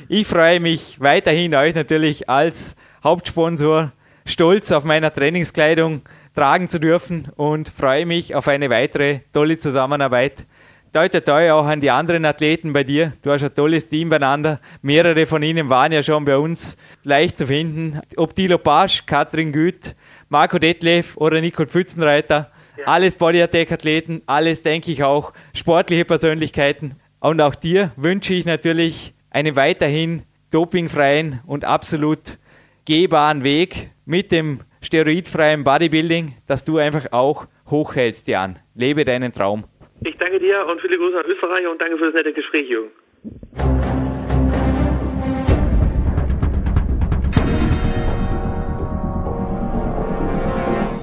Ich 0.07 0.27
freue 0.27 0.59
mich 0.59 1.01
weiterhin, 1.01 1.53
euch 1.55 1.73
natürlich 1.75 2.29
als 2.29 2.77
Hauptsponsor 3.03 3.91
stolz 4.25 4.71
auf 4.71 4.85
meiner 4.85 5.11
Trainingskleidung 5.11 6.03
tragen 6.35 6.69
zu 6.69 6.79
dürfen 6.79 7.27
und 7.35 7.69
freue 7.69 8.05
mich 8.05 8.35
auf 8.35 8.47
eine 8.47 8.69
weitere 8.69 9.21
tolle 9.33 9.57
Zusammenarbeit 9.57 10.45
toi, 10.93 11.09
toi, 11.09 11.21
toi 11.21 11.51
auch 11.51 11.65
an 11.65 11.81
die 11.81 11.91
anderen 11.91 12.25
Athleten 12.25 12.73
bei 12.73 12.83
dir. 12.83 13.13
Du 13.21 13.31
hast 13.31 13.43
ein 13.43 13.53
tolles 13.53 13.87
Team 13.87 14.09
beieinander. 14.09 14.59
Mehrere 14.81 15.25
von 15.25 15.43
ihnen 15.43 15.69
waren 15.69 15.91
ja 15.91 16.03
schon 16.03 16.25
bei 16.25 16.37
uns 16.37 16.77
leicht 17.03 17.39
zu 17.39 17.47
finden. 17.47 18.01
Ob 18.15 18.35
Dilo 18.35 18.57
Pasch, 18.57 19.05
Katrin 19.05 19.51
Güth, 19.51 19.95
Marco 20.29 20.59
Detlef 20.59 21.17
oder 21.17 21.41
Nico 21.41 21.65
Pfützenreiter. 21.65 22.51
Ja. 22.77 22.85
Alles 22.85 23.15
Bodyattack-Athleten, 23.15 24.21
alles, 24.25 24.61
denke 24.63 24.91
ich, 24.91 25.03
auch 25.03 25.33
sportliche 25.53 26.05
Persönlichkeiten. 26.05 26.95
Und 27.19 27.41
auch 27.41 27.55
dir 27.55 27.91
wünsche 27.95 28.33
ich 28.33 28.45
natürlich 28.45 29.13
einen 29.31 29.55
weiterhin 29.55 30.23
dopingfreien 30.51 31.39
und 31.45 31.65
absolut 31.65 32.37
gehbaren 32.85 33.43
Weg 33.43 33.89
mit 34.05 34.31
dem 34.31 34.61
steroidfreien 34.81 35.63
Bodybuilding, 35.63 36.35
dass 36.45 36.63
du 36.63 36.77
einfach 36.77 37.11
auch 37.11 37.47
hochhältst, 37.69 38.27
Jan. 38.27 38.59
Lebe 38.75 39.03
deinen 39.05 39.33
Traum. 39.33 39.65
Ich 40.01 40.17
danke 40.37 40.39
dir 40.39 40.65
und 40.65 40.81
viele 40.81 40.97
Grüße 40.97 41.17
an 41.17 41.25
Österreich 41.25 41.67
und 41.67 41.81
danke 41.81 41.97
für 41.97 42.05
das 42.05 42.13
nette 42.13 42.33
Gespräch, 42.33 42.69
Jürgen. 42.69 42.91